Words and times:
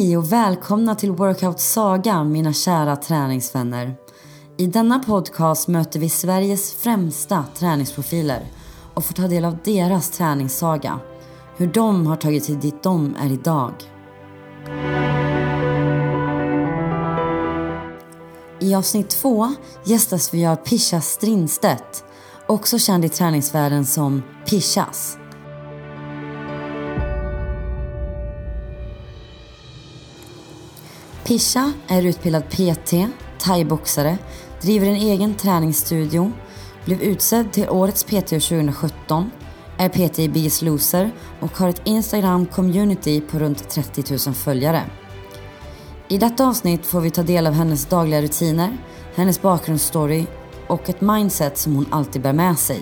Hej 0.00 0.16
och 0.16 0.32
välkomna 0.32 0.94
till 0.94 1.10
Workout 1.10 1.60
Saga 1.60 2.24
mina 2.24 2.52
kära 2.52 2.96
träningsvänner. 2.96 3.94
I 4.56 4.66
denna 4.66 4.98
podcast 4.98 5.68
möter 5.68 6.00
vi 6.00 6.08
Sveriges 6.08 6.74
främsta 6.74 7.44
träningsprofiler 7.54 8.46
och 8.94 9.04
får 9.04 9.14
ta 9.14 9.28
del 9.28 9.44
av 9.44 9.58
deras 9.64 10.10
träningssaga. 10.10 11.00
Hur 11.56 11.66
de 11.66 12.06
har 12.06 12.16
tagit 12.16 12.44
sig 12.44 12.56
dit 12.56 12.82
de 12.82 13.16
är 13.20 13.32
idag. 13.32 13.72
I 18.60 18.74
avsnitt 18.74 19.10
två 19.10 19.54
gästas 19.84 20.34
vi 20.34 20.46
av 20.46 20.56
Pisha 20.56 21.00
Strindstedt, 21.00 22.04
också 22.46 22.78
känd 22.78 23.04
i 23.04 23.08
träningsvärlden 23.08 23.86
som 23.86 24.22
Pishas. 24.46 25.19
Pisha 31.30 31.72
är 31.88 32.02
utbildad 32.02 32.50
PT, 32.50 32.94
thaiboxare, 33.38 34.18
driver 34.62 34.86
en 34.86 34.94
egen 34.94 35.34
träningsstudio, 35.34 36.32
blev 36.84 37.02
utsedd 37.02 37.52
till 37.52 37.68
Årets 37.68 38.04
PT 38.04 38.28
2017, 38.28 39.30
är 39.78 39.88
PT 39.88 40.18
i 40.18 40.28
Biggest 40.28 40.62
Loser 40.62 41.10
och 41.40 41.58
har 41.58 41.68
ett 41.68 41.82
Instagram-community 41.84 43.20
på 43.20 43.38
runt 43.38 43.68
30 43.68 44.04
000 44.26 44.34
följare. 44.34 44.82
I 46.08 46.18
detta 46.18 46.46
avsnitt 46.46 46.86
får 46.86 47.00
vi 47.00 47.10
ta 47.10 47.22
del 47.22 47.46
av 47.46 47.52
hennes 47.52 47.86
dagliga 47.86 48.22
rutiner, 48.22 48.78
hennes 49.14 49.42
bakgrundsstory 49.42 50.26
och 50.68 50.88
ett 50.88 51.00
mindset 51.00 51.58
som 51.58 51.74
hon 51.74 51.86
alltid 51.90 52.22
bär 52.22 52.32
med 52.32 52.58
sig. 52.58 52.80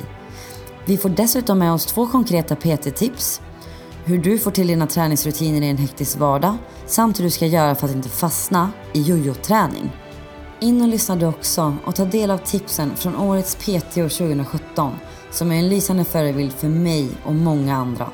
Vi 0.85 0.97
får 0.97 1.09
dessutom 1.09 1.59
med 1.59 1.73
oss 1.73 1.87
två 1.87 2.07
konkreta 2.07 2.57
PT-tips 2.57 3.41
hur 4.09 4.19
du 4.19 4.39
får 4.39 4.51
till 4.51 4.67
dina 4.67 4.87
träningsrutiner 4.87 5.63
i 5.63 5.71
en 5.71 5.77
hektisk 5.77 6.19
vardag 6.19 6.57
samt 6.87 7.19
hur 7.19 7.25
du 7.25 7.31
ska 7.31 7.47
göra 7.47 7.75
för 7.75 7.87
att 7.87 7.95
inte 7.95 8.09
fastna 8.09 8.71
i 8.93 9.03
jojo-träning. 9.03 9.91
In 10.61 10.83
och 10.83 10.89
lyssna 10.89 11.17
du 11.17 11.27
också 11.27 11.77
och 11.85 11.95
ta 11.95 12.05
del 12.05 12.31
av 12.31 12.39
tipsen 12.39 12.97
från 12.97 13.17
årets 13.17 13.55
PT 13.55 13.99
år 13.99 14.09
2017 14.09 14.93
som 15.31 15.53
är 15.53 15.59
en 15.59 15.69
lysande 15.69 16.05
förebild 16.05 16.53
för 16.53 16.69
mig 16.69 17.09
och 17.25 17.35
många 17.35 17.77
andra. 17.77 18.11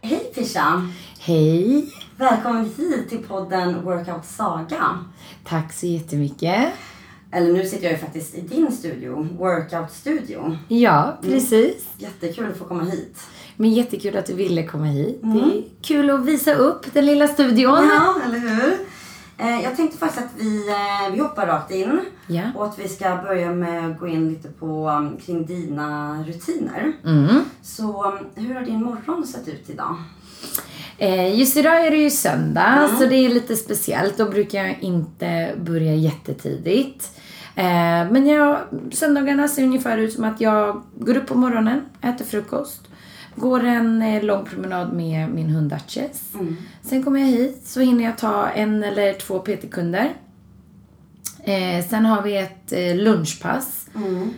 Hej 0.00 0.32
Pisha! 0.34 0.88
Hej! 1.20 1.90
Välkommen 2.16 2.72
hit 2.76 3.08
till 3.08 3.22
podden 3.28 3.84
Workout 3.84 4.24
Saga. 4.24 4.98
Tack 5.44 5.72
så 5.72 5.86
jättemycket. 5.86 6.72
Eller 7.32 7.52
nu 7.52 7.66
sitter 7.66 7.84
jag 7.84 7.92
ju 7.92 7.98
faktiskt 7.98 8.34
i 8.34 8.40
din 8.40 8.72
studio, 8.72 9.28
Workout 9.38 9.92
Studio. 9.92 10.56
Ja, 10.68 11.18
precis. 11.22 11.86
Jättekul 11.98 12.50
att 12.50 12.56
få 12.58 12.64
komma 12.64 12.84
hit. 12.84 13.18
Men 13.56 13.70
jättekul 13.72 14.16
att 14.16 14.26
du 14.26 14.34
ville 14.34 14.66
komma 14.66 14.84
hit. 14.84 15.18
Det 15.22 15.28
är 15.38 15.62
kul 15.82 16.10
att 16.10 16.24
visa 16.24 16.54
upp 16.54 16.86
den 16.92 17.06
lilla 17.06 17.28
studion. 17.28 17.88
Ja, 17.90 18.16
eller 18.26 18.38
hur? 18.38 18.72
Eh, 19.38 19.62
Jag 19.62 19.76
tänkte 19.76 19.98
faktiskt 19.98 20.22
att 20.24 20.30
vi, 20.42 20.68
eh, 20.68 21.12
vi 21.14 21.18
hoppar 21.20 21.46
rakt 21.46 21.70
in. 21.70 22.00
Ja. 22.26 22.42
Och 22.56 22.64
att 22.64 22.78
vi 22.78 22.88
ska 22.88 23.16
börja 23.16 23.50
med 23.52 23.90
att 23.90 23.98
gå 24.00 24.08
in 24.08 24.28
lite 24.28 24.48
på 24.48 24.88
um, 24.88 25.16
kring 25.26 25.46
dina 25.46 26.18
rutiner. 26.26 26.92
Mm. 27.04 27.44
Så 27.62 28.04
um, 28.12 28.18
hur 28.46 28.54
har 28.54 28.62
din 28.62 28.82
morgon 28.84 29.26
sett 29.26 29.48
ut 29.48 29.70
idag? 29.70 29.96
Eh, 30.98 31.38
Just 31.38 31.56
idag 31.56 31.86
är 31.86 31.90
det 31.90 31.96
ju 31.96 32.10
söndag, 32.10 32.88
så 32.98 33.06
det 33.06 33.14
är 33.16 33.28
lite 33.28 33.56
speciellt. 33.56 34.16
Då 34.18 34.24
brukar 34.30 34.64
jag 34.64 34.76
inte 34.80 35.54
börja 35.60 35.94
jättetidigt. 35.94 37.08
Eh, 37.54 38.10
Men 38.12 38.26
jag, 38.26 38.58
söndagarna 38.92 39.48
ser 39.48 39.62
ungefär 39.64 39.98
ut 39.98 40.12
som 40.12 40.24
att 40.24 40.40
jag 40.40 40.82
går 40.98 41.16
upp 41.16 41.26
på 41.26 41.34
morgonen, 41.34 41.80
äter 42.02 42.24
frukost, 42.24 42.80
går 43.36 43.64
en 43.64 44.02
eh, 44.02 44.22
lång 44.22 44.44
promenad 44.44 44.92
med 44.92 45.28
min 45.28 45.50
hund 45.50 45.70
Duchess. 45.70 46.32
Sen 46.82 47.02
kommer 47.04 47.20
jag 47.20 47.26
hit, 47.26 47.62
så 47.64 47.80
hinner 47.80 48.04
jag 48.04 48.18
ta 48.18 48.48
en 48.48 48.84
eller 48.84 49.12
två 49.12 49.38
PT-kunder. 49.38 50.12
Eh, 51.44 51.84
sen 51.88 52.06
har 52.06 52.22
vi 52.22 52.36
ett 52.36 52.72
eh, 52.72 52.96
lunchpass 52.96 53.86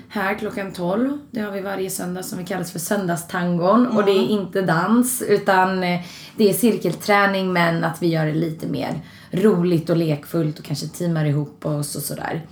här 0.08 0.34
klockan 0.34 0.72
12. 0.72 1.18
Det 1.30 1.40
har 1.40 1.50
vi 1.52 1.60
varje 1.60 1.90
söndag 1.90 2.22
som 2.22 2.38
vi 2.38 2.44
kallas 2.44 2.72
för 2.72 2.78
söndagstangon. 2.78 3.86
Och 3.86 4.04
det 4.04 4.10
är 4.10 4.28
inte 4.28 4.62
dans 4.62 5.22
utan 5.22 5.82
eh, 5.84 6.00
det 6.36 6.50
är 6.50 6.52
cirkelträning 6.54 7.52
men 7.52 7.84
att 7.84 8.02
vi 8.02 8.06
gör 8.06 8.26
det 8.26 8.34
lite 8.34 8.66
mer 8.66 9.00
roligt 9.30 9.90
och 9.90 9.96
lekfullt 9.96 10.58
och 10.58 10.64
kanske 10.64 10.86
teamar 10.88 11.24
ihop 11.24 11.66
oss 11.66 11.96
och 11.96 12.02
sådär. 12.02 12.42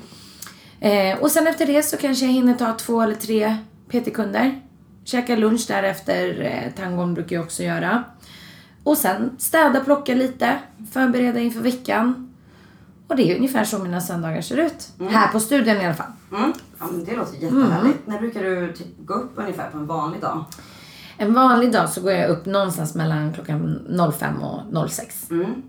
Eh, 0.83 1.19
och 1.19 1.31
sen 1.31 1.47
efter 1.47 1.67
det 1.67 1.83
så 1.83 1.97
kanske 1.97 2.25
jag 2.25 2.33
hinner 2.33 2.55
ta 2.55 2.73
två 2.73 3.03
eller 3.03 3.15
tre 3.15 3.57
PT-kunder. 3.89 4.61
Käka 5.05 5.37
lunch 5.37 5.65
därefter, 5.69 6.41
eh, 6.41 6.83
tangon 6.83 7.15
brukar 7.15 7.37
jag 7.37 7.45
också 7.45 7.63
göra. 7.63 8.05
Och 8.85 8.97
sen 8.97 9.31
städa, 9.39 9.81
plocka 9.81 10.15
lite, 10.15 10.59
förbereda 10.93 11.41
inför 11.41 11.61
veckan. 11.61 12.35
Och 13.09 13.17
det 13.17 13.33
är 13.33 13.37
ungefär 13.37 13.65
så 13.65 13.79
mina 13.79 14.01
söndagar 14.01 14.41
ser 14.41 14.57
ut. 14.57 14.89
Här 15.11 15.29
på 15.29 15.41
studion 15.41 15.77
i 15.77 15.85
alla 15.85 15.95
fall. 15.95 16.13
Mm. 16.33 16.53
Ja, 16.79 16.87
men 16.91 17.05
det 17.05 17.17
låter 17.17 17.37
jättehärligt. 17.37 18.07
När 18.07 18.19
brukar 18.19 18.43
du 18.43 18.73
typ 18.73 18.87
gå 18.99 19.15
upp 19.15 19.33
ungefär 19.35 19.71
på 19.71 19.79
en 19.79 19.87
vanlig 19.87 20.21
dag? 20.21 20.45
En 21.17 21.35
vanlig 21.35 21.73
dag 21.73 21.89
så 21.89 22.01
går 22.01 22.13
jag 22.13 22.31
upp 22.31 22.47
någonstans 22.47 22.95
mellan 22.95 23.33
klockan 23.33 23.81
05 24.19 24.43
och 24.43 24.91
06. 24.91 25.31
Mm. 25.31 25.63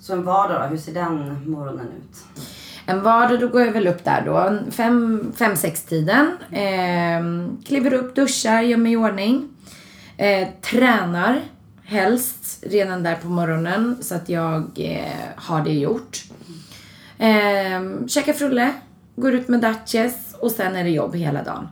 Så 0.00 0.12
en 0.12 0.24
vardag 0.24 0.62
då, 0.62 0.66
hur 0.66 0.76
ser 0.76 0.94
den 0.94 1.50
morgonen 1.50 1.86
ut? 1.86 2.42
En 2.86 3.02
vardag 3.02 3.40
då 3.40 3.48
går 3.48 3.60
jag 3.60 3.72
väl 3.72 3.86
upp 3.86 4.04
där 4.04 4.22
då, 4.26 4.32
5-6 4.70 5.88
tiden. 5.88 6.36
Eh, 6.50 7.48
kliver 7.66 7.92
upp, 7.92 8.14
duschar, 8.14 8.62
gör 8.62 8.76
mig 8.76 8.92
i 8.92 8.96
ordning. 8.96 9.48
Eh, 10.16 10.48
tränar 10.60 11.40
helst 11.84 12.64
redan 12.66 13.02
där 13.02 13.14
på 13.14 13.28
morgonen 13.28 13.96
så 14.00 14.14
att 14.14 14.28
jag 14.28 14.70
eh, 14.76 15.28
har 15.36 15.64
det 15.64 15.72
gjort. 15.72 16.24
Eh, 17.18 18.06
käkar 18.08 18.32
frulle, 18.32 18.72
går 19.16 19.34
ut 19.34 19.48
med 19.48 19.60
Duchess 19.60 20.34
och 20.40 20.50
sen 20.50 20.76
är 20.76 20.84
det 20.84 20.90
jobb 20.90 21.16
hela 21.16 21.42
dagen. 21.42 21.68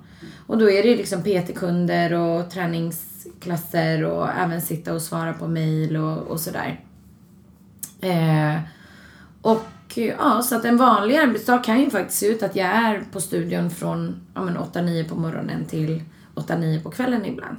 Och 0.47 0.59
då 0.59 0.71
är 0.71 0.83
det 0.83 0.97
liksom 0.97 1.23
PT-kunder 1.23 2.13
och 2.13 2.51
träningsklasser 2.51 4.05
och 4.05 4.29
även 4.29 4.61
sitta 4.61 4.95
och 4.95 5.03
svara 5.03 5.33
på 5.33 5.49
mail 5.49 5.97
och, 5.97 6.19
och 6.19 6.41
sådär. 6.41 6.81
Eh, 8.01 8.61
och 9.43 9.63
ja, 9.97 10.43
så 10.43 10.57
att 10.57 10.65
en 10.65 10.77
vanlig 10.77 11.17
arbetsdag 11.17 11.59
kan 11.59 11.81
ju 11.81 11.91
faktiskt 11.91 12.19
se 12.19 12.27
ut 12.27 12.43
att 12.43 12.57
jag 12.57 12.67
är 12.67 13.05
på 13.13 13.21
studion 13.21 13.71
från 13.71 14.21
ja, 14.35 14.43
men 14.43 14.57
8-9 14.57 15.09
på 15.09 15.15
morgonen 15.15 15.65
till 15.65 16.03
8-9 16.35 16.83
på 16.83 16.91
kvällen 16.91 17.25
ibland. 17.25 17.57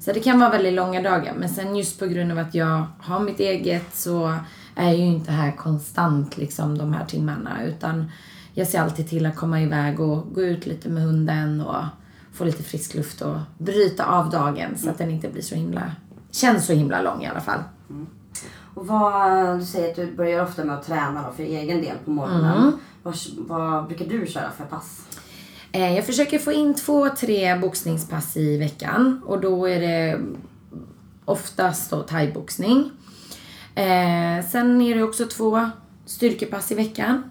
Så 0.00 0.12
det 0.12 0.20
kan 0.20 0.40
vara 0.40 0.50
väldigt 0.50 0.74
långa 0.74 1.02
dagar. 1.02 1.34
Men 1.38 1.48
sen 1.48 1.76
just 1.76 1.98
på 1.98 2.06
grund 2.06 2.32
av 2.32 2.38
att 2.38 2.54
jag 2.54 2.84
har 2.98 3.20
mitt 3.20 3.40
eget 3.40 3.94
så 3.94 4.38
är 4.74 4.86
jag 4.86 4.96
ju 4.96 5.04
inte 5.04 5.32
här 5.32 5.52
konstant 5.52 6.36
liksom 6.36 6.78
de 6.78 6.92
här 6.92 7.04
timmarna. 7.04 7.64
Utan 7.64 8.10
jag 8.54 8.68
ser 8.68 8.80
alltid 8.80 9.08
till 9.08 9.26
att 9.26 9.36
komma 9.36 9.62
iväg 9.62 10.00
och 10.00 10.34
gå 10.34 10.42
ut 10.42 10.66
lite 10.66 10.88
med 10.88 11.02
hunden 11.02 11.60
och 11.60 11.84
få 12.32 12.44
lite 12.44 12.62
frisk 12.62 12.94
luft 12.94 13.20
och 13.22 13.36
bryta 13.58 14.04
av 14.04 14.30
dagen 14.30 14.78
så 14.78 14.90
att 14.90 14.98
den 14.98 15.10
inte 15.10 15.28
blir 15.28 15.42
så 15.42 15.54
himla, 15.54 15.92
känns 16.30 16.66
så 16.66 16.72
himla 16.72 17.02
lång 17.02 17.22
i 17.22 17.26
alla 17.26 17.40
fall. 17.40 17.60
Och 18.76 18.86
vad, 18.86 19.58
du 19.58 19.64
säger 19.64 19.90
att 19.90 19.96
du 19.96 20.12
börjar 20.16 20.42
ofta 20.44 20.64
med 20.64 20.74
att 20.76 20.86
träna 20.86 21.22
då 21.26 21.32
för 21.32 21.42
egen 21.42 21.82
del 21.82 21.96
på 22.04 22.10
morgonen. 22.10 22.72
Vad, 23.02 23.14
vad 23.36 23.86
brukar 23.86 24.04
du 24.06 24.26
köra 24.26 24.50
för 24.50 24.64
pass? 24.64 25.00
Eh, 25.72 25.96
Jag 25.96 26.06
försöker 26.06 26.38
få 26.38 26.52
in 26.52 26.74
två, 26.74 27.08
tre 27.08 27.58
boxningspass 27.58 28.36
i 28.36 28.56
veckan 28.58 29.22
och 29.26 29.40
då 29.40 29.68
är 29.68 29.80
det 29.80 30.20
oftast 31.24 31.90
då 31.90 32.02
thaiboxning. 32.02 32.90
Eh, 33.74 34.46
sen 34.50 34.80
är 34.82 34.94
det 34.94 35.02
också 35.02 35.26
två 35.26 35.70
styrkepass 36.06 36.72
i 36.72 36.74
veckan. 36.74 37.22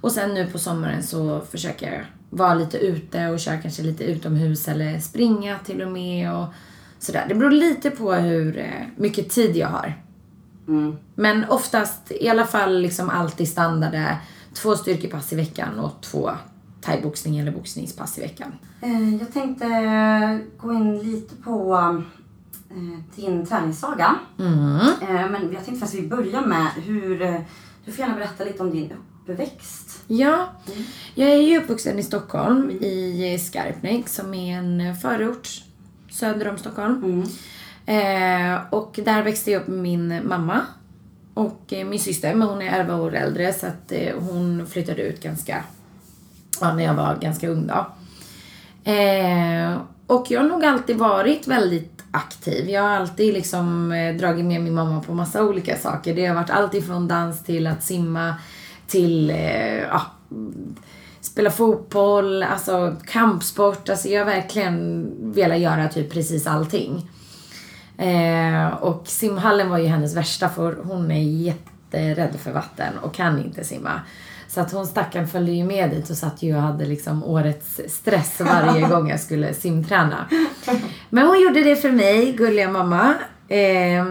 Och 0.00 0.12
sen 0.12 0.34
nu 0.34 0.46
på 0.46 0.58
sommaren 0.58 1.02
så 1.02 1.40
försöker 1.50 1.92
jag 1.92 2.04
vara 2.30 2.54
lite 2.54 2.78
ute 2.78 3.28
och 3.28 3.40
köra 3.40 3.56
kanske 3.58 3.82
lite 3.82 4.04
utomhus 4.04 4.68
eller 4.68 4.98
springa 4.98 5.58
till 5.64 5.82
och 5.82 5.92
med 5.92 6.32
och 6.36 6.46
sådär. 6.98 7.24
Det 7.28 7.34
beror 7.34 7.50
lite 7.50 7.90
på 7.90 8.12
hur 8.12 8.58
eh, 8.58 8.86
mycket 8.96 9.30
tid 9.30 9.56
jag 9.56 9.68
har. 9.68 10.03
Men 11.14 11.44
oftast, 11.48 12.12
i 12.20 12.28
alla 12.28 12.46
fall 12.46 12.78
liksom 12.80 13.10
alltid 13.10 13.48
standard 13.48 13.94
är 13.94 14.16
två 14.54 14.76
styrkepass 14.76 15.32
i 15.32 15.36
veckan 15.36 15.78
och 15.78 15.92
två 16.00 16.30
thaiboxning 16.80 17.38
eller 17.38 17.52
boxningspass 17.52 18.18
i 18.18 18.20
veckan. 18.20 18.52
Eh, 18.80 19.14
Jag 19.16 19.32
tänkte 19.32 19.66
gå 20.58 20.72
in 20.72 20.98
lite 20.98 21.36
på 21.36 21.74
eh, 22.70 23.00
din 23.16 23.46
träningssaga. 23.46 24.14
Eh, 24.38 25.30
Men 25.30 25.52
jag 25.52 25.64
tänkte 25.64 25.74
faktiskt 25.80 26.02
vi 26.02 26.08
börjar 26.08 26.46
med 26.46 26.66
hur... 26.84 27.18
Du 27.86 27.92
får 27.92 28.00
gärna 28.00 28.14
berätta 28.14 28.44
lite 28.44 28.62
om 28.62 28.70
din 28.70 28.92
uppväxt. 29.26 30.02
Ja, 30.06 30.46
jag 31.14 31.28
är 31.30 31.36
ju 31.42 31.58
uppvuxen 31.58 31.98
i 31.98 32.02
Stockholm, 32.02 32.70
i 32.70 33.38
Skarpnäck 33.42 34.08
som 34.08 34.34
är 34.34 34.58
en 34.58 34.96
förort 34.96 35.48
söder 36.10 36.48
om 36.48 36.58
Stockholm. 36.58 37.24
Eh, 37.86 38.58
och 38.70 39.00
där 39.04 39.22
växte 39.22 39.50
jag 39.50 39.62
upp 39.62 39.68
med 39.68 39.78
min 39.78 40.28
mamma 40.28 40.60
och 41.34 41.72
eh, 41.72 41.86
min 41.86 42.00
syster, 42.00 42.34
men 42.34 42.48
hon 42.48 42.62
är 42.62 42.80
11 42.80 42.96
år 42.96 43.14
äldre 43.14 43.52
så 43.52 43.66
att 43.66 43.92
eh, 43.92 44.14
hon 44.18 44.66
flyttade 44.66 45.02
ut 45.02 45.22
ganska, 45.22 45.64
ja, 46.60 46.74
när 46.74 46.84
jag 46.84 46.94
var 46.94 47.16
ganska 47.20 47.48
ung 47.48 47.66
då. 47.66 47.86
Eh, 48.90 49.76
och 50.06 50.26
jag 50.28 50.40
har 50.40 50.48
nog 50.48 50.64
alltid 50.64 50.96
varit 50.96 51.46
väldigt 51.46 52.02
aktiv. 52.10 52.70
Jag 52.70 52.82
har 52.82 52.88
alltid 52.88 53.34
liksom 53.34 53.92
eh, 53.92 54.16
dragit 54.16 54.44
med 54.44 54.60
min 54.60 54.74
mamma 54.74 55.00
på 55.00 55.14
massa 55.14 55.44
olika 55.44 55.76
saker. 55.76 56.14
Det 56.14 56.26
har 56.26 56.34
varit 56.34 56.50
allt 56.50 56.74
ifrån 56.74 57.08
dans 57.08 57.44
till 57.44 57.66
att 57.66 57.84
simma 57.84 58.34
till 58.86 59.30
eh, 59.30 59.78
ja, 59.78 60.02
spela 61.20 61.50
fotboll, 61.50 62.42
alltså 62.42 62.96
kampsport. 63.06 63.88
Alltså 63.88 64.08
jag 64.08 64.20
har 64.20 64.32
verkligen 64.32 65.10
velat 65.32 65.58
göra 65.58 65.88
typ 65.88 66.12
precis 66.12 66.46
allting. 66.46 67.10
Eh, 67.98 68.66
och 68.66 69.02
simhallen 69.04 69.70
var 69.70 69.78
ju 69.78 69.86
hennes 69.86 70.16
värsta 70.16 70.48
för 70.48 70.76
hon 70.84 71.10
är 71.10 71.22
jätterädd 71.22 72.36
för 72.40 72.52
vatten 72.52 72.98
och 73.02 73.14
kan 73.14 73.44
inte 73.44 73.64
simma. 73.64 74.00
Så 74.48 74.60
att 74.60 74.72
hon 74.72 74.86
stackaren 74.86 75.28
följde 75.28 75.52
ju 75.52 75.64
med 75.64 75.90
dit 75.90 76.10
och 76.10 76.16
satt 76.16 76.42
ju 76.42 76.56
och 76.56 76.62
hade 76.62 76.84
liksom 76.84 77.24
årets 77.24 77.80
stress 77.88 78.40
varje 78.40 78.88
gång 78.88 79.10
jag 79.10 79.20
skulle 79.20 79.54
simträna. 79.54 80.28
Men 81.10 81.26
hon 81.26 81.40
gjorde 81.40 81.62
det 81.62 81.76
för 81.76 81.90
mig, 81.90 82.32
gulliga 82.32 82.70
mamma. 82.70 83.14
Eh, 83.48 84.04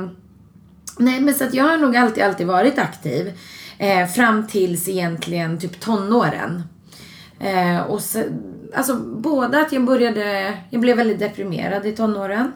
nej 0.98 1.22
men 1.22 1.34
så 1.34 1.44
att 1.44 1.54
jag 1.54 1.64
har 1.64 1.78
nog 1.78 1.98
alltid, 1.98 2.24
alltid 2.24 2.48
varit 2.48 2.80
aktiv. 2.80 3.40
Eh, 3.78 4.08
fram 4.08 4.48
tills 4.48 4.90
egentligen 4.90 5.60
typ 5.60 5.80
tonåren. 5.80 6.64
Eh, 7.40 7.82
och 7.82 8.02
så, 8.02 8.24
alltså 8.76 8.96
både 8.98 9.62
att 9.62 9.72
jag 9.72 9.86
började, 9.86 10.58
jag 10.70 10.82
blev 10.82 10.98
väldigt 10.98 11.20
deprimerad 11.20 11.86
i 11.86 11.92
tonåren. 11.92 12.52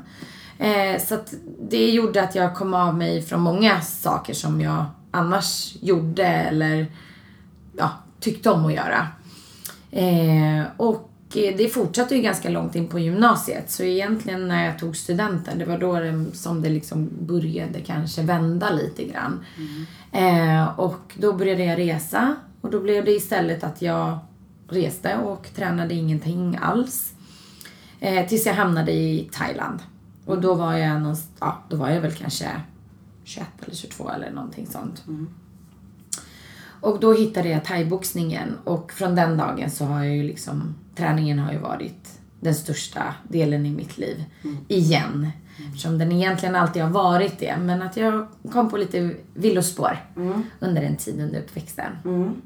Eh, 0.57 1.01
så 1.01 1.15
att 1.15 1.33
det 1.69 1.91
gjorde 1.91 2.23
att 2.23 2.35
jag 2.35 2.55
kom 2.55 2.73
av 2.73 2.97
mig 2.97 3.21
från 3.21 3.41
många 3.41 3.81
saker 3.81 4.33
som 4.33 4.61
jag 4.61 4.85
annars 5.11 5.75
gjorde 5.81 6.25
eller 6.25 6.91
ja, 7.77 7.91
tyckte 8.19 8.49
om 8.49 8.65
att 8.65 8.73
göra. 8.73 9.07
Eh, 9.91 10.63
och 10.77 11.11
det 11.31 11.73
fortsatte 11.73 12.15
ju 12.15 12.21
ganska 12.21 12.49
långt 12.49 12.75
in 12.75 12.87
på 12.87 12.99
gymnasiet. 12.99 13.71
Så 13.71 13.83
egentligen 13.83 14.47
när 14.47 14.65
jag 14.65 14.79
tog 14.79 14.97
studenten, 14.97 15.59
det 15.59 15.65
var 15.65 15.77
då 15.77 15.99
det, 15.99 16.25
som 16.33 16.61
det 16.61 16.69
liksom 16.69 17.09
började 17.19 17.79
kanske 17.79 18.21
vända 18.21 18.69
lite 18.69 19.03
grann. 19.03 19.45
Mm. 19.57 20.59
Eh, 20.59 20.79
och 20.79 21.13
då 21.17 21.33
började 21.33 21.63
jag 21.63 21.79
resa. 21.79 22.35
Och 22.61 22.71
då 22.71 22.79
blev 22.79 23.05
det 23.05 23.11
istället 23.11 23.63
att 23.63 23.81
jag 23.81 24.19
reste 24.69 25.17
och 25.17 25.47
tränade 25.55 25.93
ingenting 25.93 26.59
alls. 26.61 27.13
Eh, 27.99 28.27
tills 28.27 28.45
jag 28.45 28.53
hamnade 28.53 28.91
i 28.91 29.29
Thailand. 29.31 29.79
Och 30.27 30.41
då 30.41 30.53
var 30.53 30.73
jag 30.73 31.01
någonstans, 31.01 31.37
ja, 31.39 31.63
då 31.69 31.77
var 31.77 31.89
jag 31.89 32.01
väl 32.01 32.11
kanske 32.11 32.61
21 33.23 33.47
eller 33.61 33.75
22 33.75 34.09
eller 34.09 34.31
någonting 34.31 34.67
sånt. 34.67 35.03
Mm. 35.07 35.29
Och 36.81 36.99
då 36.99 37.13
hittade 37.13 37.49
jag 37.49 37.65
thaiboxningen 37.65 38.57
och 38.63 38.91
från 38.91 39.15
den 39.15 39.37
dagen 39.37 39.71
så 39.71 39.85
har 39.85 40.03
jag 40.03 40.15
ju 40.15 40.23
liksom, 40.23 40.75
träningen 40.95 41.39
har 41.39 41.51
ju 41.51 41.57
varit 41.57 42.19
den 42.39 42.55
största 42.55 43.15
delen 43.27 43.65
i 43.65 43.71
mitt 43.71 43.97
liv. 43.97 44.23
Mm. 44.43 44.57
Igen. 44.67 45.13
Mm. 45.13 45.69
Eftersom 45.69 45.97
den 45.97 46.11
egentligen 46.11 46.55
alltid 46.55 46.83
har 46.83 46.89
varit 46.89 47.39
det. 47.39 47.57
Men 47.57 47.81
att 47.81 47.97
jag 47.97 48.27
kom 48.51 48.69
på 48.69 48.77
lite 48.77 49.15
villospår 49.33 49.97
mm. 50.15 50.43
under 50.59 50.81
en 50.81 50.95
tid 50.95 51.21
under 51.21 51.39
uppväxten. 51.39 51.91
Mm. 52.05 52.41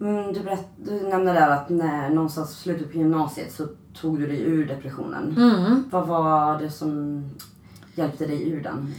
mm 0.00 0.32
du, 0.32 0.40
berätt, 0.40 0.68
du 0.76 1.08
nämnde 1.08 1.32
där 1.32 1.50
att 1.50 1.68
när 1.68 2.10
någonstans 2.10 2.58
slutet 2.58 2.92
på 2.92 2.98
gymnasiet 2.98 3.52
så 3.52 3.68
tog 4.00 4.20
du 4.20 4.26
dig 4.26 4.42
ur 4.42 4.66
depressionen. 4.66 5.36
Mm. 5.36 5.84
Vad 5.90 6.06
var 6.06 6.58
det 6.58 6.70
som 6.70 7.22
hjälpte 7.94 8.26
dig 8.26 8.48
ur 8.48 8.62
den? 8.62 8.94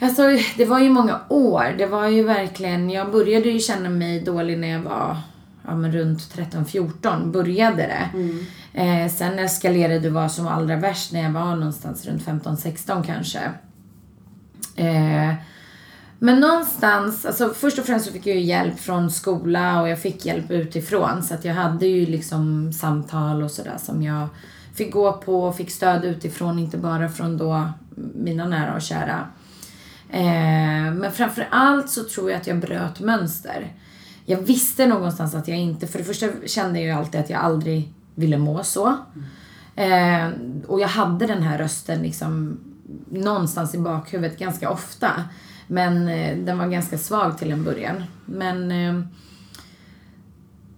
Alltså, 0.00 0.22
det 0.56 0.64
var 0.64 0.80
ju 0.80 0.90
många 0.90 1.20
år. 1.28 1.74
Det 1.78 1.86
var 1.86 2.08
ju 2.08 2.22
verkligen, 2.22 2.90
jag 2.90 3.12
började 3.12 3.48
ju 3.48 3.58
känna 3.58 3.88
mig 3.90 4.20
dålig 4.20 4.58
när 4.58 4.68
jag 4.68 4.82
var 4.82 5.16
ja, 5.64 5.76
men 5.76 5.92
runt 5.92 6.18
13-14 6.18 7.30
började 7.30 7.76
det. 7.76 8.10
Mm. 8.14 8.46
Eh, 8.72 9.10
sen 9.10 9.38
eskalerade 9.38 9.98
det 9.98 10.10
var 10.10 10.28
som 10.28 10.46
allra 10.46 10.76
värst 10.76 11.12
när 11.12 11.22
jag 11.22 11.30
var 11.30 11.56
någonstans 11.56 12.06
runt 12.06 12.22
15-16 12.22 13.04
kanske. 13.06 13.52
Eh, 14.76 15.34
men 16.18 16.40
någonstans, 16.40 17.26
alltså 17.26 17.54
först 17.54 17.78
och 17.78 17.84
främst 17.84 18.06
så 18.06 18.12
fick 18.12 18.26
jag 18.26 18.36
ju 18.36 18.42
hjälp 18.42 18.78
från 18.78 19.10
skola 19.10 19.82
och 19.82 19.88
jag 19.88 19.98
fick 19.98 20.26
hjälp 20.26 20.50
utifrån. 20.50 21.22
Så 21.22 21.34
att 21.34 21.44
jag 21.44 21.54
hade 21.54 21.86
ju 21.86 22.06
liksom 22.06 22.72
samtal 22.72 23.42
och 23.42 23.50
sådär 23.50 23.76
som 23.78 24.02
jag 24.02 24.28
fick 24.74 24.92
gå 24.92 25.12
på 25.12 25.44
och 25.44 25.56
fick 25.56 25.70
stöd 25.70 26.04
utifrån, 26.04 26.58
inte 26.58 26.78
bara 26.78 27.08
från 27.08 27.36
då 27.36 27.68
mina 28.14 28.48
nära 28.48 28.74
och 28.74 28.82
kära. 28.82 29.26
Eh, 30.10 30.92
men 30.92 31.12
framför 31.12 31.48
allt 31.50 31.90
så 31.90 32.04
tror 32.04 32.30
jag 32.30 32.40
att 32.40 32.46
jag 32.46 32.60
bröt 32.60 33.00
mönster. 33.00 33.72
Jag 34.24 34.38
visste 34.38 34.86
någonstans 34.86 35.34
att 35.34 35.48
jag 35.48 35.58
inte, 35.58 35.86
för 35.86 35.98
det 35.98 36.04
första 36.04 36.26
kände 36.46 36.78
jag 36.78 36.86
ju 36.86 36.92
alltid 36.92 37.20
att 37.20 37.30
jag 37.30 37.40
aldrig 37.40 37.92
ville 38.14 38.38
må 38.38 38.64
så. 38.64 38.96
Eh, 39.76 40.30
och 40.66 40.80
jag 40.80 40.88
hade 40.88 41.26
den 41.26 41.42
här 41.42 41.58
rösten 41.58 42.02
liksom 42.02 42.60
någonstans 43.10 43.74
i 43.74 43.78
bakhuvudet 43.78 44.38
ganska 44.38 44.70
ofta. 44.70 45.10
Men 45.68 46.08
eh, 46.08 46.36
den 46.38 46.58
var 46.58 46.66
ganska 46.66 46.98
svag 46.98 47.38
till 47.38 47.52
en 47.52 47.64
början. 47.64 48.04
Men 48.24 48.70
eh, 48.70 49.00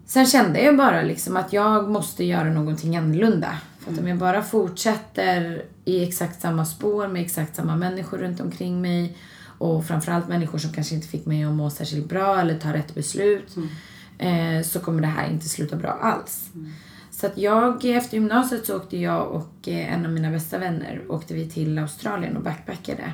sen 0.07 0.27
kände 0.27 0.63
jag 0.63 0.77
bara 0.77 1.03
liksom 1.03 1.37
att 1.37 1.53
jag 1.53 1.91
måste 1.91 2.25
göra 2.25 2.51
någonting 2.51 2.97
annorlunda. 2.97 3.59
För 3.79 3.93
att 3.93 3.99
om 3.99 4.09
jag 4.09 4.19
bara 4.19 4.43
fortsätter 4.43 5.65
i 5.85 6.05
exakt 6.05 6.41
samma 6.41 6.65
spår 6.65 7.09
med 7.09 7.23
exakt 7.23 7.57
samma 7.57 7.77
människor 7.77 8.19
runt 8.19 8.41
omkring 8.41 8.81
mig 8.81 9.17
och 9.59 9.85
framförallt 9.87 10.29
människor 10.29 10.59
som 10.59 10.73
kanske 10.73 10.95
inte 10.95 11.09
fick 11.09 11.27
mig 11.27 11.45
att 11.45 11.53
må 11.53 11.71
särskilt 11.71 12.09
bra 12.09 12.41
eller 12.41 12.59
ta 12.59 12.73
rätt 12.73 12.95
beslut 12.95 13.57
mm. 13.57 14.59
eh, 14.59 14.65
så 14.65 14.81
kommer 14.81 15.01
det 15.01 15.07
här 15.07 15.31
inte 15.31 15.49
sluta 15.49 15.77
bra 15.77 15.91
alls. 15.91 16.51
Mm. 16.55 16.73
Så 17.11 17.27
att 17.27 17.39
jag, 17.39 17.85
efter 17.85 18.17
gymnasiet 18.17 18.67
så 18.67 18.77
åkte 18.77 18.97
jag 18.97 19.31
och 19.31 19.69
en 19.69 20.07
av 20.07 20.13
mina 20.13 20.31
bästa 20.31 20.59
vänner 20.59 21.03
åkte 21.09 21.35
vi 21.35 21.51
till 21.51 21.79
Australien 21.79 22.37
och 22.37 22.43
backpackade. 22.43 23.13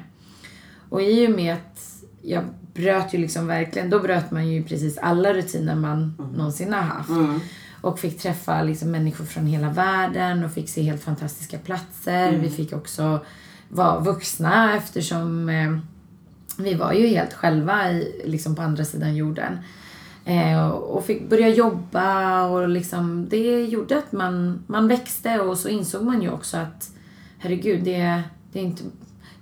Och 0.96 1.02
i 1.02 1.26
och 1.26 1.30
med 1.30 1.54
att 1.54 2.04
jag 2.22 2.44
bröt 2.74 3.14
ju 3.14 3.18
liksom 3.18 3.46
verkligen, 3.46 3.90
då 3.90 4.00
bröt 4.00 4.30
man 4.30 4.48
ju 4.48 4.64
precis 4.64 4.98
alla 4.98 5.34
rutiner 5.34 5.74
man 5.74 6.14
mm. 6.18 6.32
någonsin 6.32 6.72
har 6.72 6.80
haft. 6.80 7.08
Mm. 7.08 7.40
Och 7.80 7.98
fick 7.98 8.18
träffa 8.18 8.62
liksom 8.62 8.90
människor 8.90 9.24
från 9.24 9.46
hela 9.46 9.70
världen 9.70 10.44
och 10.44 10.52
fick 10.52 10.68
se 10.68 10.82
helt 10.82 11.02
fantastiska 11.02 11.58
platser. 11.58 12.28
Mm. 12.28 12.40
Vi 12.40 12.50
fick 12.50 12.72
också 12.72 13.20
vara 13.68 14.00
vuxna 14.00 14.76
eftersom 14.76 15.48
eh, 15.48 15.78
vi 16.58 16.74
var 16.74 16.92
ju 16.92 17.06
helt 17.06 17.34
själva 17.34 17.92
i, 17.92 18.22
liksom 18.24 18.54
på 18.54 18.62
andra 18.62 18.84
sidan 18.84 19.16
jorden. 19.16 19.58
Eh, 20.24 20.68
och 20.68 21.04
fick 21.04 21.28
börja 21.28 21.48
jobba 21.48 22.44
och 22.44 22.68
liksom, 22.68 23.26
det 23.30 23.64
gjorde 23.64 23.98
att 23.98 24.12
man, 24.12 24.64
man 24.66 24.88
växte 24.88 25.40
och 25.40 25.58
så 25.58 25.68
insåg 25.68 26.02
man 26.02 26.22
ju 26.22 26.30
också 26.30 26.56
att 26.56 26.90
herregud, 27.38 27.84
det, 27.84 28.22
det 28.52 28.58
är 28.58 28.64
inte 28.64 28.82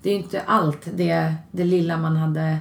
det 0.04 0.11
är 0.11 0.14
inte 0.14 0.40
allt 0.40 0.88
det, 0.94 1.34
det 1.50 1.64
lilla 1.64 1.96
man 1.96 2.16
hade 2.16 2.58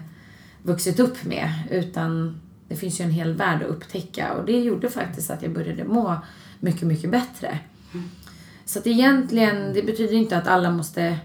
vuxit 0.62 1.00
upp 1.00 1.24
med 1.24 1.54
utan 1.72 2.42
det 2.68 2.76
finns 2.76 3.00
ju 3.00 3.04
en 3.04 3.12
hel 3.12 3.34
värld 3.34 3.64
att 3.64 3.70
upptäcka 3.70 4.34
och 4.34 4.46
det 4.46 4.60
gjorde 4.60 4.90
faktiskt 4.90 5.32
att 5.32 5.42
jag 5.42 5.52
började 5.52 5.84
må 5.84 6.16
mycket, 6.60 6.82
mycket 6.82 7.12
bättre. 7.12 7.60
Mm. 7.94 8.10
Så 8.66 8.80
att 8.80 8.88
egentligen, 8.88 9.74
det 9.74 9.84
betyder 9.84 10.14
inte 10.14 10.38
att 10.38 10.48
alla 10.48 10.72
måste 10.72 11.18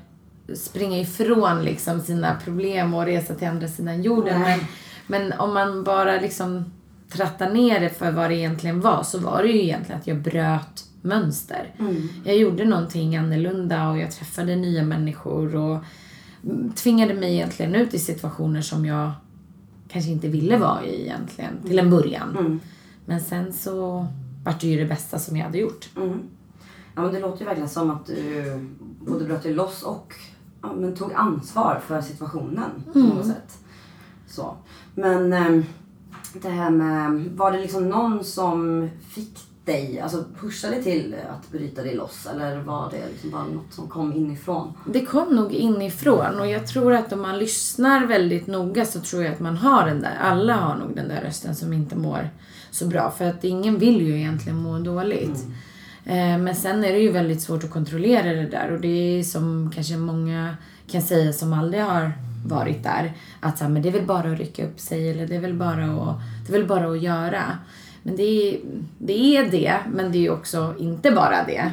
springa 0.54 0.98
ifrån 0.98 1.62
liksom 1.64 2.00
sina 2.00 2.34
problem 2.44 2.94
och 2.94 3.04
resa 3.04 3.34
till 3.34 3.48
andra 3.48 3.68
sidan 3.68 4.02
jorden. 4.02 4.40
Men, 4.40 4.60
men 5.06 5.32
om 5.32 5.54
man 5.54 5.84
bara 5.84 6.20
liksom 6.20 6.72
trattar 7.12 7.50
ner 7.50 7.80
det 7.80 7.90
för 7.90 8.10
vad 8.10 8.30
det 8.30 8.36
egentligen 8.36 8.80
var 8.80 9.02
så 9.02 9.18
var 9.18 9.42
det 9.42 9.48
ju 9.48 9.62
egentligen 9.62 10.00
att 10.00 10.06
jag 10.06 10.22
bröt 10.22 10.84
mönster. 11.02 11.74
Mm. 11.78 12.08
Jag 12.24 12.36
gjorde 12.36 12.64
någonting 12.64 13.16
annorlunda 13.16 13.88
och 13.88 13.98
jag 13.98 14.10
träffade 14.10 14.56
nya 14.56 14.82
människor 14.82 15.56
och 15.56 15.84
tvingade 16.74 17.14
mig 17.14 17.34
egentligen 17.34 17.74
ut 17.74 17.94
i 17.94 17.98
situationer 17.98 18.60
som 18.60 18.86
jag 18.86 19.10
kanske 19.88 20.10
inte 20.10 20.28
ville 20.28 20.58
vara 20.58 20.84
i 20.84 21.02
egentligen 21.02 21.62
till 21.66 21.78
en 21.78 21.90
början. 21.90 22.36
Mm. 22.38 22.60
Men 23.06 23.20
sen 23.20 23.52
så 23.52 24.06
vart 24.44 24.60
det 24.60 24.66
ju 24.66 24.78
det 24.78 24.86
bästa 24.86 25.18
som 25.18 25.36
jag 25.36 25.44
hade 25.44 25.58
gjort. 25.58 25.88
Mm. 25.96 26.20
Ja 26.94 27.02
men 27.02 27.14
det 27.14 27.20
låter 27.20 27.40
ju 27.40 27.44
verkligen 27.44 27.68
som 27.68 27.90
att 27.90 28.06
du 28.06 28.66
både 29.00 29.24
bröt 29.24 29.42
dig 29.42 29.54
loss 29.54 29.82
och 29.82 30.14
ja, 30.62 30.72
men 30.72 30.96
tog 30.96 31.12
ansvar 31.12 31.80
för 31.86 32.00
situationen 32.00 32.70
på 32.92 32.98
något 32.98 33.12
mm. 33.12 33.26
sätt. 33.26 33.58
Så. 34.26 34.56
Men 34.94 35.32
ehm, 35.32 35.64
det 36.32 36.48
här 36.48 36.70
med, 36.70 37.30
var 37.36 37.52
det 37.52 37.60
liksom 37.60 37.88
någon 37.88 38.24
som 38.24 38.88
fick 39.08 39.47
dig, 39.68 40.00
alltså 40.00 40.24
pushade 40.40 40.82
till 40.82 41.14
att 41.30 41.50
bryta 41.50 41.82
dig 41.82 41.94
loss 41.94 42.26
eller 42.26 42.60
var 42.60 42.90
det 42.90 43.08
liksom 43.12 43.30
bara 43.30 43.44
något 43.44 43.72
som 43.72 43.88
kom 43.88 44.12
inifrån? 44.12 44.72
Det 44.86 45.06
kom 45.06 45.36
nog 45.36 45.52
inifrån 45.52 46.40
och 46.40 46.46
jag 46.46 46.66
tror 46.66 46.92
att 46.92 47.12
om 47.12 47.22
man 47.22 47.38
lyssnar 47.38 48.06
väldigt 48.06 48.46
noga 48.46 48.84
så 48.84 49.00
tror 49.00 49.24
jag 49.24 49.32
att 49.32 49.40
man 49.40 49.56
har 49.56 49.86
den 49.86 50.00
där, 50.00 50.16
alla 50.20 50.54
har 50.54 50.76
nog 50.76 50.96
den 50.96 51.08
där 51.08 51.20
rösten 51.20 51.54
som 51.54 51.72
inte 51.72 51.96
mår 51.96 52.30
så 52.70 52.86
bra 52.86 53.10
för 53.10 53.24
att 53.24 53.44
ingen 53.44 53.78
vill 53.78 54.00
ju 54.00 54.18
egentligen 54.18 54.58
må 54.58 54.78
dåligt. 54.78 55.44
Mm. 56.04 56.34
Eh, 56.38 56.44
men 56.44 56.54
sen 56.54 56.84
är 56.84 56.92
det 56.92 56.98
ju 56.98 57.12
väldigt 57.12 57.42
svårt 57.42 57.64
att 57.64 57.70
kontrollera 57.70 58.32
det 58.32 58.46
där 58.46 58.72
och 58.72 58.80
det 58.80 59.18
är 59.18 59.22
som 59.22 59.70
kanske 59.74 59.96
många 59.96 60.56
kan 60.90 61.02
säga 61.02 61.32
som 61.32 61.52
aldrig 61.52 61.82
har 61.82 62.12
varit 62.46 62.82
där. 62.82 63.12
Att 63.40 63.58
så 63.58 63.64
här, 63.64 63.70
men 63.70 63.82
det 63.82 63.88
är 63.88 63.92
väl 63.92 64.06
bara 64.06 64.32
att 64.32 64.38
rycka 64.38 64.66
upp 64.66 64.80
sig 64.80 65.10
eller 65.10 65.26
det 65.26 65.36
är 65.36 65.40
väl 65.40 65.54
bara 65.54 65.84
att, 65.84 66.16
det 66.46 66.54
är 66.54 66.58
väl 66.58 66.68
bara 66.68 66.90
att 66.90 67.02
göra. 67.02 67.42
Men 68.02 68.16
det 68.16 68.22
är, 68.22 68.60
det 68.98 69.36
är 69.36 69.50
det, 69.50 69.76
men 69.92 70.12
det 70.12 70.26
är 70.26 70.30
också 70.30 70.74
inte 70.78 71.10
bara 71.10 71.44
det. 71.46 71.72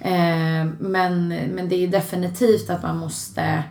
Eh, 0.00 0.66
men, 0.78 1.28
men 1.28 1.68
det 1.68 1.84
är 1.84 1.88
definitivt 1.88 2.70
att 2.70 2.82
man 2.82 2.98
måste 2.98 3.62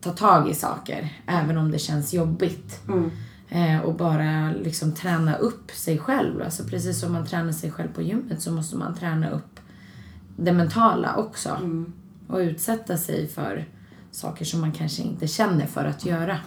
ta 0.00 0.10
tag 0.10 0.50
i 0.50 0.54
saker, 0.54 1.08
även 1.26 1.56
om 1.56 1.70
det 1.70 1.78
känns 1.78 2.14
jobbigt. 2.14 2.80
Eh, 3.48 3.80
och 3.80 3.94
bara 3.94 4.50
liksom 4.50 4.94
träna 4.94 5.36
upp 5.36 5.70
sig 5.70 5.98
själv. 5.98 6.42
Alltså 6.42 6.64
precis 6.64 7.00
som 7.00 7.12
man 7.12 7.26
tränar 7.26 7.52
sig 7.52 7.70
själv 7.70 7.88
på 7.94 8.02
gymmet 8.02 8.42
så 8.42 8.52
måste 8.52 8.76
man 8.76 8.94
träna 8.94 9.30
upp 9.30 9.60
det 10.36 10.52
mentala 10.52 11.16
också. 11.16 11.56
Och 12.26 12.38
utsätta 12.38 12.96
sig 12.96 13.28
för 13.28 13.68
saker 14.10 14.44
som 14.44 14.60
man 14.60 14.72
kanske 14.72 15.02
inte 15.02 15.26
känner 15.26 15.66
för 15.66 15.84
att 15.84 16.06
göra. 16.06 16.38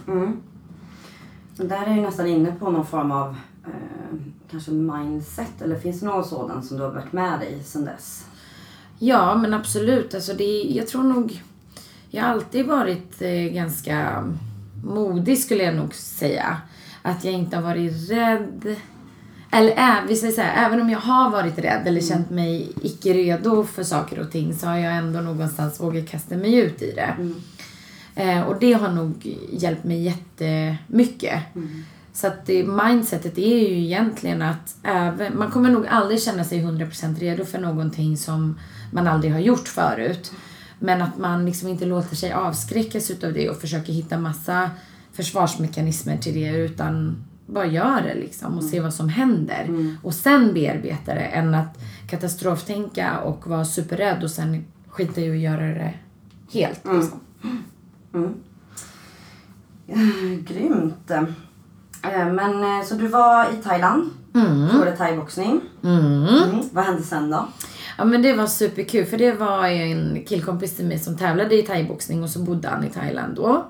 Där 1.56 1.86
är 1.86 1.96
ju 1.96 2.02
nästan 2.02 2.28
inne 2.28 2.52
på 2.52 2.70
någon 2.72 2.86
form 2.86 3.12
av 3.12 3.36
eh, 3.66 4.18
kanske 4.52 4.72
mindset. 4.72 5.62
Eller 5.62 5.80
finns 5.80 6.00
det 6.00 6.06
något 6.06 6.28
sådant 6.28 6.66
som 6.66 6.78
du 6.78 6.84
har 6.84 6.92
varit 6.92 7.14
med 7.14 7.40
dig 7.40 7.64
sedan 7.64 7.86
dess? 7.86 8.26
Ja, 9.00 9.36
men 9.36 9.54
absolut. 9.54 10.16
Alltså 10.16 10.34
det, 10.34 10.62
jag 10.62 10.88
tror 10.88 11.04
nog... 11.04 11.42
Jag 12.10 12.24
har 12.24 12.30
alltid 12.30 12.66
varit 12.66 13.22
eh, 13.22 13.30
ganska 13.30 14.24
modig 14.84 15.40
skulle 15.40 15.64
jag 15.64 15.76
nog 15.76 15.96
säga. 15.96 16.58
Att 17.02 17.24
jag 17.24 17.34
inte 17.34 17.56
har 17.56 17.64
varit 17.64 18.10
rädd. 18.10 18.76
Eller 19.52 19.72
äh, 19.72 20.08
vi 20.08 20.16
säger 20.16 20.34
så 20.34 20.42
här, 20.42 20.66
även 20.66 20.82
om 20.82 20.90
jag 20.90 21.00
har 21.00 21.30
varit 21.30 21.60
rädd 21.60 21.88
eller 21.88 22.02
känt 22.02 22.30
mig 22.30 22.72
icke 22.82 23.14
redo 23.14 23.64
för 23.64 23.84
saker 23.84 24.20
och 24.20 24.32
ting 24.32 24.54
så 24.54 24.68
har 24.68 24.78
jag 24.78 24.94
ändå 24.94 25.22
någonstans 25.22 25.80
vågat 25.80 26.10
kasta 26.10 26.38
mig 26.38 26.56
ut 26.56 26.82
i 26.82 26.92
det. 26.92 27.16
Eh, 28.16 28.42
och 28.42 28.60
det 28.60 28.74
har 28.74 28.90
nog 28.90 29.38
hjälpt 29.52 29.84
mig 29.84 30.04
jättemycket. 30.04 31.44
Så 32.14 32.28
att 32.28 32.46
det, 32.46 32.64
mindsetet 32.64 33.38
är 33.38 33.70
ju 33.70 33.84
egentligen 33.84 34.42
att 34.42 34.76
även, 34.84 35.38
man 35.38 35.52
kommer 35.52 35.70
nog 35.70 35.88
aldrig 35.88 36.22
känna 36.22 36.44
sig 36.44 36.60
100% 36.64 37.20
redo 37.20 37.46
för 37.46 37.60
någonting 37.60 38.18
som 38.18 38.60
man 38.92 39.08
aldrig 39.08 39.34
har 39.34 39.40
gjort 39.40 39.68
förut. 39.68 40.32
Men 40.80 41.02
att 41.02 41.18
man 41.18 41.46
liksom 41.46 41.68
inte 41.70 41.86
låter 41.86 42.16
sig 42.16 42.34
avskräckas 42.34 43.12
utav 43.12 43.34
det 43.34 43.50
och 43.50 43.58
försöker 43.62 43.94
hitta 43.94 44.18
massa 44.18 44.70
försvarsmekanismer 45.14 46.18
till 46.18 46.34
det 46.34 46.58
utan 46.58 47.24
bara 47.46 47.66
gör 47.66 48.02
det 48.02 48.16
liksom 48.16 48.58
och 48.58 48.64
se 48.64 48.80
vad 48.80 48.94
som 48.94 49.10
händer. 49.10 49.68
Och 50.04 50.14
sen 50.14 50.54
bearbeta 50.54 51.14
det 51.14 51.20
än 51.22 51.56
att 51.56 51.78
katastroftänka 52.10 53.20
och 53.20 53.48
vara 53.48 53.66
superrädd 53.66 54.24
och 54.24 54.32
sen 54.32 54.66
skita 54.88 55.22
i 55.22 55.32
att 55.32 55.38
göra 55.38 55.66
det 55.66 55.94
helt. 56.54 56.82
Liksom. 56.94 57.20
Eh, 59.88 60.40
Grymt. 60.48 61.12
Eh, 62.04 62.26
Men 62.34 62.64
eh, 62.64 62.86
så 62.86 62.96
du 62.96 63.08
var 63.08 63.46
i 63.46 63.64
Thailand. 63.64 64.10
Mm. 64.36 64.70
Provade 64.70 64.98
thaiboxning. 64.98 65.62
Mm. 65.84 66.62
Vad 66.72 66.86
hände 66.86 67.04
sen 67.04 67.30
då? 67.30 67.48
Ja 67.98 68.06
men 68.06 68.22
det 68.22 68.34
var 68.34 68.48
superkul 68.48 69.06
för 69.06 69.18
det 69.18 69.32
var 69.32 69.68
en 69.68 70.24
killkompis 70.28 70.76
till 70.76 70.86
mig 70.86 71.00
som 71.00 71.18
tävlade 71.18 71.56
i 71.56 71.62
thaiboxning 71.62 72.24
och 72.24 72.30
så 72.30 72.40
bodde 72.40 72.68
han 72.68 72.84
i 72.84 72.90
Thailand 72.90 73.36
då. 73.36 73.66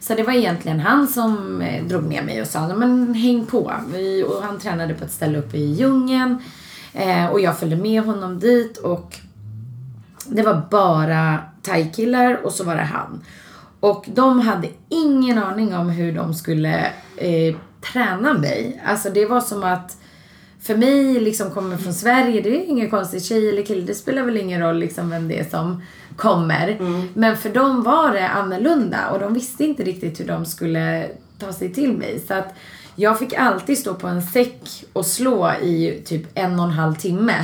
Så 0.00 0.14
det 0.14 0.22
var 0.22 0.32
egentligen 0.32 0.80
han 0.80 1.06
som 1.06 1.62
eh, 1.62 1.84
drog 1.84 2.02
med 2.04 2.24
mig 2.24 2.40
och 2.40 2.46
sa 2.46 2.66
"Nej, 2.66 2.76
men 2.76 3.14
häng 3.14 3.46
på. 3.46 3.72
Vi, 3.92 4.24
och 4.28 4.42
han 4.42 4.58
tränade 4.58 4.94
på 4.94 5.04
ett 5.04 5.12
ställe 5.12 5.38
uppe 5.38 5.56
i 5.56 5.72
djungeln. 5.72 6.38
Eh, 6.92 7.26
och 7.26 7.40
jag 7.40 7.58
följde 7.58 7.76
med 7.76 8.02
honom 8.02 8.38
dit 8.38 8.76
och 8.76 9.16
det 10.26 10.42
var 10.42 10.62
bara 10.70 11.38
thai-killar 11.62 12.40
och 12.44 12.52
så 12.52 12.64
var 12.64 12.74
det 12.76 12.82
han. 12.82 13.20
Och 13.80 14.04
de 14.14 14.40
hade 14.40 14.68
ingen 14.88 15.38
aning 15.38 15.74
om 15.76 15.90
hur 15.90 16.12
de 16.12 16.34
skulle 16.34 16.86
eh, 17.16 17.54
träna 17.80 18.34
mig. 18.34 18.82
Alltså 18.86 19.10
det 19.10 19.26
var 19.26 19.40
som 19.40 19.64
att 19.64 19.96
för 20.62 20.76
mig 20.76 21.20
liksom 21.20 21.50
kommer 21.50 21.76
från 21.76 21.94
Sverige, 21.94 22.40
det 22.40 22.48
är 22.48 22.68
inget 22.68 22.90
konstigt, 22.90 23.24
tjej 23.24 23.48
eller 23.48 23.62
kille, 23.62 23.86
det 23.86 23.94
spelar 23.94 24.22
väl 24.22 24.36
ingen 24.36 24.60
roll 24.60 24.78
liksom 24.78 25.10
vem 25.10 25.28
det 25.28 25.38
är 25.38 25.50
som 25.50 25.82
kommer. 26.16 26.78
Men 27.14 27.36
för 27.36 27.50
dem 27.50 27.82
var 27.82 28.12
det 28.12 28.28
annorlunda 28.28 29.10
och 29.10 29.20
de 29.20 29.34
visste 29.34 29.64
inte 29.64 29.82
riktigt 29.82 30.20
hur 30.20 30.26
de 30.26 30.44
skulle 30.46 31.08
ta 31.38 31.52
sig 31.52 31.74
till 31.74 31.92
mig. 31.92 32.20
Så 32.28 32.34
att 32.34 32.54
jag 32.96 33.18
fick 33.18 33.32
alltid 33.34 33.78
stå 33.78 33.94
på 33.94 34.06
en 34.06 34.22
säck 34.22 34.84
och 34.92 35.06
slå 35.06 35.52
i 35.52 36.02
typ 36.04 36.22
en 36.34 36.60
och 36.60 36.64
en 36.64 36.70
halv 36.70 36.94
timme 36.94 37.34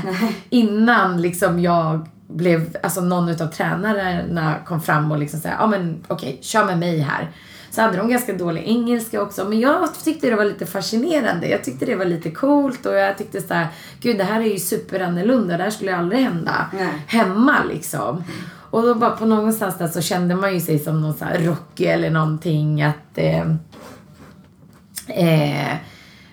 innan 0.50 1.22
liksom 1.22 1.60
jag 1.60 2.08
blev, 2.28 2.76
alltså 2.82 3.00
någon 3.00 3.28
utav 3.28 3.46
tränarna 3.46 4.54
kom 4.66 4.80
fram 4.80 5.12
och 5.12 5.18
liksom 5.18 5.40
sa, 5.40 5.48
ja 5.48 5.66
men 5.66 6.04
okej, 6.08 6.38
kör 6.40 6.64
med 6.64 6.78
mig 6.78 6.98
här. 6.98 7.30
Så 7.76 7.82
hade 7.82 7.96
de 7.96 8.08
ganska 8.08 8.32
dålig 8.32 8.62
engelska 8.66 9.22
också. 9.22 9.44
Men 9.44 9.60
jag 9.60 9.88
tyckte 10.04 10.30
det 10.30 10.36
var 10.36 10.44
lite 10.44 10.66
fascinerande. 10.66 11.48
Jag 11.48 11.64
tyckte 11.64 11.86
det 11.86 11.94
var 11.96 12.04
lite 12.04 12.30
coolt 12.30 12.86
och 12.86 12.94
jag 12.94 13.18
tyckte 13.18 13.40
så 13.40 13.54
här, 13.54 13.68
gud 14.00 14.18
det 14.18 14.24
här 14.24 14.40
är 14.40 14.44
ju 14.44 14.58
superannorlunda. 14.58 15.56
Det 15.56 15.62
här 15.62 15.70
skulle 15.70 15.96
aldrig 15.96 16.20
hända 16.20 16.66
Nej. 16.72 17.04
hemma 17.06 17.64
liksom. 17.64 18.24
Och 18.70 18.82
då 18.82 18.94
bara 18.94 19.10
på 19.10 19.26
någonstans 19.26 19.78
där 19.78 19.88
så 19.88 20.00
kände 20.00 20.34
man 20.34 20.54
ju 20.54 20.60
sig 20.60 20.78
som 20.78 21.02
någon 21.02 21.14
så 21.14 21.24
här 21.24 21.38
Rocky 21.38 21.84
eller 21.84 22.10
någonting 22.10 22.82
att 22.82 23.18
eh, 23.18 23.50
eh, 25.08 25.76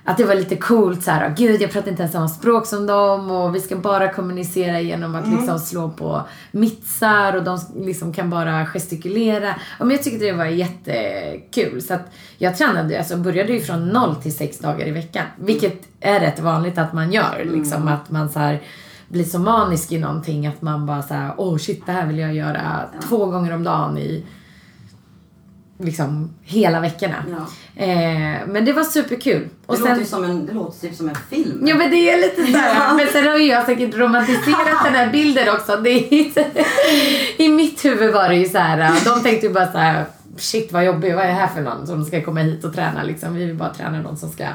att 0.06 0.18
det 0.18 0.24
var 0.24 0.36
lite 0.36 0.56
coolt 0.56 1.04
så 1.04 1.12
här, 1.12 1.34
gud 1.38 1.62
jag 1.62 1.72
pratar 1.72 1.92
inte 1.92 2.02
ens 2.02 2.14
samma 2.14 2.28
språk 2.28 2.66
som 2.66 2.88
dem 2.88 3.32
och 3.32 3.56
vi 3.56 3.60
ska 3.60 3.76
bara 3.76 4.14
kommunicera 4.14 4.82
genom 4.82 5.16
att 5.16 5.28
liksom 5.28 5.60
slå 5.60 5.90
på 5.90 6.22
mittsar 6.52 7.36
och 7.36 7.44
de 7.44 7.60
liksom 7.76 8.14
kan 8.14 8.30
bara 8.30 8.66
gestikulera. 8.66 9.56
Ja, 9.80 9.86
men 9.86 9.92
jag 9.92 10.04
tyckte 10.04 10.26
det 10.26 10.32
var 10.32 10.46
jättekul 10.46 11.82
så 11.82 11.94
att 11.94 12.12
jag 12.38 12.58
tränade, 12.58 12.98
alltså 12.98 13.18
började 13.18 13.54
ju 13.54 13.60
från 13.60 13.90
noll 13.90 14.16
till 14.16 14.36
sex 14.36 14.60
dagar 14.60 14.88
i 14.88 14.92
veckan. 14.92 15.26
Vilket 15.36 15.82
är 16.00 16.20
rätt 16.20 16.40
vanligt 16.40 16.78
att 16.78 16.94
man 16.94 17.12
gör 17.12 17.48
liksom 17.52 17.88
att 17.88 18.12
man 18.12 18.30
så 18.30 18.40
här 18.40 18.62
blir 19.08 19.24
så 19.24 19.40
manisk 19.40 19.92
i 19.92 20.00
någonting 20.00 20.48
att 20.48 20.62
man 20.62 20.86
bara 20.86 21.02
så 21.02 21.14
här, 21.14 21.34
åh 21.38 21.58
shit 21.58 21.86
det 21.86 21.92
här 21.92 22.08
vill 22.08 22.20
jag 22.20 22.34
göra 22.34 22.82
två 23.10 23.26
gånger 23.26 23.54
om 23.54 23.64
dagen 23.64 23.98
i 23.98 24.26
liksom 25.84 26.30
hela 26.44 26.80
veckorna. 26.80 27.26
Ja. 27.30 27.46
Eh, 27.84 28.48
men 28.48 28.66
det 28.66 28.74
var 28.74 28.84
superkul. 28.84 29.42
Det, 29.42 29.50
Och 29.66 29.80
låter 29.80 29.92
sen, 29.94 30.00
ju 30.00 30.06
som 30.06 30.24
en, 30.24 30.46
det 30.46 30.54
låter 30.54 30.80
typ 30.80 30.96
som 30.96 31.10
en 31.10 31.16
film. 31.30 31.64
ja 31.68 31.76
men 31.76 31.92
det 31.92 32.10
är 32.10 32.22
lite 32.22 32.52
såhär, 32.52 32.96
men 32.96 33.08
sen 33.08 33.28
har 33.28 33.38
ju 33.38 33.46
jag 33.46 33.66
säkert 33.66 33.96
romantiserat 33.96 34.84
den 34.84 34.94
här 34.94 35.12
bilden 35.12 35.50
också. 35.56 35.76
Det 35.76 35.90
är, 35.90 36.32
I 37.38 37.50
mitt 37.50 37.86
huvud 37.86 38.14
var 38.14 38.30
det 38.30 38.36
ju 38.36 38.50
så 38.50 38.58
här, 38.58 39.06
de 39.06 39.24
tänkte 39.24 39.48
ju 39.48 39.54
bara 39.54 39.72
så 39.72 39.78
här, 39.78 40.06
shit 40.38 40.72
vad 40.72 40.86
jobbig, 40.86 41.16
vad 41.16 41.24
är 41.24 41.28
det 41.28 41.34
här 41.34 41.48
för 41.48 41.62
någon 41.62 41.88
som 41.88 42.06
ska 42.06 42.22
komma 42.22 42.40
hit 42.40 42.64
och 42.64 42.74
träna 42.76 43.04
liksom. 43.04 43.34
Vi 43.36 43.46
vill 43.46 43.56
bara 43.56 43.74
träna 43.74 44.02
någon 44.02 44.18
som 44.18 44.30
ska 44.30 44.46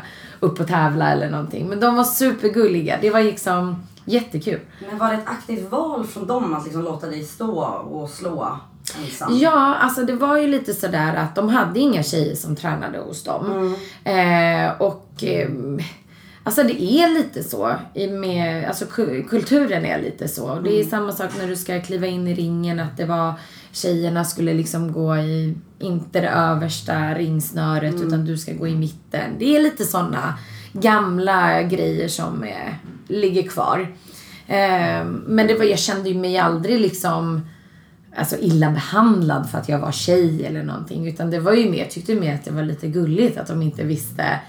upp 0.40 0.60
och 0.60 0.66
tävla 0.68 1.12
eller 1.12 1.30
någonting. 1.30 1.68
Men 1.68 1.80
de 1.80 1.96
var 1.96 2.04
supergulliga, 2.04 2.98
det 3.00 3.10
var 3.10 3.20
liksom 3.20 3.82
jättekul. 4.04 4.60
Men 4.90 4.98
var 4.98 5.08
det 5.08 5.14
ett 5.14 5.28
aktivt 5.28 5.70
val 5.70 6.06
från 6.06 6.26
dem 6.26 6.54
att 6.54 6.64
liksom 6.64 6.82
låta 6.82 7.06
dig 7.06 7.24
stå 7.24 7.60
och 7.64 8.10
slå 8.10 8.58
ensam? 9.04 9.38
Ja, 9.38 9.74
alltså 9.74 10.02
det 10.04 10.12
var 10.12 10.38
ju 10.38 10.46
lite 10.46 10.74
sådär 10.74 11.14
att 11.16 11.34
de 11.34 11.48
hade 11.48 11.80
inga 11.80 12.02
tjejer 12.02 12.34
som 12.34 12.56
tränade 12.56 12.98
hos 12.98 13.24
dem. 13.24 13.74
Eh, 14.04 14.70
och 14.78 15.24
eh, 15.24 15.48
alltså 16.44 16.62
det 16.62 16.82
är 16.82 17.08
lite 17.14 17.42
så. 17.42 17.72
Med, 18.20 18.68
alltså 18.68 18.84
ku- 18.84 19.22
kulturen 19.28 19.84
är 19.84 20.02
lite 20.02 20.28
så. 20.28 20.54
Det 20.60 20.80
är 20.80 20.84
samma 20.84 21.12
sak 21.12 21.30
när 21.38 21.48
du 21.48 21.56
ska 21.56 21.80
kliva 21.80 22.06
in 22.06 22.28
i 22.28 22.34
ringen 22.34 22.80
att 22.80 22.96
det 22.96 23.04
var 23.04 23.32
tjejerna 23.72 24.24
skulle 24.24 24.54
liksom 24.54 24.92
gå 24.92 25.16
i, 25.16 25.54
inte 25.78 26.20
det 26.20 26.28
översta 26.28 27.14
ringsnöret 27.14 27.94
utan 27.94 28.24
du 28.24 28.38
ska 28.38 28.52
gå 28.52 28.68
i 28.68 28.74
mitten. 28.76 29.30
Det 29.38 29.56
är 29.56 29.60
lite 29.62 29.84
sådana 29.84 30.38
gamla 30.72 31.62
grejer 31.62 32.08
som 32.08 32.42
eh, 32.44 32.72
ligger 33.08 33.42
kvar. 33.42 33.80
Eh, 34.46 35.04
men 35.26 35.46
det 35.46 35.54
var, 35.58 35.64
jag 35.64 35.78
kände 35.78 36.08
ju 36.08 36.14
mig 36.18 36.38
aldrig 36.38 36.80
liksom 36.80 37.40
alltså 38.18 38.36
illa 38.40 38.70
behandlad 38.70 39.50
för 39.50 39.58
att 39.58 39.68
jag 39.68 39.78
var 39.78 39.92
tjej 39.92 40.46
eller 40.46 40.62
någonting. 40.62 41.08
Utan 41.08 41.30
det 41.30 41.40
var 41.40 41.52
ju 41.52 41.70
mer, 41.70 41.84
tyckte 41.84 42.14
mer 42.14 42.34
att 42.34 42.44
det 42.44 42.50
var 42.50 42.62
lite 42.62 42.88
gulligt 42.88 43.38
att 43.38 43.46
de 43.46 43.62
inte 43.62 43.84
visste 43.84 44.40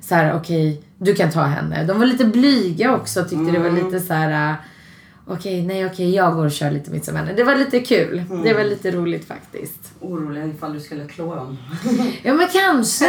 så 0.00 0.14
här: 0.14 0.34
okej, 0.36 0.82
du 0.98 1.14
kan 1.14 1.30
ta 1.30 1.42
henne. 1.42 1.84
De 1.84 1.98
var 1.98 2.06
lite 2.06 2.24
blyga 2.24 2.94
också, 2.96 3.22
tyckte 3.22 3.50
det 3.52 3.58
var 3.58 3.70
lite 3.70 4.00
så 4.00 4.14
här. 4.14 4.56
okej, 5.26 5.66
nej 5.66 5.86
okej, 5.86 6.14
jag 6.14 6.34
går 6.34 6.44
och 6.44 6.52
kör 6.52 6.70
lite 6.70 6.90
mitt 6.90 7.04
som 7.04 7.16
henne. 7.16 7.32
Det 7.32 7.44
var 7.44 7.56
lite 7.56 7.80
kul. 7.80 8.22
Det 8.44 8.54
var 8.54 8.64
lite 8.64 8.90
roligt 8.90 9.24
faktiskt. 9.28 9.92
Orolig 10.00 10.54
ifall 10.54 10.72
du 10.72 10.80
skulle 10.80 11.04
klå 11.04 11.34
dem. 11.34 11.56
Ja 12.22 12.34
men 12.34 12.48
kanske. 12.48 13.04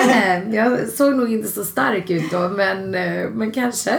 Jag 0.51 0.87
såg 0.87 1.15
nog 1.15 1.33
inte 1.33 1.47
så 1.47 1.63
stark 1.63 2.09
ut 2.09 2.31
då, 2.31 2.49
men, 2.49 2.95
eh, 2.95 3.29
men 3.29 3.51
kanske. 3.51 3.91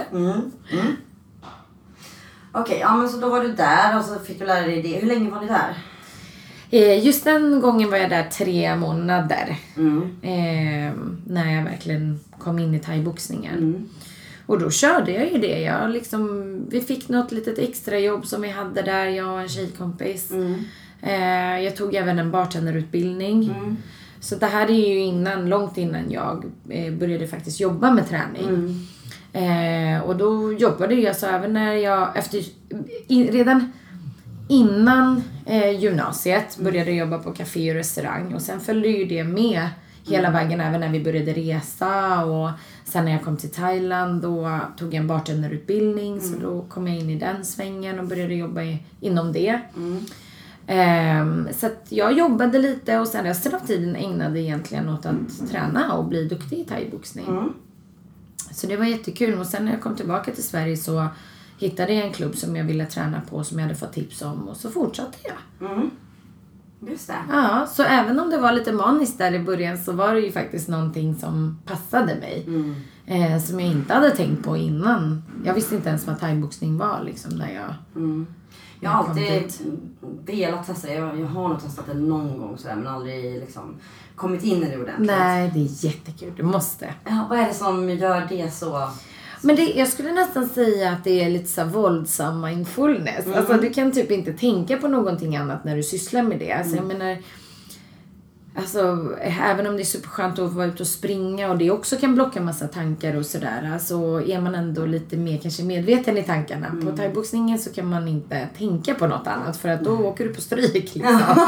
Okej, 2.53 2.77
ja 2.79 2.95
men 2.97 3.09
så 3.09 3.17
då 3.17 3.29
var 3.29 3.41
du 3.43 3.53
där 3.53 3.97
och 3.97 4.05
så 4.05 4.19
fick 4.19 4.39
du 4.39 4.45
lära 4.45 4.65
dig 4.65 4.81
det. 4.81 4.99
Hur 4.99 5.07
länge 5.07 5.29
var 5.29 5.41
ni 5.41 5.47
där? 5.47 5.77
Eh, 6.71 7.05
Just 7.05 7.23
den 7.23 7.61
gången 7.61 7.89
var 7.89 7.97
jag 7.97 8.09
där 8.09 8.23
tre 8.23 8.75
månader. 8.75 9.57
Mm. 9.77 10.01
Eh, 10.21 10.93
när 11.27 11.55
jag 11.55 11.63
verkligen 11.63 12.19
kom 12.39 12.59
in 12.59 12.75
i 12.75 12.79
thaiboxningen. 12.79 13.57
Mm. 13.57 13.89
Och 14.45 14.59
då 14.59 14.71
körde 14.71 15.11
jag 15.11 15.31
ju 15.31 15.37
det. 15.37 15.59
Jag 15.59 15.89
liksom, 15.89 16.55
vi 16.69 16.81
fick 16.81 17.09
något 17.09 17.31
litet 17.31 17.57
extrajobb 17.57 18.25
som 18.25 18.41
vi 18.41 18.49
hade 18.49 18.81
där, 18.81 19.05
jag 19.05 19.33
och 19.33 19.41
en 19.41 19.49
tjejkompis. 19.49 20.31
Mm. 20.31 20.63
Eh, 21.01 21.63
jag 21.63 21.75
tog 21.75 21.95
även 21.95 22.19
en 22.19 22.31
bartenderutbildning. 22.31 23.55
Så 24.19 24.35
det 24.35 24.45
här 24.45 24.69
är 24.69 24.89
ju 24.89 24.99
innan, 24.99 25.49
långt 25.49 25.77
innan 25.77 26.11
jag 26.11 26.45
började 26.99 27.27
faktiskt 27.27 27.59
jobba 27.59 27.91
med 27.91 28.09
träning. 28.09 28.87
Eh, 29.33 30.01
och 30.01 30.15
då 30.15 30.53
jobbade 30.53 30.95
jag 30.95 31.15
så 31.15 31.25
även 31.25 31.53
när 31.53 31.73
jag, 31.73 32.17
efter, 32.17 32.39
i, 33.07 33.23
redan 33.31 33.71
innan 34.51 35.23
eh, 35.45 35.79
gymnasiet. 35.79 36.57
Började 36.57 36.91
jobba 36.91 37.17
på 37.17 37.31
café 37.31 37.69
och 37.69 37.75
restaurang 37.75 38.33
och 38.33 38.41
sen 38.41 38.59
följde 38.59 38.87
ju 38.87 39.05
det 39.05 39.23
med 39.23 39.69
hela 40.03 40.31
vägen 40.31 40.61
även 40.61 40.81
när 40.81 40.89
vi 40.89 41.03
började 41.03 41.33
resa 41.33 42.25
och 42.25 42.49
sen 42.85 43.05
när 43.05 43.11
jag 43.11 43.23
kom 43.23 43.37
till 43.37 43.49
Thailand 43.49 44.21
då 44.21 44.59
tog 44.77 44.87
jag 44.87 44.99
en 44.99 45.07
bartenderutbildning 45.07 46.21
så 46.21 46.39
då 46.41 46.61
kom 46.61 46.87
jag 46.87 46.97
in 46.97 47.09
i 47.09 47.15
den 47.15 47.45
svängen 47.45 47.99
och 47.99 48.05
började 48.07 48.33
jobba 48.33 48.61
i, 48.61 48.83
inom 48.99 49.33
det. 49.33 49.61
Ehm, 50.67 51.47
så 51.53 51.65
att 51.65 51.85
jag 51.89 52.17
jobbade 52.17 52.59
lite 52.59 52.99
och 52.99 53.07
sen 53.07 53.23
resten 53.23 53.55
av 53.55 53.59
tiden 53.59 53.95
ägnade 53.95 54.39
egentligen 54.39 54.89
åt 54.89 55.05
att 55.05 55.49
träna 55.51 55.93
och 55.93 56.05
bli 56.05 56.25
duktig 56.25 56.59
i 56.59 56.63
thaiboxning. 56.63 57.25
Så 58.51 58.67
det 58.67 58.77
var 58.77 58.85
jättekul 58.85 59.39
och 59.39 59.45
sen 59.45 59.65
när 59.65 59.71
jag 59.71 59.81
kom 59.81 59.95
tillbaka 59.95 60.31
till 60.31 60.43
Sverige 60.43 60.77
så 60.77 61.07
hittade 61.61 61.93
jag 61.93 62.05
en 62.05 62.13
klubb 62.13 62.35
som 62.35 62.55
jag 62.55 62.63
ville 62.63 62.85
träna 62.85 63.21
på 63.29 63.43
som 63.43 63.59
jag 63.59 63.65
hade 63.65 63.79
fått 63.79 63.93
tips 63.93 64.21
om 64.21 64.47
och 64.47 64.57
så 64.57 64.69
fortsatte 64.69 65.17
jag. 65.23 65.89
Just 66.89 67.07
det. 67.07 67.15
Ja, 67.29 67.67
så 67.69 67.83
även 67.83 68.19
om 68.19 68.29
det 68.29 68.37
var 68.37 68.51
lite 68.51 68.71
maniskt 68.71 69.17
där 69.17 69.33
i 69.33 69.39
början 69.39 69.77
så 69.77 69.91
var 69.91 70.13
det 70.13 70.19
ju 70.19 70.31
faktiskt 70.31 70.67
någonting 70.67 71.15
som 71.15 71.59
passade 71.65 72.15
mig. 72.15 72.47
Eh, 73.05 73.41
som 73.41 73.59
jag 73.59 73.69
inte 73.69 73.93
hade 73.93 74.11
tänkt 74.11 74.43
på 74.43 74.57
innan. 74.57 75.23
Jag 75.45 75.53
visste 75.53 75.75
inte 75.75 75.89
ens 75.89 76.07
vad 76.07 76.19
thaiboxning 76.19 76.77
var 76.77 77.03
liksom 77.03 77.31
när 77.35 77.53
jag... 77.53 77.73
Jag 78.79 78.89
har 78.89 79.09
alltid 79.09 79.53
velat 80.25 80.67
testa. 80.67 80.93
Jag, 80.93 81.19
jag 81.19 81.27
har 81.27 81.49
nog 81.49 81.61
testat 81.61 81.85
det 81.87 81.93
någon 81.93 82.37
gång 82.37 82.57
sådär 82.57 82.75
men 82.75 82.87
aldrig 82.87 83.39
liksom 83.39 83.75
kommit 84.15 84.43
in 84.43 84.63
i 84.63 84.69
det 84.69 84.77
ordentligt. 84.77 85.07
Nej, 85.07 85.51
det 85.53 85.59
är 85.59 85.85
jättekul. 85.85 86.33
Du 86.37 86.43
måste. 86.43 86.93
Ja, 87.05 87.27
vad 87.29 87.39
är 87.39 87.47
det 87.47 87.53
som 87.53 87.89
gör 87.89 88.25
det 88.29 88.53
så? 88.53 88.89
Men 89.41 89.55
det, 89.55 89.63
jag 89.63 89.87
skulle 89.87 90.11
nästan 90.11 90.49
säga 90.49 90.91
att 90.91 91.03
det 91.03 91.23
är 91.23 91.29
lite 91.29 91.47
så 91.47 91.63
våldsam 91.63 92.41
mindfulness. 92.41 93.27
Alltså 93.35 93.53
du 93.53 93.69
kan 93.69 93.91
typ 93.91 94.11
inte 94.11 94.33
tänka 94.33 94.77
på 94.77 94.87
någonting 94.87 95.37
annat 95.37 95.63
när 95.63 95.75
du 95.75 95.83
sysslar 95.83 96.23
med 96.23 96.39
det. 96.39 96.51
Alltså 96.51 96.75
jag 96.75 96.85
menar, 96.85 97.17
alltså 98.55 99.09
även 99.21 99.67
om 99.67 99.75
det 99.75 99.81
är 99.81 99.85
superskönt 99.85 100.39
att 100.39 100.53
vara 100.53 100.65
ute 100.65 100.83
och 100.83 100.87
springa 100.87 101.51
och 101.51 101.57
det 101.57 101.71
också 101.71 101.97
kan 101.97 102.15
blocka 102.15 102.41
massa 102.41 102.67
tankar 102.67 103.15
och 103.15 103.25
sådär. 103.25 103.77
Så 103.81 104.21
är 104.21 104.41
man 104.41 104.55
ändå 104.55 104.85
lite 104.85 105.17
mer 105.17 105.37
kanske 105.37 105.63
medveten 105.63 106.17
i 106.17 106.23
tankarna. 106.23 106.75
På 106.85 106.97
thaiboxningen 106.97 107.59
så 107.59 107.73
kan 107.73 107.89
man 107.89 108.07
inte 108.07 108.47
tänka 108.57 108.93
på 108.93 109.07
något 109.07 109.27
annat 109.27 109.57
för 109.57 109.69
att 109.69 109.83
då 109.83 109.91
åker 109.91 110.23
du 110.23 110.33
på 110.33 110.41
stryk 110.41 110.73
liksom. 110.95 111.19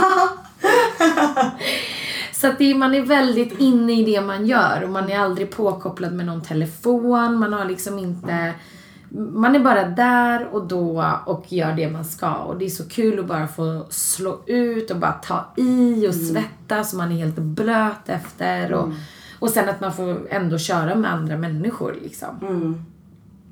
Så 2.44 2.50
att 2.50 2.58
det, 2.58 2.76
man 2.76 2.96
är 2.96 3.02
väldigt 3.02 3.60
inne 3.60 3.94
i 3.94 4.06
det 4.06 4.22
man 4.22 4.46
gör 4.46 4.84
och 4.84 4.90
man 4.90 5.10
är 5.10 5.20
aldrig 5.20 5.52
påkopplad 5.52 6.14
med 6.14 6.26
någon 6.26 6.42
telefon. 6.42 7.40
Man 7.40 7.54
har 7.54 7.66
liksom 7.66 8.00
inte... 8.00 8.54
Man 9.10 9.56
är 9.56 9.60
bara 9.60 9.88
där 9.88 10.48
och 10.52 10.68
då 10.68 11.14
och 11.26 11.46
gör 11.54 11.74
det 11.74 11.92
man 11.92 12.06
ska. 12.06 12.34
Och 12.34 12.58
det 12.58 12.66
är 12.66 12.70
så 12.70 12.90
kul 12.90 13.20
att 13.20 13.26
bara 13.26 13.48
få 13.48 13.86
slå 13.90 14.44
ut 14.46 14.92
och 14.92 14.98
bara 14.98 15.12
ta 15.12 15.46
i 15.58 16.08
och 16.08 16.16
svettas 16.16 16.92
så 16.92 16.98
man 16.98 17.12
är 17.12 17.16
helt 17.16 17.36
blöt 17.36 18.10
efter. 18.10 18.74
Och, 18.74 18.90
och 19.40 19.50
sen 19.50 19.70
att 19.70 19.82
man 19.82 19.94
får 19.94 20.28
ändå 20.30 20.58
köra 20.58 20.96
med 20.96 21.14
andra 21.14 21.38
människor 21.38 21.98
liksom. 22.04 22.36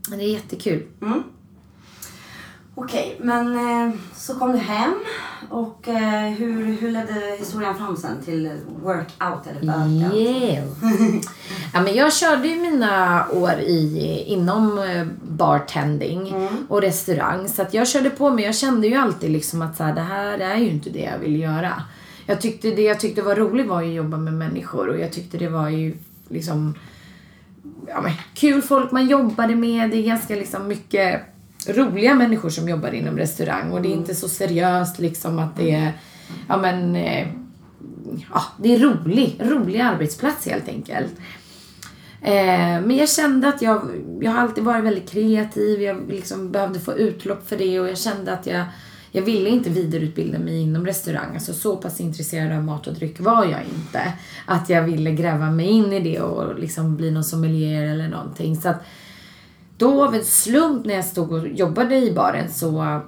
Men 0.09 0.19
Det 0.19 0.25
är 0.25 0.33
jättekul. 0.33 0.83
Okej, 2.83 3.17
men 3.19 3.55
eh, 3.55 3.93
så 4.15 4.35
kom 4.35 4.51
du 4.51 4.57
hem 4.57 4.93
och 5.49 5.87
eh, 5.87 6.29
hur, 6.29 6.65
hur 6.81 6.91
ledde 6.91 7.35
historien 7.39 7.75
fram 7.75 7.97
sen 7.97 8.21
till 8.25 8.51
workout 8.83 9.47
eller 9.47 9.73
workout? 9.73 10.15
Yeah. 10.15 10.67
ja, 11.73 11.81
men 11.81 11.95
jag 11.95 12.13
körde 12.13 12.47
ju 12.47 12.61
mina 12.61 13.25
år 13.29 13.53
i, 13.59 14.23
inom 14.27 14.79
eh, 14.79 15.07
bartending 15.23 16.49
och 16.69 16.81
restaurang. 16.81 17.47
Så 17.47 17.61
att 17.61 17.73
jag 17.73 17.87
körde 17.87 18.09
på 18.09 18.29
men 18.29 18.43
jag 18.43 18.55
kände 18.55 18.87
ju 18.87 18.95
alltid 18.95 19.31
liksom 19.31 19.61
att 19.61 19.77
så 19.77 19.83
här, 19.83 19.95
det 19.95 20.01
här 20.01 20.39
är 20.39 20.57
ju 20.57 20.69
inte 20.69 20.89
det 20.89 21.09
jag 21.13 21.19
vill 21.19 21.39
göra. 21.39 21.83
Jag 22.25 22.41
tyckte 22.41 22.71
det 22.71 22.81
jag 22.81 22.99
tyckte 22.99 23.21
var 23.21 23.35
roligt 23.35 23.67
var 23.67 23.81
ju 23.81 23.89
att 23.89 23.95
jobba 23.95 24.17
med 24.17 24.33
människor 24.33 24.87
och 24.89 24.99
jag 24.99 25.11
tyckte 25.11 25.37
det 25.37 25.49
var 25.49 25.69
ju 25.69 25.97
liksom 26.29 26.75
ja, 27.87 28.01
men, 28.01 28.11
kul 28.33 28.61
folk 28.61 28.91
man 28.91 29.07
jobbade 29.07 29.55
med. 29.55 29.89
Det 29.89 29.97
är 29.97 30.03
ganska 30.03 30.35
liksom 30.35 30.67
mycket 30.67 31.21
roliga 31.67 32.15
människor 32.15 32.49
som 32.49 32.69
jobbar 32.69 32.91
inom 32.91 33.17
restaurang 33.17 33.71
och 33.71 33.81
det 33.81 33.89
är 33.89 33.93
inte 33.93 34.15
så 34.15 34.29
seriöst 34.29 34.99
liksom 34.99 35.39
att 35.39 35.57
det 35.57 35.71
är, 35.71 35.93
ja 36.47 36.57
men, 36.57 36.95
eh, 36.95 37.27
ja, 38.33 38.43
det 38.57 38.75
är 38.75 38.79
rolig, 38.79 39.37
rolig 39.39 39.79
arbetsplats 39.79 40.47
helt 40.47 40.67
enkelt. 40.67 41.13
Eh, 42.21 42.81
men 42.81 42.95
jag 42.95 43.09
kände 43.09 43.47
att 43.47 43.61
jag, 43.61 43.81
jag 44.21 44.31
har 44.31 44.41
alltid 44.41 44.63
varit 44.63 44.83
väldigt 44.83 45.09
kreativ, 45.09 45.81
jag 45.81 46.09
liksom 46.09 46.51
behövde 46.51 46.79
få 46.79 46.93
utlopp 46.93 47.49
för 47.49 47.57
det 47.57 47.79
och 47.79 47.89
jag 47.89 47.97
kände 47.97 48.33
att 48.33 48.45
jag, 48.45 48.65
jag 49.11 49.21
ville 49.21 49.49
inte 49.49 49.69
vidareutbilda 49.69 50.39
mig 50.39 50.61
inom 50.61 50.85
restaurang. 50.85 51.33
Alltså 51.33 51.53
så 51.53 51.75
pass 51.75 51.99
intresserad 51.99 52.57
av 52.57 52.63
mat 52.63 52.87
och 52.87 52.93
dryck 52.93 53.19
var 53.19 53.45
jag 53.45 53.59
inte. 53.63 54.13
Att 54.45 54.69
jag 54.69 54.83
ville 54.83 55.11
gräva 55.11 55.51
mig 55.51 55.65
in 55.65 55.93
i 55.93 55.99
det 55.99 56.21
och 56.21 56.59
liksom 56.59 56.95
bli 56.95 57.11
någon 57.11 57.23
sommelier 57.23 57.83
eller 57.83 58.07
någonting. 58.07 58.55
Så 58.55 58.69
att 58.69 58.83
då 59.81 60.05
av 60.05 60.15
en 60.15 60.25
slump 60.25 60.85
när 60.85 60.93
jag 60.93 61.05
stod 61.05 61.31
och 61.31 61.47
jobbade 61.47 61.95
i 61.95 62.13
baren 62.13 62.49
så 62.49 63.01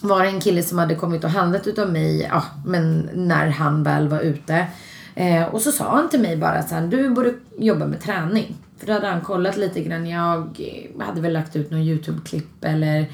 var 0.00 0.22
det 0.22 0.28
en 0.28 0.40
kille 0.40 0.62
som 0.62 0.78
hade 0.78 0.94
kommit 0.94 1.24
och 1.24 1.30
handlat 1.30 1.66
utav 1.66 1.92
mig, 1.92 2.28
ja, 2.30 2.44
men 2.66 3.10
när 3.14 3.48
han 3.48 3.82
väl 3.82 4.08
var 4.08 4.20
ute. 4.20 4.66
Eh, 5.14 5.44
och 5.44 5.60
så 5.60 5.72
sa 5.72 5.96
han 5.96 6.08
till 6.08 6.20
mig 6.20 6.36
bara 6.36 6.62
så 6.62 6.74
här, 6.74 6.86
du 6.86 7.10
borde 7.10 7.34
jobba 7.58 7.86
med 7.86 8.00
träning. 8.00 8.56
För 8.78 8.86
då 8.86 8.92
hade 8.92 9.06
han 9.06 9.20
kollat 9.20 9.56
lite 9.56 9.80
grann, 9.80 10.06
jag 10.06 10.60
hade 11.00 11.20
väl 11.20 11.32
lagt 11.32 11.56
ut 11.56 11.70
någon 11.70 11.80
YouTube-klipp 11.80 12.64
eller 12.64 13.06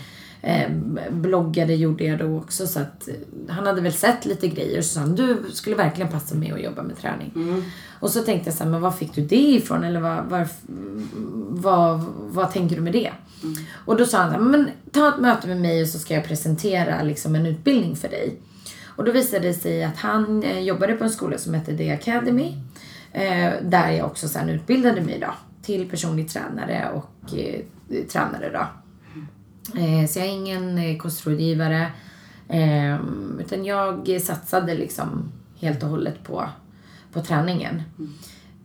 eh, 0.46 0.70
bloggade 1.10 1.74
gjorde 1.74 2.04
jag 2.04 2.18
då 2.18 2.36
också 2.36 2.66
så 2.66 2.80
att 2.80 3.08
eh, 3.08 3.14
han 3.48 3.66
hade 3.66 3.80
väl 3.80 3.92
sett 3.92 4.24
lite 4.24 4.48
grejer 4.48 4.78
och 4.78 4.84
så 4.84 4.94
sa 4.94 5.00
han, 5.00 5.14
du 5.14 5.36
skulle 5.52 5.76
verkligen 5.76 6.10
passa 6.10 6.34
med 6.34 6.54
att 6.54 6.62
jobba 6.62 6.82
med 6.82 6.98
träning. 6.98 7.32
Och 8.00 8.10
så 8.10 8.22
tänkte 8.22 8.48
jag 8.48 8.56
så 8.56 8.64
här, 8.64 8.70
men 8.70 8.80
var 8.80 8.90
fick 8.90 9.14
du 9.14 9.22
det 9.22 9.36
ifrån 9.36 9.84
eller 9.84 10.00
vad, 10.00 10.24
var, 10.24 10.48
vad, 11.48 12.04
vad 12.18 12.52
tänker 12.52 12.76
du 12.76 12.82
med 12.82 12.92
det? 12.92 13.12
Och 13.72 13.96
då 13.96 14.06
sa 14.06 14.18
han 14.18 14.30
så 14.30 14.36
här, 14.36 14.44
men 14.44 14.70
ta 14.90 15.08
ett 15.08 15.20
möte 15.20 15.48
med 15.48 15.60
mig 15.60 15.82
och 15.82 15.88
så 15.88 15.98
ska 15.98 16.14
jag 16.14 16.24
presentera 16.24 17.02
liksom 17.02 17.34
en 17.34 17.46
utbildning 17.46 17.96
för 17.96 18.08
dig. 18.08 18.40
Och 18.86 19.04
då 19.04 19.12
visade 19.12 19.48
det 19.48 19.54
sig 19.54 19.84
att 19.84 19.96
han 19.96 20.42
eh, 20.42 20.58
jobbade 20.58 20.94
på 20.94 21.04
en 21.04 21.10
skola 21.10 21.38
som 21.38 21.54
hette 21.54 21.76
The 21.76 21.92
Academy. 21.92 22.54
Eh, 23.12 23.52
där 23.62 23.90
jag 23.90 24.06
också 24.06 24.28
sen 24.28 24.48
utbildade 24.48 25.00
mig 25.00 25.18
då 25.20 25.34
till 25.62 25.90
personlig 25.90 26.28
tränare 26.28 26.90
och 26.94 27.38
eh, 27.38 27.60
tränare 28.12 28.50
då. 28.52 28.66
Eh, 29.74 30.08
så 30.08 30.18
jag 30.18 30.26
är 30.28 30.32
ingen 30.32 30.78
eh, 30.78 30.96
kostrådgivare. 30.96 31.92
Eh, 32.48 33.00
utan 33.40 33.64
jag 33.64 34.20
satsade 34.22 34.74
liksom 34.74 35.32
helt 35.60 35.82
och 35.82 35.88
hållet 35.88 36.24
på, 36.24 36.48
på 37.12 37.22
träningen. 37.22 37.82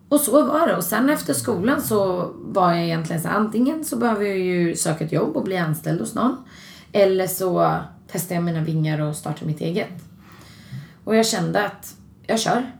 Och 0.10 0.20
så 0.20 0.46
var 0.46 0.68
det. 0.68 0.76
Och 0.76 0.84
sen 0.84 1.10
efter 1.10 1.34
skolan 1.34 1.82
så 1.82 2.32
var 2.36 2.74
jag 2.74 2.84
egentligen 2.84 3.22
så 3.22 3.28
antingen 3.28 3.86
så 3.86 3.96
behöver 3.96 4.26
jag 4.26 4.38
ju 4.38 4.76
söka 4.76 5.06
ett 5.06 5.12
jobb 5.12 5.38
och 5.38 5.44
bli 5.44 5.58
anställd 5.58 6.00
hos 6.00 6.16
någon. 6.16 6.38
Eller 6.92 7.28
så 7.28 7.78
testar 8.12 8.36
jag 8.36 8.44
mina 8.44 8.62
vingar 8.62 9.02
och 9.02 9.16
startar 9.16 9.46
mitt 9.46 9.62
eget. 9.62 10.04
Och 11.04 11.16
jag 11.16 11.26
kände 11.26 11.66
att 11.66 11.96
jag 12.28 12.40
kör. 12.40 12.72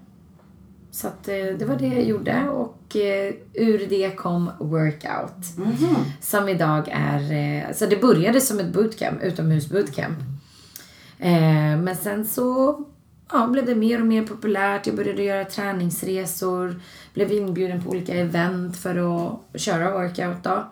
Så 0.91 1.08
att 1.08 1.27
eh, 1.27 1.45
det 1.60 1.65
var 1.65 1.75
det 1.75 1.88
jag 1.88 2.04
gjorde 2.04 2.49
och 2.49 2.95
eh, 2.95 3.34
ur 3.54 3.86
det 3.89 4.15
kom 4.15 4.51
workout. 4.60 5.45
Som 6.21 6.49
idag 6.49 6.89
är, 6.91 7.32
eh, 7.32 7.73
så 7.73 7.86
det 7.86 8.01
började 8.01 8.41
som 8.41 8.60
ett 8.60 8.73
bootcamp, 8.73 9.23
utomhusbootcamp. 9.23 10.17
Men 11.84 11.95
sen 11.95 12.25
så 12.25 12.80
ja, 13.32 13.47
blev 13.47 13.65
det 13.65 13.75
mer 13.75 14.01
och 14.01 14.08
mer 14.08 14.25
populärt. 14.25 14.88
Jag 14.88 14.95
började 14.95 15.23
göra 15.23 15.45
träningsresor, 15.45 16.82
blev 17.13 17.32
inbjuden 17.32 17.84
på 17.84 17.89
olika 17.89 18.13
event 18.13 18.77
för 18.77 18.95
att 18.95 19.62
köra 19.62 19.91
workout 19.91 20.43
då. 20.43 20.65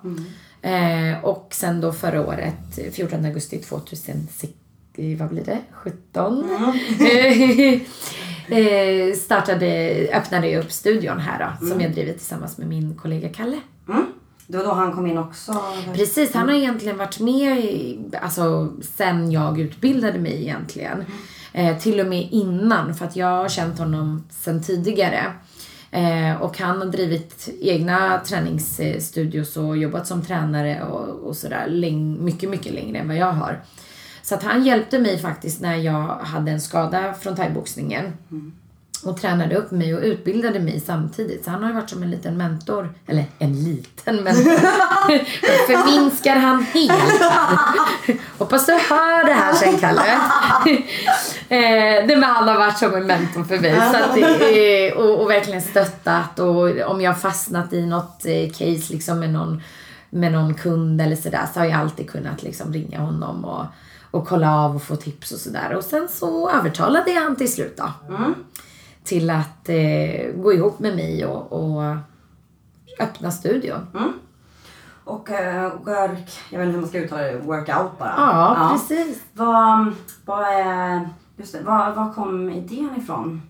Eh, 0.62 1.26
och 1.26 1.48
sen 1.52 1.82
då 1.82 1.92
förra 1.92 2.28
året, 2.28 2.94
14 2.94 3.26
augusti 3.26 3.60
2016, 3.60 4.50
vad 5.20 5.30
blir 5.30 5.46
det? 5.46 5.60
17? 5.72 6.50
eh, 8.52 9.16
startade, 9.16 10.10
öppnade 10.14 10.50
jag 10.50 10.64
upp 10.64 10.72
studion 10.72 11.20
här 11.20 11.58
då, 11.60 11.68
som 11.68 11.82
jag 11.82 11.92
driver 11.92 12.14
tillsammans 12.14 12.58
med 12.58 12.68
min 12.68 12.96
kollega 12.96 13.30
Kalle. 13.30 13.60
Mm. 13.90 14.06
Det 14.48 14.58
var 14.58 14.64
då 14.64 14.72
han 14.72 14.94
kom 14.94 15.08
in 15.08 15.18
också? 15.18 15.52
eller? 15.52 15.94
Precis, 15.94 16.34
han 16.34 16.50
har 16.50 16.56
egentligen 16.56 16.98
varit 16.98 17.20
med 17.20 17.60
i, 17.60 18.00
alltså, 18.22 18.74
sen 18.82 19.32
jag 19.32 19.60
utbildade 19.60 20.20
mig 20.20 20.42
egentligen. 20.42 21.06
Eh, 21.54 21.78
till 21.78 22.00
och 22.00 22.08
med 22.08 22.28
innan, 22.32 22.96
för 22.96 23.06
att 23.06 23.16
jag 23.16 23.28
har 23.28 23.50
känt 23.50 23.80
honom 23.80 24.24
sen 24.30 24.64
tidigare. 24.64 25.34
Eh, 25.92 26.42
och 26.42 26.58
han 26.60 26.78
har 26.82 26.86
drivit 26.86 27.50
egna 27.62 28.20
träningsstudios 28.26 29.58
och 29.58 29.78
jobbat 29.78 30.08
som 30.08 30.22
tränare 30.22 30.84
och, 30.84 31.28
och 31.28 31.38
sådär 31.38 31.68
mycket, 32.20 32.50
mycket 32.50 32.74
längre 32.74 32.98
än 32.98 33.08
vad 33.08 33.18
jag 33.18 33.32
har. 33.32 33.62
Så 34.30 34.36
att 34.36 34.44
han 34.44 34.64
hjälpte 34.64 35.00
mig 35.00 35.20
faktiskt 35.20 35.62
när 35.62 35.76
jag 35.76 36.08
hade 36.22 36.52
en 36.52 36.62
skada 36.62 37.14
från 37.14 37.36
thaiboxningen. 37.36 38.14
och 39.04 39.22
tränade 39.22 39.56
upp 39.56 39.72
mig 39.72 39.96
och 39.96 40.02
utbildade 40.02 40.60
mig 40.60 40.80
samtidigt. 40.80 41.46
Så 41.46 41.52
han 41.52 41.64
har 41.64 41.70
ju 41.70 41.76
varit 41.76 41.90
som 41.90 42.04
en 42.04 42.12
liten 42.12 42.38
mentor. 42.38 42.94
Eller 43.08 43.26
en 43.40 43.64
liten 43.64 44.16
mentor. 44.24 44.58
Förminskar 45.68 46.36
han 46.36 46.64
helt. 46.64 47.22
Hoppas 48.38 48.66
du 48.66 48.72
hör 48.72 49.26
det 49.26 49.34
här 49.34 49.54
sen, 49.54 49.78
Kalle. 49.80 50.02
eh, 51.50 52.08
det 52.08 52.18
med 52.18 52.30
han 52.30 52.48
har 52.48 52.58
varit 52.58 52.78
som 52.78 52.96
en 52.96 53.08
mentor 53.08 53.44
för 53.44 53.60
mig. 53.60 53.76
Så 53.76 53.98
att, 53.98 54.18
eh, 54.18 55.04
och, 55.04 55.22
och 55.22 55.30
verkligen 55.30 55.62
stöttat. 55.62 56.40
Och 56.40 56.92
om 56.92 57.02
jag 57.02 57.12
har 57.12 57.20
fastnat 57.20 57.74
i 57.74 57.86
något 57.86 58.26
eh, 58.26 58.50
case 58.50 58.94
liksom 58.94 59.20
med 59.20 59.30
någon, 59.30 59.62
med 60.10 60.32
någon 60.32 60.54
kund 60.54 61.02
eller 61.02 61.16
sådär 61.16 61.46
så 61.54 61.60
har 61.60 61.66
jag 61.66 61.80
alltid 61.80 62.10
kunnat 62.10 62.44
liksom 62.44 62.74
ringa 62.74 63.00
honom 63.00 63.46
och, 63.46 63.66
och 64.12 64.28
kolla 64.28 64.56
av 64.56 64.76
och 64.76 64.84
få 64.84 64.96
tips 64.96 65.32
och 65.32 65.40
sådär. 65.40 65.76
Och 65.76 65.84
sen 65.84 66.08
så 66.10 66.50
övertalade 66.50 67.12
jag 67.12 67.22
han 67.22 67.36
till 67.36 67.54
slut 67.54 67.78
då. 67.78 68.16
Mm. 68.16 68.36
Till 69.04 69.30
att 69.30 69.70
eh, 69.70 70.32
gå 70.36 70.54
ihop 70.54 70.80
med 70.80 70.96
mig 70.96 71.26
och, 71.26 71.54
och 71.54 71.96
öppna 73.00 73.32
studion. 73.32 73.88
Och 75.04 75.30
uh, 75.30 75.36
work, 75.84 76.40
jag 76.50 76.60
vet 76.60 76.66
inte 76.66 76.74
hur 76.74 76.82
man 76.82 76.90
ska 76.90 76.98
uttala 77.00 77.22
det, 77.22 77.38
workout 77.38 78.00
bara. 78.00 78.14
Ja, 78.18 78.70
precis. 78.72 79.22
Vad, 79.34 79.94
vad 80.26 80.44
är, 80.44 81.10
just 81.38 81.54
det, 81.54 81.62
vad, 81.62 81.96
vad 81.96 82.16
kom 82.16 82.50
idén 82.50 82.90
ifrån? 82.98 83.42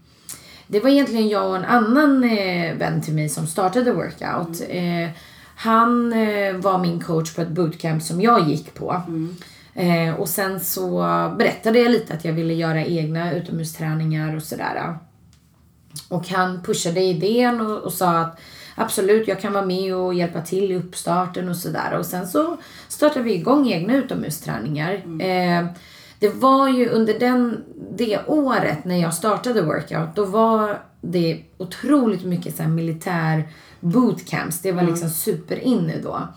Det 0.67 0.79
var 0.79 0.89
egentligen 0.89 1.29
jag 1.29 1.49
och 1.49 1.55
en 1.55 1.65
annan 1.65 2.23
eh, 2.23 2.75
vän 2.75 3.01
till 3.01 3.13
mig 3.13 3.29
som 3.29 3.47
startade 3.47 3.91
workout. 3.91 4.61
Eh, 4.69 5.09
han 5.55 6.13
eh, 6.13 6.55
var 6.55 6.77
min 6.77 7.01
coach 7.01 7.35
på 7.35 7.41
ett 7.41 7.49
bootcamp 7.49 8.03
som 8.03 8.21
jag 8.21 8.49
gick 8.49 8.73
på. 8.73 9.01
Eh, 9.73 10.13
och 10.13 10.29
sen 10.29 10.59
så 10.59 10.99
berättade 11.37 11.79
jag 11.79 11.91
lite 11.91 12.13
att 12.13 12.25
jag 12.25 12.33
ville 12.33 12.53
göra 12.53 12.85
egna 12.85 13.33
utomhusträningar 13.33 14.35
och 14.35 14.43
sådär. 14.43 14.97
Och 16.09 16.27
han 16.27 16.63
pushade 16.63 17.01
idén 17.01 17.61
och, 17.61 17.77
och 17.77 17.93
sa 17.93 18.17
att 18.17 18.39
absolut, 18.75 19.27
jag 19.27 19.41
kan 19.41 19.53
vara 19.53 19.65
med 19.65 19.95
och 19.95 20.13
hjälpa 20.13 20.41
till 20.41 20.71
i 20.71 20.75
uppstarten 20.75 21.49
och 21.49 21.55
sådär. 21.55 21.97
Och 21.99 22.05
sen 22.05 22.27
så 22.27 22.57
startade 22.87 23.25
vi 23.25 23.33
igång 23.33 23.67
egna 23.71 23.95
utomhusträningar. 23.95 24.93
Eh, 25.21 25.65
det 26.19 26.29
var 26.29 26.69
ju 26.69 26.89
under 26.89 27.19
den, 27.19 27.63
det 27.91 28.19
året 28.27 28.85
när 28.85 28.97
jag 28.97 29.13
startade 29.13 29.61
workout, 29.61 30.15
då 30.15 30.25
var 30.25 30.81
det 31.01 31.41
otroligt 31.57 32.23
mycket 32.25 32.55
så 32.55 32.63
militär 32.63 33.49
bootcamps. 33.79 34.61
Det 34.61 34.71
var 34.71 34.83
liksom 34.83 35.09
superinne 35.09 35.93
då. 36.03 36.27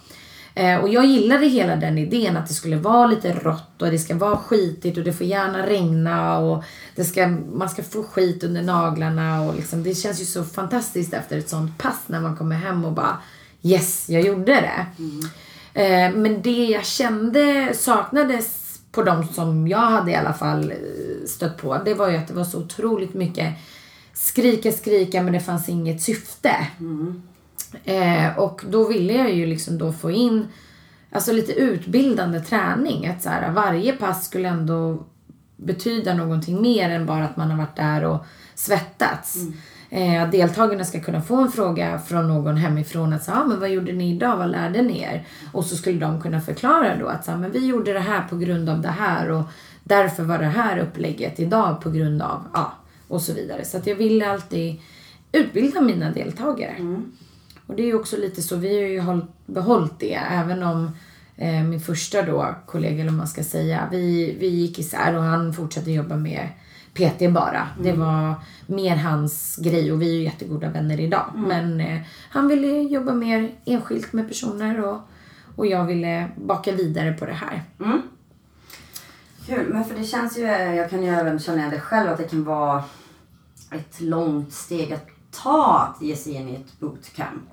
Eh, 0.54 0.78
och 0.78 0.88
jag 0.88 1.06
gillade 1.06 1.46
hela 1.46 1.76
den 1.76 1.98
idén 1.98 2.36
att 2.36 2.48
det 2.48 2.54
skulle 2.54 2.76
vara 2.76 3.06
lite 3.06 3.32
rått 3.32 3.82
och 3.82 3.90
det 3.90 3.98
ska 3.98 4.14
vara 4.14 4.36
skitigt 4.36 4.98
och 4.98 5.04
det 5.04 5.12
får 5.12 5.26
gärna 5.26 5.66
regna 5.66 6.38
och 6.38 6.64
det 6.96 7.04
ska, 7.04 7.26
man 7.52 7.68
ska 7.68 7.82
få 7.82 8.02
skit 8.02 8.44
under 8.44 8.62
naglarna 8.62 9.42
och 9.42 9.54
liksom, 9.54 9.82
det 9.82 9.94
känns 9.94 10.20
ju 10.20 10.24
så 10.24 10.44
fantastiskt 10.44 11.14
efter 11.14 11.38
ett 11.38 11.48
sånt 11.48 11.78
pass 11.78 12.00
när 12.06 12.20
man 12.20 12.36
kommer 12.36 12.56
hem 12.56 12.84
och 12.84 12.92
bara 12.92 13.18
yes, 13.62 14.08
jag 14.08 14.22
gjorde 14.22 14.52
det. 14.52 14.86
Eh, 15.74 16.14
men 16.14 16.42
det 16.42 16.64
jag 16.64 16.84
kände 16.84 17.72
saknades 17.74 18.78
på 18.92 19.02
de 19.02 19.28
som 19.28 19.68
jag 19.68 19.78
hade 19.78 20.10
i 20.10 20.14
alla 20.14 20.32
fall 20.32 20.70
eh, 20.70 21.26
stött 21.26 21.56
på, 21.56 21.78
det 21.84 21.94
var 21.94 22.10
ju 22.10 22.16
att 22.16 22.28
det 22.28 22.34
var 22.34 22.44
så 22.44 22.58
otroligt 22.58 23.14
mycket 23.14 23.54
skrika, 24.14 24.72
skrika 24.72 25.22
men 25.22 25.32
det 25.32 25.40
fanns 25.40 25.68
inget 25.68 26.02
syfte. 26.02 26.66
Mm. 26.80 27.22
Eh, 27.84 28.38
och 28.38 28.62
då 28.70 28.88
ville 28.88 29.12
jag 29.12 29.32
ju 29.32 29.46
liksom 29.46 29.78
då 29.78 29.92
få 29.92 30.10
in 30.10 30.48
alltså 31.12 31.32
lite 31.32 31.52
utbildande 31.52 32.40
träning. 32.40 33.06
Att 33.06 33.22
så 33.22 33.28
här, 33.28 33.52
varje 33.52 33.92
pass 33.92 34.24
skulle 34.24 34.48
ändå 34.48 35.06
betyda 35.56 36.14
någonting 36.14 36.62
mer 36.62 36.90
än 36.90 37.06
bara 37.06 37.24
att 37.24 37.36
man 37.36 37.50
har 37.50 37.58
varit 37.58 37.76
där 37.76 38.04
och 38.04 38.24
svettats. 38.54 39.36
Eh, 39.90 40.22
att 40.22 40.32
deltagarna 40.32 40.84
ska 40.84 41.00
kunna 41.00 41.22
få 41.22 41.36
en 41.36 41.52
fråga 41.52 41.98
från 41.98 42.28
någon 42.28 42.56
hemifrån 42.56 43.12
att 43.12 43.24
säga, 43.24 43.36
ah, 43.36 43.44
men 43.44 43.60
vad 43.60 43.70
gjorde 43.70 43.92
ni 43.92 44.14
idag, 44.14 44.36
vad 44.36 44.50
lärde 44.50 44.82
ni 44.82 45.00
er? 45.00 45.26
Och 45.52 45.64
så 45.64 45.76
skulle 45.76 45.98
de 45.98 46.20
kunna 46.20 46.40
förklara 46.40 46.96
då 46.96 47.06
att 47.06 47.24
så 47.24 47.30
här, 47.30 47.38
men 47.38 47.52
vi 47.52 47.66
gjorde 47.66 47.92
det 47.92 48.00
här 48.00 48.28
på 48.28 48.36
grund 48.36 48.68
av 48.68 48.80
det 48.80 48.88
här 48.88 49.30
och 49.30 49.42
därför 49.84 50.22
var 50.22 50.38
det 50.38 50.44
här 50.44 50.78
upplägget 50.78 51.40
idag 51.40 51.80
på 51.80 51.90
grund 51.90 52.22
av, 52.22 52.44
ja, 52.54 52.72
och 53.08 53.22
så 53.22 53.32
vidare. 53.32 53.64
Så 53.64 53.76
att 53.76 53.86
jag 53.86 53.96
ville 53.96 54.30
alltid 54.30 54.80
utbilda 55.32 55.80
mina 55.80 56.10
deltagare. 56.10 56.76
Och 57.72 57.78
det 57.78 57.82
är 57.82 57.86
ju 57.86 57.94
också 57.94 58.16
lite 58.16 58.42
så, 58.42 58.56
vi 58.56 58.82
har 58.82 58.88
ju 58.88 59.00
hållit, 59.00 59.46
behållit 59.46 60.00
det 60.00 60.14
även 60.14 60.62
om 60.62 60.90
eh, 61.36 61.62
min 61.62 61.80
första 61.80 62.22
då 62.22 62.54
kollega, 62.66 62.94
eller 62.94 63.10
vad 63.10 63.18
man 63.18 63.28
ska 63.28 63.44
säga, 63.44 63.88
vi, 63.90 64.36
vi 64.40 64.46
gick 64.46 64.78
isär 64.78 65.16
och 65.16 65.22
han 65.22 65.54
fortsatte 65.54 65.90
jobba 65.90 66.16
med 66.16 66.48
PT 66.94 67.32
bara. 67.34 67.68
Det 67.82 67.92
var 67.92 68.34
mer 68.66 68.96
hans 68.96 69.56
grej 69.56 69.92
och 69.92 70.02
vi 70.02 70.10
är 70.10 70.14
ju 70.14 70.22
jättegoda 70.24 70.70
vänner 70.70 71.00
idag. 71.00 71.32
Men 71.34 71.80
eh, 71.80 72.00
han 72.30 72.48
ville 72.48 72.66
jobba 72.66 73.12
mer 73.12 73.50
enskilt 73.64 74.12
med 74.12 74.28
personer 74.28 74.84
och, 74.84 75.00
och 75.56 75.66
jag 75.66 75.84
ville 75.84 76.28
baka 76.36 76.72
vidare 76.72 77.12
på 77.12 77.26
det 77.26 77.32
här. 77.32 77.62
Kul, 79.46 79.72
men 79.72 79.84
för 79.84 79.94
det 79.94 80.04
känns 80.04 80.38
ju, 80.38 80.42
jag 80.42 80.90
kan 80.90 81.02
ju 81.02 81.08
även 81.08 81.38
känna 81.38 81.70
det 81.70 81.80
själv, 81.80 82.10
att 82.10 82.18
det 82.18 82.28
kan 82.28 82.44
vara 82.44 82.84
ett 83.70 84.00
långt 84.00 84.52
steg 84.52 84.92
att 84.92 85.11
ta 85.32 85.78
att 85.78 86.02
ge 86.02 86.16
sig 86.16 86.32
in 86.32 86.48
i 86.48 86.54
ett 86.54 86.80
bootcamp. 86.80 87.50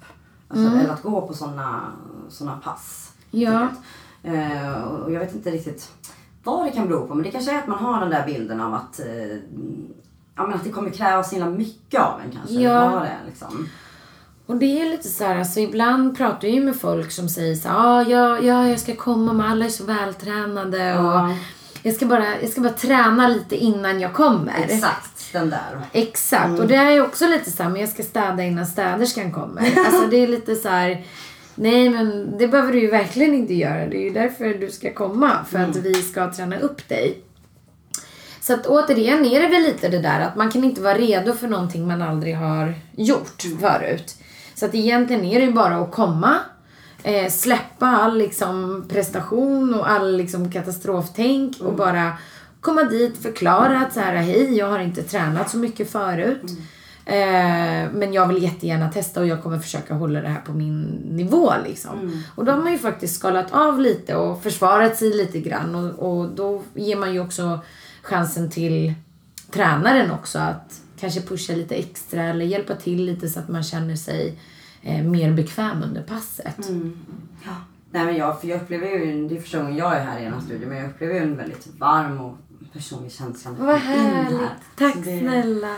Alltså, 0.48 0.78
Eller 0.78 0.90
att 0.90 1.04
gå 1.04 1.28
på 1.28 1.34
sådana 1.34 1.92
såna 2.30 2.58
pass. 2.58 3.12
Ja. 3.32 3.68
Eh, 4.24 4.84
och 4.84 5.12
jag 5.12 5.20
vet 5.20 5.36
inte 5.36 5.52
riktigt 5.52 5.92
vad 6.44 6.66
det 6.66 6.72
kan 6.72 6.88
bero 6.88 7.08
på, 7.08 7.16
men 7.16 7.24
det 7.24 7.32
kanske 7.32 7.52
är 7.52 7.60
att 7.60 7.68
man 7.68 7.80
har 7.80 8.00
den 8.00 8.10
där 8.10 8.26
bilden 8.26 8.62
av 8.62 8.74
att, 8.74 9.00
eh, 9.00 9.38
ja, 10.36 10.48
men 10.48 10.54
att 10.54 10.64
det 10.64 10.70
kommer 10.70 10.90
kräva 10.90 11.24
så 11.24 11.36
himla 11.36 11.52
mycket 11.52 12.02
av 12.02 12.22
en 12.26 12.32
kanske. 12.32 12.56
Ja. 12.56 12.90
Vad 12.90 13.02
det 13.02 13.08
är, 13.08 13.26
liksom. 13.28 13.68
Och 14.46 14.56
det 14.56 14.82
är 14.82 14.90
lite 14.90 15.08
så 15.10 15.24
här, 15.24 15.40
alltså 15.40 15.60
ibland 15.60 16.18
pratar 16.18 16.48
jag 16.48 16.56
ju 16.56 16.64
med 16.64 16.76
folk 16.76 17.12
som 17.12 17.30
säger 17.30 17.56
så 17.56 17.68
här, 17.68 17.76
ah, 17.78 18.04
ja, 18.04 18.40
ja, 18.40 18.68
jag 18.68 18.80
ska 18.80 18.96
komma 18.96 19.34
men 19.34 19.52
alla 19.52 19.66
är 19.66 19.70
så 19.70 19.84
vältränade 19.84 21.00
och 21.00 21.06
Ja. 21.06 21.36
Jag 21.84 21.96
ska, 21.96 22.06
bara, 22.06 22.42
jag 22.42 22.50
ska 22.50 22.62
bara 22.62 22.74
träna 22.74 23.28
lite 23.28 23.56
innan 23.56 24.00
jag 24.00 24.14
kommer. 24.14 24.54
Exakt, 24.68 25.34
den 25.34 25.50
där. 25.50 25.82
Exakt. 25.92 26.60
Och 26.60 26.68
det 26.68 26.76
är 26.76 27.02
också 27.02 27.28
lite 27.28 27.52
så 27.52 27.64
här, 27.64 27.70
men 27.70 27.82
jag 27.82 27.90
ska 27.90 28.04
städa 28.04 28.44
innan 28.44 28.66
städerskan 28.66 29.32
kommer. 29.32 29.62
Alltså 29.86 30.08
det 30.08 30.18
är 30.18 30.28
lite 30.28 30.56
så 30.56 30.70
här, 30.70 31.06
nej 31.56 31.90
men 31.90 32.38
det 32.38 32.48
behöver 32.48 32.74
du 32.74 32.80
ju 32.80 32.90
verkligen 32.90 33.34
inte 33.34 33.54
göra. 33.54 33.86
Det 33.86 33.98
är 33.98 34.04
ju 34.04 34.10
därför 34.10 34.54
du 34.54 34.72
ska 34.72 34.94
komma. 34.94 35.46
För 35.50 35.60
att 35.60 35.76
vi 35.76 35.94
ska 35.94 36.34
träna 36.34 36.60
upp 36.60 36.90
dig. 36.90 37.24
Så 38.42 38.54
att 38.54 38.66
återigen 38.68 39.26
är 39.26 39.42
det 39.42 39.48
väl 39.48 39.62
lite 39.62 39.90
det 39.90 40.00
där 40.00 40.20
att 40.20 40.36
man 40.36 40.52
kan 40.52 40.64
inte 40.64 40.82
vara 40.82 40.98
redo 40.98 41.34
för 41.34 41.48
någonting 41.48 41.88
man 41.88 42.02
aldrig 42.02 42.38
har 42.38 42.74
gjort 42.96 43.44
förut. 43.60 44.16
Så 44.56 44.66
att 44.66 44.76
egentligen 44.76 45.26
är 45.26 45.40
det 45.40 45.46
ju 45.46 45.52
bara 45.52 45.76
att 45.76 45.92
komma, 45.92 46.36
eh, 47.04 47.30
släppa 47.30 47.88
all 47.88 48.18
liksom 48.18 48.86
prestation 48.90 49.74
och 49.74 49.90
all 49.90 50.18
liksom 50.18 50.52
katastroftänk 50.52 51.58
och 51.60 51.74
bara 51.74 52.14
komma 52.62 52.84
dit, 52.84 53.18
förklara 53.18 53.80
att 53.80 53.94
så 53.94 54.00
här, 54.00 54.16
hej, 54.16 54.58
jag 54.58 54.70
har 54.70 54.80
inte 54.80 55.04
tränat 55.04 55.50
så 55.50 55.58
mycket 55.58 55.92
förut. 55.92 56.44
Eh, 57.06 57.92
men 57.92 58.14
jag 58.14 58.28
vill 58.28 58.44
jättegärna 58.44 58.92
testa 58.92 59.20
och 59.20 59.28
jag 59.28 59.44
kommer 59.44 59.60
försöka 59.60 59.94
hålla 59.94 60.22
det 60.22 60.28
här 60.28 60.42
på 60.42 60.52
min 60.52 60.82
nivå 61.10 61.54
liksom. 61.66 62.24
Och 62.36 62.46
då 62.46 62.52
har 62.52 62.60
man 62.60 62.72
ju 62.72 62.78
faktiskt 62.78 63.16
skalat 63.16 63.52
av 63.52 63.80
lite 63.80 64.16
och 64.16 64.44
försvarat 64.44 64.98
sig 64.98 65.10
lite 65.10 65.40
grann 65.40 65.76
och, 65.76 66.10
och 66.10 66.30
då 66.30 66.62
ger 66.74 66.96
man 66.96 67.14
ju 67.14 67.20
också 67.20 67.60
chansen 68.02 68.50
till 68.50 68.94
tränaren 69.52 70.12
också 70.12 70.40
att 70.40 70.82
kanske 71.00 71.22
pusha 71.22 71.54
lite 71.54 71.76
extra 71.76 72.24
eller 72.24 72.46
hjälpa 72.46 72.76
till 72.76 73.06
lite 73.06 73.30
så 73.30 73.40
att 73.40 73.50
man 73.50 73.64
känner 73.64 73.96
sig 73.96 74.40
eh, 74.82 75.04
mer 75.04 75.32
bekväm 75.34 75.84
under 75.84 76.04
passet. 76.04 76.56
Ja. 77.46 77.52
Nej 77.92 78.06
men 78.06 78.16
jag, 78.16 78.42
för 78.42 78.48
jag 78.48 78.62
upplever 78.62 78.88
ju, 78.88 79.28
det 79.28 79.38
är 79.38 79.42
första 79.42 79.58
gången 79.58 79.76
jag 79.76 79.96
är 79.96 80.04
här 80.06 80.20
i 80.20 80.24
den 80.24 80.34
här 80.34 80.42
studion, 80.42 80.70
men 80.70 80.78
jag 80.78 80.88
upplever 80.90 81.14
ju 81.14 81.20
en 81.20 81.38
väldigt 81.38 81.68
varm 81.78 82.20
och 82.22 82.38
personlig 82.74 83.12
känsla. 83.12 83.52
när 83.52 83.66
Vad 83.66 83.76
in 83.76 83.82
här. 83.82 83.98
härligt. 84.24 84.40
Tack 84.78 84.96
det- 84.96 85.20
snälla. 85.20 85.76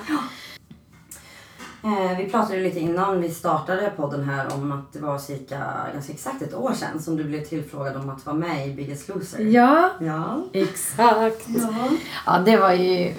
Eh, 1.84 2.18
vi 2.18 2.30
pratade 2.32 2.60
lite 2.60 2.80
innan 2.80 3.22
vi 3.22 3.30
startade 3.30 3.92
podden 3.98 4.24
här 4.24 4.54
om 4.54 4.72
att 4.72 4.94
det 4.94 5.00
var 5.00 5.18
cirka, 5.20 5.64
ganska 5.94 6.14
exakt 6.14 6.42
ett 6.42 6.54
år 6.54 6.74
sedan 6.74 7.00
som 7.02 7.18
du 7.18 7.24
blev 7.24 7.44
tillfrågad 7.46 7.96
om 7.96 8.10
att 8.10 8.26
vara 8.26 8.36
med 8.36 8.68
i 8.68 8.74
Biggest 8.74 9.08
Loser. 9.10 9.40
Ja, 9.44 9.90
Ja. 10.00 10.44
exakt. 10.54 11.46
Ja. 11.48 11.90
Ja, 12.26 12.40
det 12.40 12.58
var 12.58 12.74
ju 12.74 13.14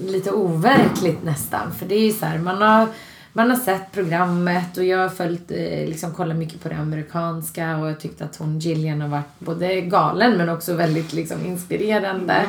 lite 0.00 0.30
overkligt 0.32 1.24
nästan. 1.24 1.72
För 1.72 1.86
det 1.86 1.94
är 1.94 2.00
ju 2.06 2.12
så 2.12 2.26
här, 2.26 2.38
man 2.38 2.62
har, 2.62 2.88
man 3.32 3.50
har 3.50 3.56
sett 3.56 3.92
programmet 3.92 4.76
och 4.76 4.84
jag 4.84 4.98
har 4.98 5.08
följt, 5.08 5.50
eh, 5.50 5.88
liksom 5.88 6.14
kollat 6.14 6.36
mycket 6.36 6.62
på 6.62 6.68
det 6.68 6.76
amerikanska 6.76 7.76
och 7.76 7.88
jag 7.88 8.00
tyckte 8.00 8.24
att 8.24 8.36
hon 8.36 8.58
Gillian 8.58 9.00
har 9.00 9.08
varit 9.08 9.38
både 9.38 9.80
galen 9.80 10.36
men 10.36 10.48
också 10.48 10.74
väldigt 10.74 11.12
liksom 11.12 11.46
inspirerande. 11.46 12.46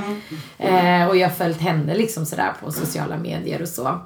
Eh, 0.58 1.08
och 1.08 1.18
jag 1.18 1.28
har 1.28 1.36
följt 1.36 1.62
henne 1.62 1.96
liksom 1.96 2.26
sådär 2.26 2.54
på 2.64 2.72
sociala 2.72 3.18
medier 3.18 3.62
och 3.62 3.68
så. 3.68 4.00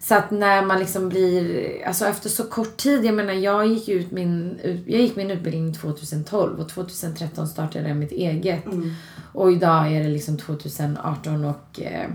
Så 0.00 0.14
att 0.14 0.30
när 0.30 0.62
man 0.62 0.78
liksom 0.78 1.08
blir, 1.08 1.66
alltså 1.86 2.06
efter 2.06 2.28
så 2.28 2.44
kort 2.44 2.76
tid, 2.76 3.04
jag 3.04 3.14
menar 3.14 3.32
jag 3.32 3.66
gick 3.66 3.88
ut 3.88 4.10
min, 4.10 4.58
jag 4.86 5.00
gick 5.00 5.16
min 5.16 5.30
utbildning 5.30 5.74
2012 5.74 6.60
och 6.60 6.68
2013 6.68 7.48
startade 7.48 7.88
jag 7.88 7.96
mitt 7.96 8.12
eget. 8.12 8.64
Och 9.32 9.52
idag 9.52 9.92
är 9.92 10.02
det 10.02 10.08
liksom 10.08 10.38
2018 10.38 11.44
och 11.44 11.80
eh, 11.80 12.08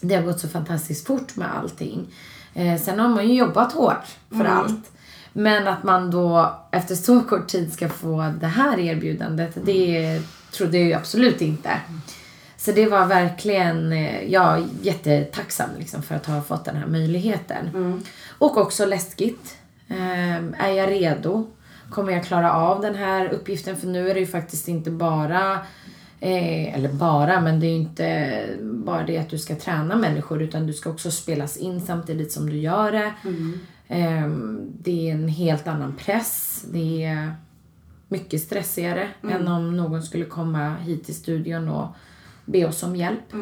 det 0.00 0.14
har 0.14 0.22
gått 0.22 0.40
så 0.40 0.48
fantastiskt 0.48 1.06
fort 1.06 1.36
med 1.36 1.56
allting. 1.56 2.06
Eh, 2.54 2.80
sen 2.80 2.98
har 2.98 3.08
man 3.08 3.28
ju 3.28 3.34
jobbat 3.34 3.72
hårt 3.72 4.04
för 4.30 4.44
allt. 4.44 4.90
Men 5.32 5.68
att 5.68 5.82
man 5.82 6.10
då 6.10 6.54
efter 6.70 6.94
så 6.94 7.20
kort 7.20 7.48
tid 7.48 7.72
ska 7.72 7.88
få 7.88 8.32
det 8.40 8.46
här 8.46 8.78
erbjudandet, 8.78 9.58
det 9.64 10.20
trodde 10.52 10.78
jag 10.78 10.86
ju 10.86 10.92
absolut 10.92 11.40
inte. 11.40 11.70
Så 12.56 12.72
det 12.72 12.86
var 12.86 13.06
verkligen, 13.06 13.92
eh, 13.92 14.24
ja, 14.32 14.58
jättetacksam 14.82 15.68
liksom 15.78 16.02
för 16.02 16.14
att 16.14 16.26
ha 16.26 16.42
fått 16.42 16.64
den 16.64 16.76
här 16.76 16.86
möjligheten. 16.86 17.70
Och 18.38 18.56
också 18.56 18.86
läskigt. 18.86 19.56
Ehm, 19.88 20.54
är 20.58 20.68
jag 20.70 20.90
redo? 20.90 21.46
Kommer 21.90 22.12
jag 22.12 22.24
klara 22.24 22.52
av 22.52 22.80
den 22.80 22.94
här 22.94 23.28
uppgiften? 23.28 23.76
För 23.76 23.86
nu 23.86 24.10
är 24.10 24.14
det 24.14 24.20
ju 24.20 24.26
faktiskt 24.26 24.68
inte 24.68 24.90
bara 24.90 25.58
Eh, 26.24 26.74
eller 26.74 26.92
bara, 26.92 27.40
men 27.40 27.60
det 27.60 27.66
är 27.66 27.70
ju 27.70 27.76
inte 27.76 28.46
bara 28.62 29.06
det 29.06 29.18
att 29.18 29.30
du 29.30 29.38
ska 29.38 29.56
träna 29.56 29.96
människor 29.96 30.42
utan 30.42 30.66
du 30.66 30.72
ska 30.72 30.90
också 30.90 31.10
spelas 31.10 31.56
in 31.56 31.80
samtidigt 31.80 32.32
som 32.32 32.50
du 32.50 32.56
gör 32.56 32.92
det. 32.92 33.12
Eh, 33.88 34.28
det 34.82 35.10
är 35.10 35.14
en 35.14 35.28
helt 35.28 35.66
annan 35.66 35.96
press. 35.96 36.64
Det 36.72 37.04
är 37.04 37.34
mycket 38.08 38.40
stressigare 38.40 39.08
än 39.22 39.48
om 39.48 39.76
någon 39.76 40.02
skulle 40.02 40.24
komma 40.24 40.74
hit 40.76 41.04
till 41.04 41.14
studion 41.14 41.68
och 41.68 41.86
be 42.44 42.66
oss 42.66 42.82
om 42.82 42.96
hjälp. 42.96 43.32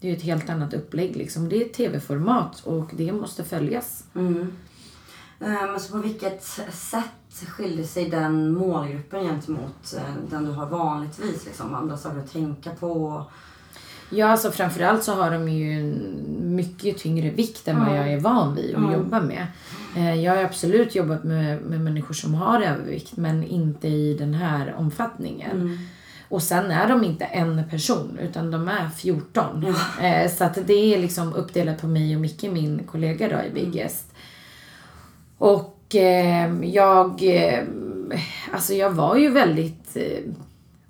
Det 0.00 0.06
är 0.06 0.10
ju 0.10 0.16
ett 0.16 0.22
helt 0.22 0.50
annat 0.50 0.74
upplägg 0.74 1.16
liksom. 1.16 1.48
Det 1.48 1.56
är 1.64 1.68
tv-format 1.68 2.60
och 2.64 2.90
det 2.96 3.12
måste 3.12 3.44
följas. 3.44 4.04
Eh, 4.14 4.46
Men 5.42 5.80
så 5.80 5.92
på 5.92 5.98
vilket 5.98 6.42
sätt 6.72 7.48
skiljer 7.48 7.84
sig 7.86 8.10
den 8.10 8.52
målgruppen 8.52 9.24
gentemot 9.24 9.94
eh, 9.96 10.02
den 10.30 10.44
du 10.44 10.50
har 10.52 10.66
vanligtvis? 10.66 11.44
Liksom? 11.46 11.74
Andra 11.74 11.96
saker 11.96 12.18
att 12.18 12.32
tänka 12.32 12.70
på? 12.70 13.24
Ja, 14.10 14.26
alltså 14.26 14.50
framförallt 14.50 15.02
så 15.04 15.14
har 15.14 15.30
de 15.30 15.48
ju 15.48 15.94
mycket 16.42 16.98
tyngre 16.98 17.30
vikt 17.30 17.68
än 17.68 17.80
vad 17.86 17.96
jag 17.98 18.12
är 18.12 18.20
van 18.20 18.54
vid 18.54 18.74
att 18.74 18.92
jobba 18.92 19.20
med. 19.20 19.46
Eh, 19.96 20.14
Jag 20.14 20.36
har 20.36 20.44
absolut 20.44 20.94
jobbat 20.94 21.24
med, 21.24 21.62
med 21.62 21.80
människor 21.80 22.14
som 22.14 22.34
har 22.34 22.60
övervikt 22.60 23.16
men 23.16 23.44
inte 23.44 23.88
i 23.88 24.14
den 24.18 24.34
här 24.34 24.74
omfattningen. 24.78 25.78
Och 26.28 26.42
sen 26.42 26.70
är 26.70 26.88
de 26.88 27.04
inte 27.04 27.24
en 27.24 27.62
person 27.70 28.18
utan 28.22 28.50
de 28.50 28.68
är 28.68 28.88
14. 28.88 29.64
Eh, 30.00 30.30
Så 30.30 30.44
att 30.44 30.58
det 30.66 30.94
är 30.94 30.98
liksom 30.98 31.34
uppdelat 31.34 31.80
på 31.80 31.86
mig 31.86 32.14
och 32.14 32.20
Micke, 32.20 32.42
min 32.42 32.82
kollega 32.86 33.28
då 33.28 33.42
i 33.44 33.50
Biggest. 33.64 34.11
Och 35.42 35.94
eh, 35.94 36.64
jag, 36.64 37.22
eh, 37.22 37.64
alltså 38.52 38.74
jag 38.74 38.90
var 38.90 39.16
ju 39.16 39.30
väldigt 39.30 39.96
eh, 39.96 40.18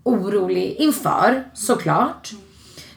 orolig 0.03 0.77
inför 0.79 1.45
såklart. 1.55 2.31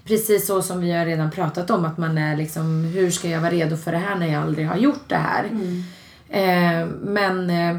Precis 0.05 0.47
så 0.47 0.61
som 0.61 0.81
vi 0.81 0.91
har 0.91 1.05
redan 1.05 1.31
pratat 1.31 1.69
om 1.69 1.85
att 1.85 1.97
man 1.97 2.17
är 2.17 2.37
liksom, 2.37 2.83
hur 2.83 3.11
ska 3.11 3.29
jag 3.29 3.41
vara 3.41 3.51
redo 3.51 3.77
för 3.77 3.91
det 3.91 3.97
här 3.97 4.15
när 4.15 4.27
jag 4.27 4.43
aldrig 4.43 4.67
har 4.67 4.77
gjort 4.77 5.03
det 5.09 5.15
här? 5.15 5.45
Eh, 6.29 6.87
men 7.01 7.49
eh, 7.49 7.77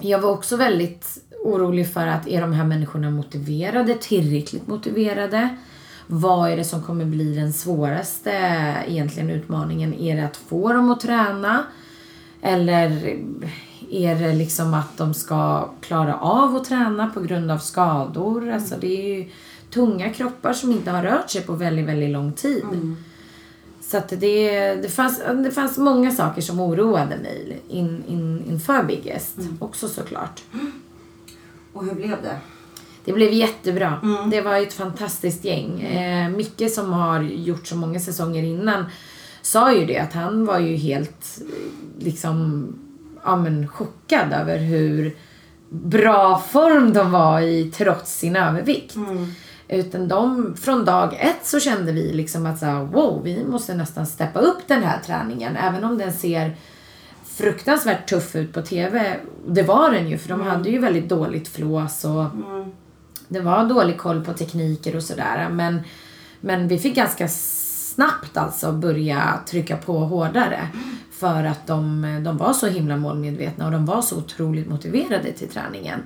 jag 0.00 0.18
var 0.18 0.30
också 0.30 0.56
väldigt 0.56 1.18
orolig 1.44 1.92
för 1.92 2.06
att 2.06 2.28
är 2.28 2.40
de 2.40 2.52
här 2.52 2.64
människorna 2.64 3.10
motiverade, 3.10 3.94
tillräckligt 3.94 4.66
motiverade? 4.66 5.56
Vad 6.06 6.50
är 6.50 6.56
det 6.56 6.64
som 6.64 6.82
kommer 6.82 7.04
bli 7.04 7.34
den 7.34 7.52
svåraste 7.52 8.30
egentligen 8.86 9.30
utmaningen? 9.30 9.94
Är 9.94 10.16
det 10.16 10.24
att 10.24 10.36
få 10.36 10.72
dem 10.72 10.90
att 10.90 11.00
träna? 11.00 11.64
Eller 12.42 13.16
är 13.90 14.14
det 14.14 14.32
liksom 14.32 14.74
att 14.74 14.96
de 14.96 15.14
ska 15.14 15.70
klara 15.80 16.14
av 16.14 16.56
att 16.56 16.64
träna 16.64 17.06
på 17.06 17.20
grund 17.20 17.50
av 17.50 17.58
skador? 17.58 18.50
Alltså 18.50 18.74
det 18.80 18.86
är 18.86 19.18
ju 19.18 19.30
tunga 19.70 20.10
kroppar 20.10 20.52
som 20.52 20.72
inte 20.72 20.90
har 20.90 21.02
rört 21.02 21.30
sig 21.30 21.42
på 21.42 21.52
väldigt, 21.52 21.86
väldigt 21.86 22.10
lång 22.10 22.32
tid. 22.32 22.64
Så 23.80 23.96
att 23.96 24.08
det, 24.08 24.74
det, 24.74 24.88
fanns, 24.88 25.22
det 25.44 25.50
fanns 25.50 25.78
många 25.78 26.10
saker 26.10 26.42
som 26.42 26.60
oroade 26.60 27.16
mig 27.16 27.60
in, 27.68 28.04
in, 28.08 28.44
inför 28.48 28.82
Biggest 28.82 29.36
också 29.58 29.88
såklart. 29.88 30.42
Och 31.72 31.84
hur 31.84 31.94
blev 31.94 32.22
det? 32.22 32.38
Det 33.04 33.12
blev 33.12 33.32
jättebra. 33.32 34.00
Det 34.30 34.40
var 34.40 34.56
ett 34.56 34.72
fantastiskt 34.72 35.44
gäng. 35.44 35.80
Eh, 35.80 36.28
Micke 36.28 36.70
som 36.70 36.92
har 36.92 37.22
gjort 37.22 37.66
så 37.66 37.76
många 37.76 38.00
säsonger 38.00 38.42
innan 38.42 38.84
sa 39.48 39.72
ju 39.72 39.86
det 39.86 39.98
att 39.98 40.12
han 40.12 40.46
var 40.46 40.58
ju 40.58 40.76
helt 40.76 41.40
liksom 41.98 42.66
ja, 43.24 43.36
men, 43.36 43.68
chockad 43.68 44.32
över 44.32 44.58
hur 44.58 45.16
bra 45.68 46.38
form 46.38 46.92
de 46.92 47.10
var 47.10 47.40
i 47.40 47.70
trots 47.76 48.18
sin 48.18 48.36
övervikt. 48.36 48.96
Utan 49.68 50.08
de, 50.08 50.54
från 50.56 50.84
dag 50.84 51.16
ett 51.20 51.46
så 51.46 51.60
kände 51.60 51.92
vi 51.92 52.12
liksom 52.12 52.46
att 52.46 52.58
så 52.58 52.66
här, 52.66 52.84
wow, 52.84 53.22
vi 53.24 53.44
måste 53.44 53.74
nästan 53.74 54.06
steppa 54.06 54.40
upp 54.40 54.58
den 54.66 54.82
här 54.82 55.00
träningen. 55.06 55.56
Även 55.56 55.84
om 55.84 55.98
den 55.98 56.12
ser 56.12 56.56
fruktansvärt 57.24 58.08
tuff 58.08 58.36
ut 58.36 58.52
på 58.52 58.62
TV. 58.62 59.16
Det 59.46 59.62
var 59.62 59.90
den 59.90 60.08
ju 60.08 60.18
för 60.18 60.28
de 60.28 60.40
hade 60.40 60.70
ju 60.70 60.78
väldigt 60.78 61.08
dåligt 61.08 61.48
flås 61.48 62.04
och 62.04 62.24
det 63.28 63.40
var 63.40 63.68
dålig 63.68 63.98
koll 63.98 64.24
på 64.24 64.32
tekniker 64.32 64.96
och 64.96 65.02
sådär. 65.02 65.48
Men, 65.50 65.80
men 66.40 66.68
vi 66.68 66.78
fick 66.78 66.96
ganska 66.96 67.28
snabbt 67.98 68.36
alltså 68.36 68.72
börja 68.72 69.40
trycka 69.46 69.76
på 69.76 69.98
hårdare. 69.98 70.68
För 71.10 71.44
att 71.44 71.66
de, 71.66 72.02
de 72.24 72.36
var 72.36 72.52
så 72.52 72.66
himla 72.66 72.96
målmedvetna 72.96 73.66
och 73.66 73.72
de 73.72 73.86
var 73.86 74.02
så 74.02 74.16
otroligt 74.16 74.68
motiverade 74.68 75.32
till 75.32 75.48
träningen. 75.48 76.02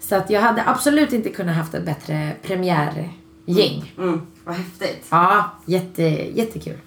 Så 0.00 0.14
att 0.16 0.30
jag 0.30 0.40
hade 0.40 0.62
absolut 0.66 1.12
inte 1.12 1.28
kunnat 1.28 1.56
haft 1.56 1.74
ett 1.74 1.84
bättre 1.84 2.32
premiärgäng. 2.42 3.94
Mm, 3.98 4.20
vad 4.44 4.54
häftigt. 4.54 5.06
Ja, 5.08 5.50
jätte, 5.66 6.02
jättekul. 6.38 6.78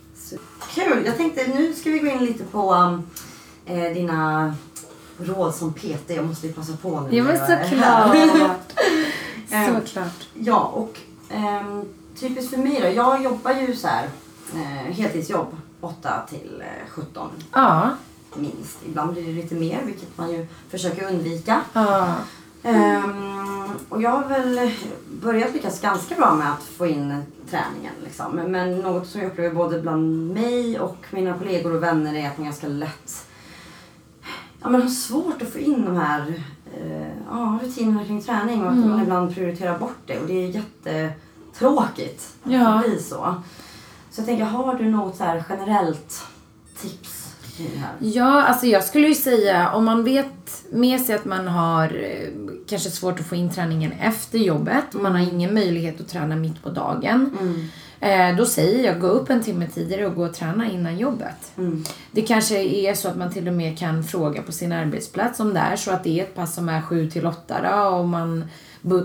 Kul! 0.74 1.04
Jag 1.06 1.18
tänkte 1.18 1.48
nu 1.48 1.74
ska 1.74 1.90
vi 1.90 2.00
gå 2.00 2.08
in 2.08 2.26
lite 2.26 2.44
på 2.44 2.74
um, 2.74 3.04
eh, 3.66 3.94
dina 3.94 4.54
råd 5.18 5.56
som 5.56 5.74
PT. 5.74 6.10
Jag 6.10 6.26
måste 6.26 6.48
ju 6.48 6.54
passa 6.54 6.78
på 6.78 7.02
nu. 7.02 7.18
Ja 7.18 7.24
men 7.24 7.38
såklart. 7.38 8.18
Såklart. 9.76 10.28
Ja, 10.34 10.60
och 10.60 11.00
ehm, 11.30 11.86
typiskt 12.20 12.50
för 12.50 12.58
mig 12.58 12.80
då. 12.82 12.88
Jag 12.88 13.24
jobbar 13.24 13.52
ju 13.52 13.76
så 13.76 13.88
här 13.88 14.10
eh, 14.54 14.94
heltidsjobb 14.94 15.56
8 15.82 16.10
till 16.30 16.62
eh, 16.62 16.90
17 16.90 17.30
Ja. 17.54 17.90
minst. 18.36 18.78
Ibland 18.86 19.14
blir 19.14 19.24
det 19.28 19.32
lite 19.32 19.56
mer, 19.56 19.82
vilket 19.86 20.18
man 20.18 20.32
ju 20.32 20.48
försöker 20.70 21.08
undvika. 21.14 21.62
Ja. 21.74 22.16
Ehm, 22.64 23.70
och 23.90 24.02
jag 24.02 24.10
har 24.10 24.28
väl 24.30 24.72
börjat 25.22 25.54
lyckas 25.54 25.82
ganska 25.82 26.16
bra 26.16 26.36
med 26.36 26.52
att 26.52 26.64
få 26.64 26.86
in 26.88 27.24
träningen. 27.50 27.94
Liksom. 28.04 28.32
Men, 28.32 28.52
men 28.52 28.80
något 28.80 29.08
som 29.08 29.22
jag 29.22 29.32
upplever 29.32 29.56
både 29.56 29.82
bland 29.82 30.34
mig 30.34 30.80
och 30.80 30.98
mina 31.12 31.38
kollegor 31.38 31.76
och 31.76 31.84
vänner 31.84 32.16
är 32.16 32.28
att 32.28 32.38
man 32.38 32.46
ganska 32.46 32.68
lätt 32.68 33.28
ja, 34.62 34.70
men 34.70 34.82
har 34.82 34.90
svårt 34.90 35.42
att 35.42 35.50
få 35.50 35.60
in 35.60 35.86
de 35.86 35.96
här 35.96 36.34
eh, 36.82 37.08
ja, 37.32 37.60
rutinerna 37.64 38.06
kring 38.06 38.22
träning 38.22 38.64
och 38.66 38.72
att 38.72 38.78
man 38.78 39.02
ibland 39.02 39.36
prioriterar 39.36 39.78
bort 39.80 39.98
det. 40.06 40.20
Och 40.20 40.28
det 40.28 40.34
är 40.34 40.48
jättetråkigt 40.48 42.34
att 42.44 42.52
Ja. 42.52 42.82
det 42.84 42.90
blir 42.90 43.00
så. 43.00 43.36
Så 44.16 44.22
jag 44.22 44.26
tänker, 44.26 44.46
har 44.46 44.76
du 44.76 44.90
något 44.90 45.16
så 45.16 45.24
här 45.24 45.44
generellt 45.50 46.24
tips? 46.82 47.36
Ja, 48.00 48.44
alltså 48.44 48.66
jag 48.66 48.84
skulle 48.84 49.08
ju 49.08 49.16
säga 49.16 49.72
om 49.72 49.86
man 49.86 50.04
vet 50.04 50.64
med 50.70 51.02
sig 51.02 51.16
att 51.16 51.26
man 51.26 51.48
har 51.48 51.86
eh, 51.86 52.30
kanske 52.70 52.90
svårt 52.90 53.20
att 53.20 53.26
få 53.26 53.36
in 53.36 53.50
träningen 53.50 53.92
efter 53.92 54.38
jobbet 54.38 54.96
och 54.96 55.02
man 55.02 55.12
har 55.12 55.20
ingen 55.20 55.54
möjlighet 55.54 56.02
att 56.02 56.08
träna 56.08 56.36
mitt 56.36 56.64
på 56.64 56.70
dagen. 56.70 57.38
Eh, 58.00 58.36
då 58.36 58.46
säger 58.46 58.86
jag 58.86 59.00
gå 59.00 59.08
upp 59.08 59.30
en 59.30 59.44
timme 59.44 59.68
tidigare 59.68 60.06
och 60.06 60.16
gå 60.16 60.26
och 60.26 60.34
träna 60.34 60.72
innan 60.72 60.98
jobbet. 60.98 61.52
Det 62.12 62.22
kanske 62.22 62.64
är 62.64 62.94
så 62.94 63.08
att 63.08 63.18
man 63.18 63.34
till 63.34 63.48
och 63.48 63.54
med 63.54 63.80
kan 63.80 64.04
fråga 64.04 64.42
på 64.42 64.52
sin 64.52 64.72
arbetsplats 64.72 65.40
om 65.40 65.54
det 65.54 65.60
är 65.60 65.76
så 65.76 65.92
att 65.92 66.04
det 66.04 66.20
är 66.20 66.24
ett 66.24 66.36
pass 66.36 66.56
som 66.56 66.70
är 66.70 66.82
7 66.82 67.10
till 67.10 67.26
8 67.26 67.56
då, 67.64 67.98
och 67.98 68.08
man 68.08 68.46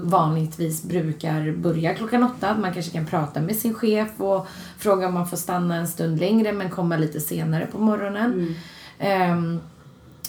vanligtvis 0.03 0.83
brukar 0.83 1.53
börja 1.53 1.95
klockan 1.95 2.23
8. 2.23 2.57
Man 2.61 2.75
kanske 2.75 2.93
kan 2.93 3.07
prata 3.07 3.41
med 3.41 3.57
sin 3.57 3.75
chef 3.75 4.21
och 4.21 4.47
fråga 4.79 5.07
om 5.09 5.15
man 5.15 5.29
får 5.29 5.37
stanna 5.37 5.77
en 5.77 5.89
stund 5.89 6.21
längre 6.21 6.53
men 6.53 6.71
komma 6.71 6.97
lite 6.97 7.21
senare 7.21 7.67
på 7.67 7.79
morgonen. 7.79 8.55
Ehm, 8.99 9.61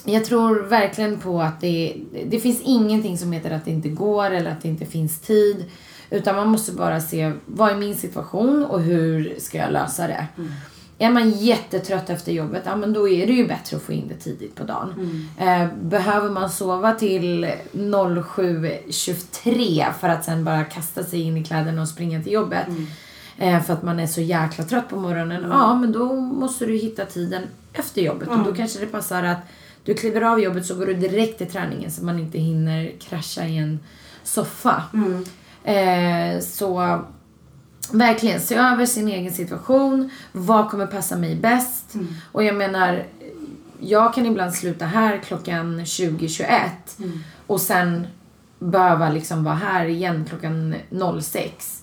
jag 0.04 0.24
tror 0.24 0.62
verkligen 0.62 1.20
på 1.20 1.42
att 1.42 1.60
det, 1.60 1.96
det 2.26 2.40
finns 2.40 2.60
ingenting 2.64 3.18
som 3.18 3.32
heter 3.32 3.50
att 3.50 3.64
det 3.64 3.70
inte 3.70 3.88
går 3.88 4.30
eller 4.30 4.50
att 4.50 4.62
det 4.62 4.68
inte 4.68 4.86
finns 4.86 5.20
tid. 5.20 5.64
Utan 6.10 6.36
man 6.36 6.48
måste 6.48 6.72
bara 6.72 7.00
se, 7.00 7.32
vad 7.46 7.70
är 7.70 7.76
min 7.76 7.96
situation 7.96 8.64
och 8.64 8.80
hur 8.80 9.34
ska 9.38 9.58
jag 9.58 9.72
lösa 9.72 10.06
det? 10.06 10.26
Är 11.02 11.10
man 11.10 11.30
jättetrött 11.30 12.10
efter 12.10 12.32
jobbet, 12.32 12.62
ja 12.66 12.76
men 12.76 12.92
då 12.92 13.08
är 13.08 13.26
det 13.26 13.32
ju 13.32 13.48
bättre 13.48 13.76
att 13.76 13.82
få 13.82 13.92
in 13.92 14.08
det 14.08 14.14
tidigt 14.14 14.54
på 14.54 14.64
dagen. 14.64 14.94
Eh, 15.38 15.66
behöver 15.82 16.30
man 16.30 16.50
sova 16.50 16.92
till 16.92 17.44
07.23 17.72 19.92
för 20.00 20.08
att 20.08 20.24
sen 20.24 20.44
bara 20.44 20.64
kasta 20.64 21.04
sig 21.04 21.22
in 21.22 21.36
i 21.36 21.44
kläderna 21.44 21.82
och 21.82 21.88
springa 21.88 22.22
till 22.22 22.32
jobbet. 22.32 22.66
Eh, 23.38 23.62
för 23.62 23.72
att 23.72 23.82
man 23.82 24.00
är 24.00 24.06
så 24.06 24.20
jäkla 24.20 24.64
trött 24.64 24.88
på 24.88 24.96
morgonen. 24.96 25.46
Ja, 25.50 25.74
men 25.74 25.92
då 25.92 26.12
måste 26.20 26.66
du 26.66 26.76
hitta 26.76 27.04
tiden 27.04 27.42
efter 27.72 28.02
jobbet. 28.02 28.28
Och 28.28 28.38
då 28.44 28.54
kanske 28.54 28.80
det 28.80 28.86
passar 28.86 29.22
att 29.22 29.38
du 29.84 29.94
kliver 29.94 30.22
av 30.22 30.40
jobbet 30.40 30.66
så 30.66 30.74
går 30.74 30.86
du 30.86 30.94
direkt 30.94 31.38
till 31.38 31.50
träningen 31.50 31.90
så 31.90 32.04
man 32.04 32.18
inte 32.18 32.38
hinner 32.38 32.92
krascha 33.00 33.44
i 33.44 33.58
en 33.58 33.80
soffa. 34.22 34.82
Eh, 35.64 36.40
så 36.40 37.00
Verkligen, 37.92 38.40
se 38.40 38.54
över 38.54 38.86
sin 38.86 39.08
egen 39.08 39.32
situation. 39.32 40.10
Vad 40.32 40.70
kommer 40.70 40.86
passa 40.86 41.16
mig 41.16 41.36
bäst? 41.36 41.94
Och 42.32 42.44
jag 42.44 42.54
menar, 42.54 43.04
jag 43.80 44.14
kan 44.14 44.26
ibland 44.26 44.54
sluta 44.54 44.84
här 44.84 45.18
klockan 45.18 45.80
20.21 45.80 46.70
och 47.46 47.60
sen 47.60 48.06
behöva 48.58 49.10
liksom 49.10 49.44
vara 49.44 49.54
här 49.54 49.86
igen 49.86 50.24
klockan 50.28 50.74
06. 51.22 51.82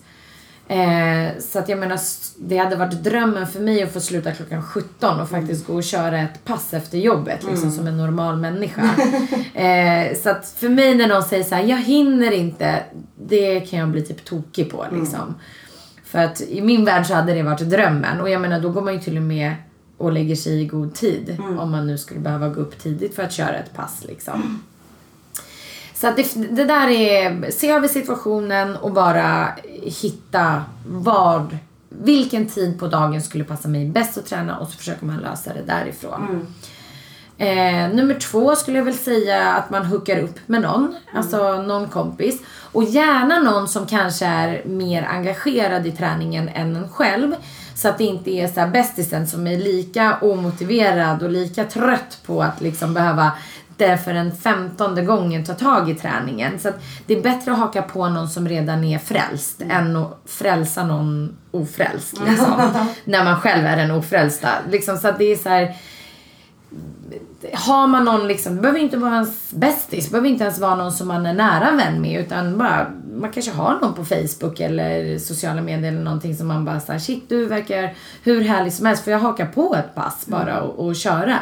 Eh, 0.70 1.40
så 1.40 1.60
att 1.60 1.70
jag 1.70 1.80
menar, 1.80 2.00
det 2.38 2.58
hade 2.58 2.76
varit 2.76 3.04
drömmen 3.04 3.48
för 3.48 3.60
mig 3.60 3.84
att 3.84 3.94
få 3.94 4.00
sluta 4.00 4.32
klockan 4.32 4.64
17 4.64 5.20
och 5.20 5.30
faktiskt 5.30 5.68
gå 5.68 5.74
och 5.74 5.84
köra 5.84 6.20
ett 6.20 6.46
pass 6.46 6.74
efter 6.74 6.98
jobbet 6.98 7.44
liksom 7.44 7.72
som 7.72 7.88
en 7.88 7.98
normal 7.98 8.38
människa. 8.38 8.82
eh, 9.54 10.18
så 10.24 10.30
att 10.30 10.56
för 10.58 10.70
mig 10.70 10.96
när 10.96 11.08
någon 11.08 11.24
säger 11.24 11.44
så 11.44 11.56
här, 11.56 11.64
jag 11.64 11.78
hinner 11.78 12.32
inte, 12.32 12.84
det 13.16 13.60
kan 13.60 13.80
jag 13.80 13.90
bli 13.90 14.02
typ 14.02 14.26
tokig 14.26 14.72
på 14.72 14.86
liksom. 14.92 15.36
För 16.10 16.20
att 16.20 16.42
i 16.42 16.62
min 16.62 16.86
värld 16.86 17.06
så 17.06 17.14
hade 17.14 17.34
det 17.34 17.44
varit 17.44 17.70
drömmen 17.70 18.22
och 18.22 18.30
jag 18.30 18.42
menar 18.42 18.60
då 18.60 18.70
går 18.70 18.82
man 18.82 18.94
ju 18.94 19.00
till 19.00 19.18
och 19.18 19.24
med 19.24 19.56
och 19.98 20.12
lägger 20.12 20.36
sig 20.36 20.62
i 20.62 20.66
god 20.66 20.94
tid 20.94 21.38
om 21.60 21.72
man 21.72 21.88
nu 21.88 21.98
skulle 21.98 22.20
behöva 22.20 22.50
gå 22.50 22.62
upp 22.62 22.80
tidigt 22.80 23.16
för 23.16 23.24
att 23.24 23.32
köra 23.32 23.56
ett 23.56 23.74
pass 23.74 24.04
liksom. 24.08 24.64
Så 25.94 26.08
att 26.08 26.16
det, 26.16 26.56
det 26.56 26.66
där 26.66 26.88
är, 26.88 27.52
se 27.52 27.70
över 27.70 27.88
situationen 27.88 28.76
och 28.76 28.92
bara 28.94 29.48
hitta 29.84 30.64
vad, 30.88 31.58
vilken 31.90 32.46
tid 32.46 32.80
på 32.80 32.88
dagen 32.88 33.22
skulle 33.22 33.44
passa 33.44 33.68
mig 33.68 33.90
bäst 33.90 34.18
att 34.18 34.26
träna 34.26 34.58
och 34.60 34.68
så 34.68 34.78
försöker 34.78 35.06
man 35.06 35.18
lösa 35.18 35.54
det 35.54 35.62
därifrån. 35.62 36.48
Eh, 37.42 37.90
nummer 37.94 38.14
två 38.14 38.56
skulle 38.56 38.78
jag 38.78 38.86
väl 38.86 38.98
säga 38.98 39.54
att 39.54 39.70
man 39.70 39.86
hookar 39.86 40.20
upp 40.20 40.40
med 40.46 40.62
någon, 40.62 40.96
alltså 41.14 41.62
någon 41.62 41.88
kompis. 41.88 42.42
Och 42.72 42.84
gärna 42.84 43.40
någon 43.40 43.68
som 43.68 43.86
kanske 43.88 44.26
är 44.26 44.62
mer 44.66 45.04
engagerad 45.04 45.88
i 45.88 45.92
träningen 45.92 46.50
än 46.50 46.76
en 46.76 46.90
själv. 46.90 47.36
Så 47.76 47.88
att 47.88 47.98
det 47.98 48.04
inte 48.04 48.32
är 48.32 48.48
så 48.48 48.68
bästisen 48.72 49.28
som 49.28 49.48
är 49.48 49.58
lika 49.58 50.18
omotiverad 50.22 51.24
och 51.24 51.30
lika 51.30 51.64
trött 51.64 52.18
på 52.26 52.44
att 52.44 52.62
liksom 52.62 52.94
behöva 52.94 53.32
därför 53.78 54.14
den 54.14 54.36
femtonde 54.36 55.02
gången 55.02 55.46
ta 55.46 55.54
tag 55.54 55.90
i 55.90 55.96
träningen. 55.96 56.60
Så 56.60 56.70
att 56.70 56.84
det 57.06 57.18
är 57.18 57.22
bättre 57.22 57.52
att 57.52 57.60
haka 57.60 57.82
på 57.82 58.10
någon 58.10 58.30
som 58.30 58.48
redan 58.48 58.84
är 58.84 59.00
frälst 59.00 59.62
än 59.70 59.96
att 59.96 60.22
frälsa 60.26 60.84
någon 60.84 61.38
ofrälst. 61.52 62.20
Liksom, 62.28 62.72
när 63.04 63.24
man 63.24 63.42
själv 63.42 63.66
är 63.66 63.78
den 63.78 63.92
ofrälsta. 63.92 64.50
Liksom, 64.70 64.98
så 64.98 65.08
att 65.08 65.18
det 65.18 65.32
är 65.32 65.36
så 65.36 65.50
här, 65.50 65.76
har 67.54 67.88
man 67.88 68.06
någon 68.06 68.28
liksom, 68.28 68.56
det 68.56 68.62
behöver 68.62 68.80
inte 68.80 68.98
vara 68.98 69.14
ens 69.14 69.52
bästis, 69.52 70.06
det 70.06 70.12
behöver 70.12 70.30
inte 70.30 70.44
ens 70.44 70.60
vara 70.60 70.76
någon 70.76 70.92
som 70.92 71.08
man 71.08 71.26
är 71.26 71.34
nära 71.34 71.72
vän 71.72 72.02
med 72.02 72.22
utan 72.22 72.58
bara, 72.58 72.92
man 73.14 73.32
kanske 73.32 73.52
har 73.52 73.80
någon 73.82 73.94
på 73.94 74.06
Facebook 74.06 74.60
eller 74.60 75.18
sociala 75.18 75.62
medier 75.62 75.92
eller 75.92 76.04
någonting 76.04 76.36
som 76.36 76.48
man 76.48 76.66
bara 76.66 76.80
såhär, 76.80 77.00
shit 77.00 77.30
du 77.30 77.46
verkar 77.46 77.94
hur 78.24 78.42
härlig 78.42 78.74
som 78.74 78.86
helst 78.86 79.04
för 79.04 79.12
jag 79.12 79.20
hakar 79.20 79.46
på 79.46 79.76
ett 79.76 79.96
pass 79.96 80.26
bara 80.28 80.62
och, 80.62 80.86
och 80.86 80.96
köra. 80.96 81.40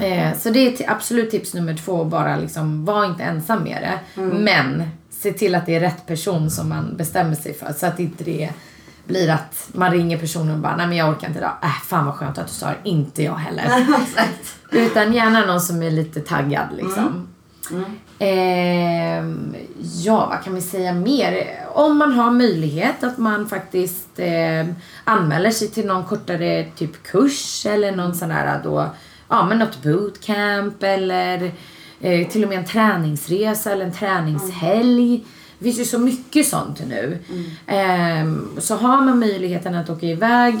Eh, 0.00 0.38
så 0.38 0.50
det 0.50 0.80
är 0.80 0.90
absolut 0.90 1.30
tips 1.30 1.54
nummer 1.54 1.74
två, 1.74 2.04
bara 2.04 2.36
liksom, 2.36 2.84
var 2.84 3.04
inte 3.04 3.22
ensam 3.22 3.62
med 3.62 3.82
det. 3.82 4.22
Men 4.22 4.82
se 5.10 5.32
till 5.32 5.54
att 5.54 5.66
det 5.66 5.74
är 5.74 5.80
rätt 5.80 6.06
person 6.06 6.50
som 6.50 6.68
man 6.68 6.96
bestämmer 6.96 7.34
sig 7.34 7.54
för 7.54 7.72
så 7.72 7.86
att 7.86 8.00
inte 8.00 8.24
det 8.24 8.50
blir 9.08 9.30
att 9.30 9.68
man 9.72 9.92
ringer 9.92 10.18
personen 10.18 10.54
och 10.54 10.58
bara, 10.58 10.76
nej 10.76 10.86
men 10.86 10.96
jag 10.96 11.08
orkar 11.08 11.26
inte 11.26 11.38
idag. 11.38 11.52
Äh, 11.62 11.82
fan 11.84 12.06
vad 12.06 12.14
skönt 12.14 12.38
att 12.38 12.46
du 12.46 12.52
sa 12.52 12.66
det. 12.66 12.76
Inte 12.90 13.22
jag 13.22 13.34
heller. 13.34 13.86
Utan 14.70 15.12
gärna 15.12 15.46
någon 15.46 15.60
som 15.60 15.82
är 15.82 15.90
lite 15.90 16.20
taggad 16.20 16.66
liksom. 16.76 17.28
Ehm, 18.18 19.54
ja, 20.04 20.26
vad 20.26 20.44
kan 20.44 20.54
vi 20.54 20.60
säga 20.60 20.92
mer? 20.92 21.58
Om 21.72 21.98
man 21.98 22.12
har 22.12 22.30
möjlighet 22.30 23.04
att 23.04 23.18
man 23.18 23.48
faktiskt 23.48 24.18
eh, 24.18 24.66
anmäler 25.04 25.50
sig 25.50 25.68
till 25.68 25.86
någon 25.86 26.04
kortare 26.04 26.66
typ 26.76 27.02
kurs 27.02 27.66
eller 27.66 27.96
någon 27.96 28.14
sån 28.14 28.30
här 28.30 28.60
då, 28.64 28.86
ja 29.28 29.44
men 29.44 29.58
något 29.58 29.82
bootcamp 29.82 30.82
eller 30.82 31.52
eh, 32.00 32.28
till 32.28 32.42
och 32.42 32.48
med 32.48 32.58
en 32.58 32.64
träningsresa 32.64 33.72
eller 33.72 33.84
en 33.84 33.92
träningshelg. 33.92 35.24
Det 35.58 35.64
finns 35.64 35.78
ju 35.78 35.84
så 35.84 35.98
mycket 35.98 36.46
sånt 36.46 36.80
nu. 36.88 37.18
Ehm, 37.66 38.48
så 38.58 38.76
har 38.76 39.00
man 39.00 39.18
möjligheten 39.18 39.74
att 39.74 39.90
åka 39.90 40.06
iväg 40.06 40.58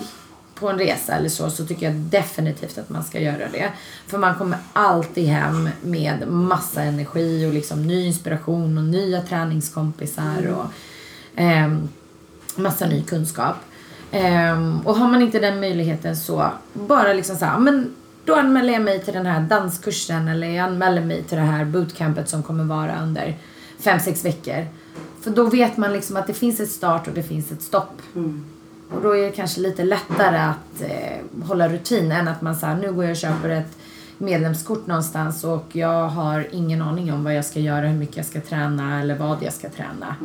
på 0.54 0.68
en 0.68 0.78
resa 0.78 1.12
eller 1.12 1.28
så, 1.28 1.50
så 1.50 1.66
tycker 1.66 1.86
jag 1.86 1.94
definitivt 1.94 2.78
att 2.78 2.90
man 2.90 3.04
ska 3.04 3.20
göra 3.20 3.48
det. 3.52 3.72
För 4.06 4.18
man 4.18 4.34
kommer 4.34 4.58
alltid 4.72 5.28
hem 5.28 5.68
med 5.82 6.28
massa 6.28 6.82
energi 6.82 7.46
och 7.46 7.54
liksom 7.54 7.86
ny 7.86 8.06
inspiration 8.06 8.78
och 8.78 8.84
nya 8.84 9.20
träningskompisar 9.20 10.46
och 10.46 10.64
ehm, 11.36 11.88
massa 12.56 12.86
ny 12.86 13.02
kunskap. 13.02 13.56
Ehm, 14.12 14.80
och 14.80 14.94
har 14.94 15.08
man 15.08 15.22
inte 15.22 15.38
den 15.38 15.60
möjligheten 15.60 16.16
så 16.16 16.50
bara 16.72 17.12
liksom 17.12 17.36
så 17.36 17.44
här, 17.44 17.58
men 17.58 17.94
då 18.24 18.34
anmäler 18.34 18.72
jag 18.72 18.82
mig 18.82 19.04
till 19.04 19.14
den 19.14 19.26
här 19.26 19.40
danskursen 19.40 20.28
eller 20.28 20.46
jag 20.46 20.66
anmäler 20.66 21.04
mig 21.04 21.22
till 21.22 21.38
det 21.38 21.44
här 21.44 21.64
bootcampet 21.64 22.28
som 22.28 22.42
kommer 22.42 22.64
vara 22.64 23.02
under 23.02 23.36
fem 23.78 24.00
sex 24.00 24.24
veckor. 24.24 24.66
För 25.20 25.30
då 25.30 25.44
vet 25.44 25.76
man 25.76 25.92
liksom 25.92 26.16
att 26.16 26.26
det 26.26 26.34
finns 26.34 26.60
ett 26.60 26.70
start 26.70 27.08
och 27.08 27.14
det 27.14 27.22
finns 27.22 27.52
ett 27.52 27.62
stopp. 27.62 28.02
Och 28.90 29.02
då 29.02 29.16
är 29.16 29.22
det 29.22 29.30
kanske 29.30 29.60
lite 29.60 29.84
lättare 29.84 30.38
att 30.38 30.82
eh, 30.82 31.46
hålla 31.46 31.68
rutin 31.68 32.12
än 32.12 32.28
att 32.28 32.42
man 32.42 32.56
säger 32.56 32.76
nu 32.76 32.92
går 32.92 33.04
jag 33.04 33.10
och 33.10 33.16
köper 33.16 33.48
ett 33.48 33.78
medlemskort 34.18 34.86
någonstans 34.86 35.44
och 35.44 35.64
jag 35.72 36.08
har 36.08 36.46
ingen 36.52 36.82
aning 36.82 37.12
om 37.12 37.24
vad 37.24 37.34
jag 37.34 37.44
ska 37.44 37.60
göra, 37.60 37.86
hur 37.86 37.98
mycket 37.98 38.16
jag 38.16 38.26
ska 38.26 38.40
träna 38.40 39.00
eller 39.00 39.18
vad 39.18 39.42
jag 39.42 39.52
ska 39.52 39.68
träna. 39.68 40.16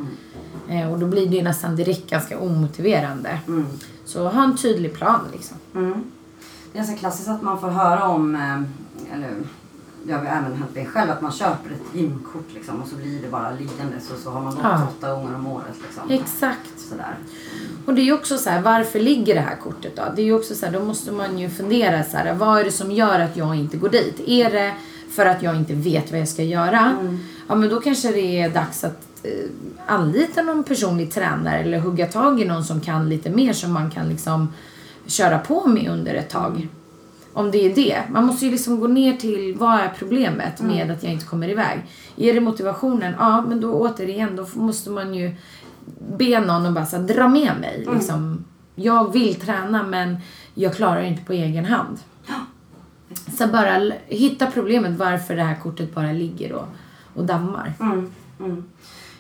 Eh, 0.70 0.92
och 0.92 1.00
då 1.00 1.08
blir 1.08 1.30
det 1.30 1.36
ju 1.36 1.44
nästan 1.44 1.76
direkt 1.76 2.10
ganska 2.10 2.40
omotiverande. 2.40 3.40
Så 4.06 4.28
ha 4.30 4.44
en 4.44 4.58
tydlig 4.58 4.94
plan 4.94 5.20
liksom. 5.34 5.58
Mm. 5.76 6.04
Det 6.72 6.80
är 6.80 6.84
ganska 6.84 6.98
klassiskt 6.98 7.30
att 7.30 7.42
man 7.42 7.60
får 7.60 7.70
höra 7.70 8.04
om, 8.08 8.36
eh, 8.36 9.16
eller 9.16 9.32
jag 10.08 10.18
har 10.18 10.26
även 10.26 10.54
hänt 10.54 10.76
mig 10.76 10.86
själv, 10.86 11.12
att 11.12 11.22
man 11.22 11.32
köper 11.32 11.70
ett 11.72 11.96
gymkort 12.00 12.48
liksom, 12.54 12.82
och 12.82 12.88
så 12.88 12.96
blir 12.96 13.22
det 13.22 13.28
bara 13.30 13.52
liggande 13.52 13.96
så, 14.02 14.16
så 14.24 14.30
har 14.30 14.42
man 14.42 14.56
gått 14.56 14.64
Ja. 14.64 14.88
åtta 14.98 15.12
gånger 15.16 15.36
om 15.36 15.48
året. 15.48 15.76
Liksom. 15.82 16.12
Exakt. 16.12 16.80
Sådär. 16.90 17.16
Och 17.86 17.94
det 17.94 18.02
är 18.02 18.06
ju 18.06 18.14
också 18.14 18.38
så 18.38 18.50
här, 18.50 18.62
varför 18.62 19.00
ligger 19.00 19.36
det 19.36 19.42
här 19.42 19.56
kortet 19.56 19.96
då? 19.96 20.04
Det 20.16 20.22
är 20.22 20.26
ju 20.26 20.34
också 20.34 20.56
så 20.56 20.66
här, 20.66 20.74
då 20.74 20.80
måste 20.86 21.12
man 21.12 21.38
ju 21.40 21.50
fundera 21.50 22.04
så 22.04 22.18
här, 22.18 22.34
vad 22.34 22.60
är 22.60 22.64
det 22.64 22.72
som 22.72 22.92
gör 22.92 23.20
att 23.20 23.38
jag 23.38 23.56
inte 23.56 23.78
går 23.78 23.90
dit? 23.90 24.20
Är 24.28 24.52
det 24.52 24.74
för 25.12 25.26
att 25.26 25.44
jag 25.44 25.56
inte 25.56 25.74
vet 25.74 26.12
vad 26.12 26.20
jag 26.20 26.28
ska 26.28 26.44
göra? 26.44 26.98
Ja, 27.48 27.56
men 27.56 27.70
då 27.70 27.80
kanske 27.82 28.12
det 28.12 28.42
är 28.42 28.50
dags 28.50 28.84
att 28.84 29.08
eh, 29.24 29.32
anlita 29.88 30.42
någon 30.42 30.64
personlig 30.64 31.12
tränare 31.12 31.58
eller 31.58 31.80
hugga 31.80 32.08
tag 32.08 32.42
i 32.42 32.46
någon 32.46 32.64
som 32.64 32.82
kan 32.82 33.10
lite 33.10 33.30
mer 33.30 33.54
som 33.54 33.72
man 33.74 33.92
kan 33.92 34.10
liksom 34.10 34.54
köra 35.06 35.40
på 35.40 35.68
med 35.68 35.92
under 35.92 36.14
ett 36.16 36.30
tag. 36.30 36.68
Om 37.34 37.52
det 37.52 37.58
är 37.58 37.76
det. 37.76 38.04
Man 38.10 38.26
måste 38.26 38.46
ju 38.46 38.52
liksom 38.52 38.80
gå 38.80 38.88
ner 38.88 39.18
till 39.18 39.56
vad 39.58 39.80
är 39.80 39.94
problemet 39.98 40.62
med 40.62 40.92
att 40.92 41.04
jag 41.04 41.14
inte 41.14 41.26
kommer 41.26 41.50
iväg. 41.50 41.86
Är 42.18 42.34
det 42.34 42.40
motivationen? 42.40 43.14
Ja, 43.20 43.42
men 43.42 43.62
då 43.62 43.74
återigen, 43.74 44.36
då 44.36 44.48
måste 44.54 44.90
man 44.90 45.14
ju 45.14 45.36
be 46.18 46.40
någon 46.40 46.66
och 46.66 46.74
bara 46.74 46.86
så 46.86 46.98
här, 46.98 47.04
dra 47.04 47.28
med 47.28 47.52
mig. 47.62 47.88
Liksom. 47.94 48.46
Jag 48.76 49.14
vill 49.14 49.36
träna 49.36 49.84
men 49.84 50.18
jag 50.54 50.76
klarar 50.76 51.02
inte 51.02 51.24
på 51.24 51.34
egen 51.34 51.66
hand. 51.66 52.00
Så 53.38 53.48
bara 53.48 53.92
hitta 54.08 54.48
problemet 54.48 54.98
varför 54.98 55.36
det 55.36 55.44
här 55.44 55.56
kortet 55.56 55.96
bara 55.96 56.12
ligger 56.12 56.54
och, 56.54 56.68
och 57.14 57.26
dammar. 57.26 57.74
Mm, 57.80 58.12
mm. 58.40 58.64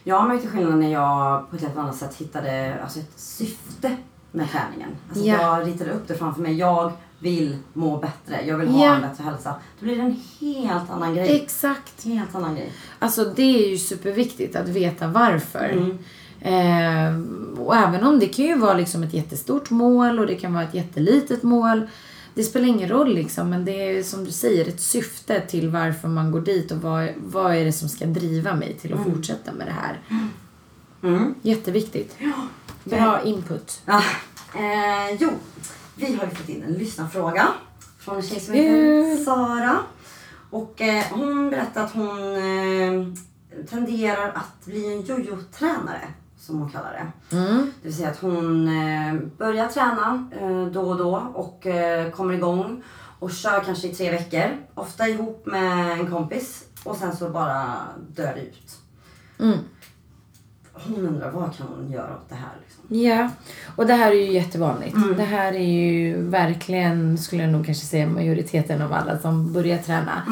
Jag 0.04 0.28
märkte 0.28 0.48
skillnad 0.48 0.78
när 0.78 0.92
jag 0.92 1.50
på 1.50 1.56
ett 1.56 1.62
helt 1.62 1.78
annat 1.78 1.96
sätt 1.96 2.16
hittade 2.16 2.76
alltså 2.84 3.00
ett 3.00 3.12
syfte 3.16 3.98
med 4.32 4.48
träningen. 4.52 4.90
Alltså 5.10 5.26
Ja. 5.26 5.42
Jag 5.42 5.68
ritade 5.68 5.92
upp 5.92 6.08
det 6.08 6.16
framför 6.16 6.42
mig. 6.42 6.58
Jag 6.58 6.92
vill 7.20 7.58
må 7.74 7.98
bättre. 7.98 8.42
Jag 8.48 8.58
vill 8.58 8.68
ha 8.68 8.86
Ja. 8.86 8.96
en 8.96 9.02
bättre 9.02 9.24
hälsa. 9.24 9.56
Då 9.80 9.86
blir 9.86 9.96
det 9.96 10.02
en 10.02 10.20
helt 10.40 10.90
annan 10.90 11.16
grej. 11.16 11.36
Exakt. 11.36 12.04
Helt 12.06 12.36
annan 12.36 12.56
grej. 12.56 12.72
Alltså 13.00 13.24
det 13.36 13.66
är 13.66 13.70
ju 13.70 13.78
superviktigt 13.78 14.56
att 14.56 14.68
veta 14.70 15.08
varför. 15.08 15.98
Eh, 16.42 17.20
och 17.60 17.76
även 17.76 18.04
om 18.04 18.20
det 18.20 18.28
kan 18.28 18.46
ju 18.46 18.58
vara 18.58 18.74
liksom 18.74 19.04
ett 19.04 19.14
jättestort 19.14 19.70
mål 19.70 20.20
och 20.20 20.28
det 20.28 20.36
kan 20.36 20.54
vara 20.54 20.64
ett 20.64 20.74
jättelitet 20.74 21.44
mål. 21.44 21.88
Det 22.36 22.44
spelar 22.44 22.68
ingen 22.68 22.90
roll 22.90 23.14
liksom 23.16 23.50
men 23.50 23.66
det 23.66 23.72
är 23.98 24.04
som 24.04 24.26
du 24.26 24.32
säger 24.32 24.68
ett 24.68 24.82
syfte 24.82 25.40
till 25.42 25.70
varför 25.70 26.08
man 26.08 26.32
går 26.32 26.42
dit 26.42 26.72
och 26.72 26.78
vad, 26.78 27.10
vad 27.18 27.56
är 27.56 27.66
det 27.66 27.72
som 27.74 27.90
ska 27.90 28.06
driva 28.06 28.56
mig 28.56 28.78
till 28.82 28.94
att 28.94 29.04
fortsätta 29.04 29.52
med 29.54 29.68
det 29.68 29.74
här. 29.74 30.00
Mm. 31.04 31.36
Jätteviktigt. 31.42 32.16
Bra 32.84 33.22
input. 33.24 33.82
Ja. 33.86 34.02
Eh, 34.56 35.16
jo, 35.20 35.30
vi 35.96 36.16
har 36.16 36.26
ju 36.26 36.32
fått 36.32 36.50
in 36.50 36.64
en 36.64 36.74
lyssnarfråga 36.74 37.48
från 38.00 38.16
en 38.16 38.22
tjej 38.22 38.40
som 38.40 38.54
heter. 38.54 39.24
Sara. 39.26 39.80
Och 40.50 40.82
eh, 40.82 41.04
hon 41.12 41.50
berättade 41.50 41.86
att 41.86 41.94
hon 41.94 42.36
eh, 42.36 43.08
tenderar 43.70 44.30
att 44.30 44.66
bli 44.66 44.94
en 44.94 45.02
jojo-tränare, 45.02 46.08
som 46.38 46.60
hon 46.60 46.72
kallar 46.72 46.92
det. 46.92 47.36
Mm. 47.36 47.72
Det 47.82 47.88
vill 47.88 47.98
säga 47.98 48.10
att 48.10 48.20
hon 48.20 48.68
eh, 48.68 49.14
börjar 49.38 49.68
träna 49.68 50.30
eh, 50.42 50.66
då 50.66 50.82
och 50.82 50.98
då 50.98 51.32
och 51.34 51.68
eh, 51.68 52.12
kommer 52.12 52.34
igång 52.34 52.84
och 53.20 53.32
kör 53.32 53.64
kanske 53.66 53.88
i 53.88 53.96
tre 53.96 54.12
veckor. 54.12 54.58
Ofta 54.74 55.08
ihop 55.08 55.46
med 55.46 55.92
en 56.00 56.12
kompis 56.12 56.64
och 56.84 56.96
sen 56.96 57.18
så 57.18 57.30
bara 57.30 57.78
dör 58.16 58.34
det 58.36 58.42
ut. 58.42 58.78
Mm. 59.40 59.58
Hon 60.74 61.08
undrar 61.08 61.32
vad 61.32 61.58
kan 61.58 61.68
hon 61.68 61.92
göra 61.92 62.14
åt 62.14 62.30
det 62.30 62.36
här 62.36 62.52
liksom. 62.66 63.02
Ja, 63.02 63.30
och 63.76 63.86
det 63.86 63.94
här 63.94 64.12
är 64.12 64.16
ju 64.16 64.32
jättevanligt. 64.32 64.96
Det 65.18 65.24
här 65.24 65.54
är 65.54 65.74
ju 65.74 66.22
verkligen, 66.22 67.18
skulle 67.18 67.44
jag 67.44 67.52
nog 67.52 67.66
kanske 67.66 67.86
säga, 67.86 68.08
majoriteten 68.08 68.82
av 68.82 68.94
alla 68.94 69.20
som 69.20 69.54
börjar 69.54 69.78
träna. 69.78 70.24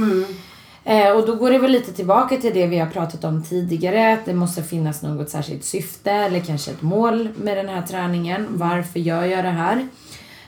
Eh, 0.83 1.11
och 1.11 1.27
då 1.27 1.35
går 1.35 1.51
det 1.51 1.57
väl 1.59 1.71
lite 1.71 1.93
tillbaka 1.93 2.37
till 2.37 2.53
det 2.53 2.67
vi 2.67 2.79
har 2.79 2.87
pratat 2.87 3.23
om 3.23 3.43
tidigare. 3.43 4.13
Att 4.13 4.25
det 4.25 4.33
måste 4.33 4.63
finnas 4.63 5.01
något 5.01 5.29
särskilt 5.29 5.63
syfte 5.63 6.11
eller 6.11 6.39
kanske 6.39 6.71
ett 6.71 6.81
mål 6.81 7.29
med 7.37 7.57
den 7.57 7.69
här 7.69 7.81
träningen. 7.81 8.47
Varför 8.49 8.99
gör 8.99 9.23
jag 9.23 9.43
det 9.45 9.49
här? 9.49 9.87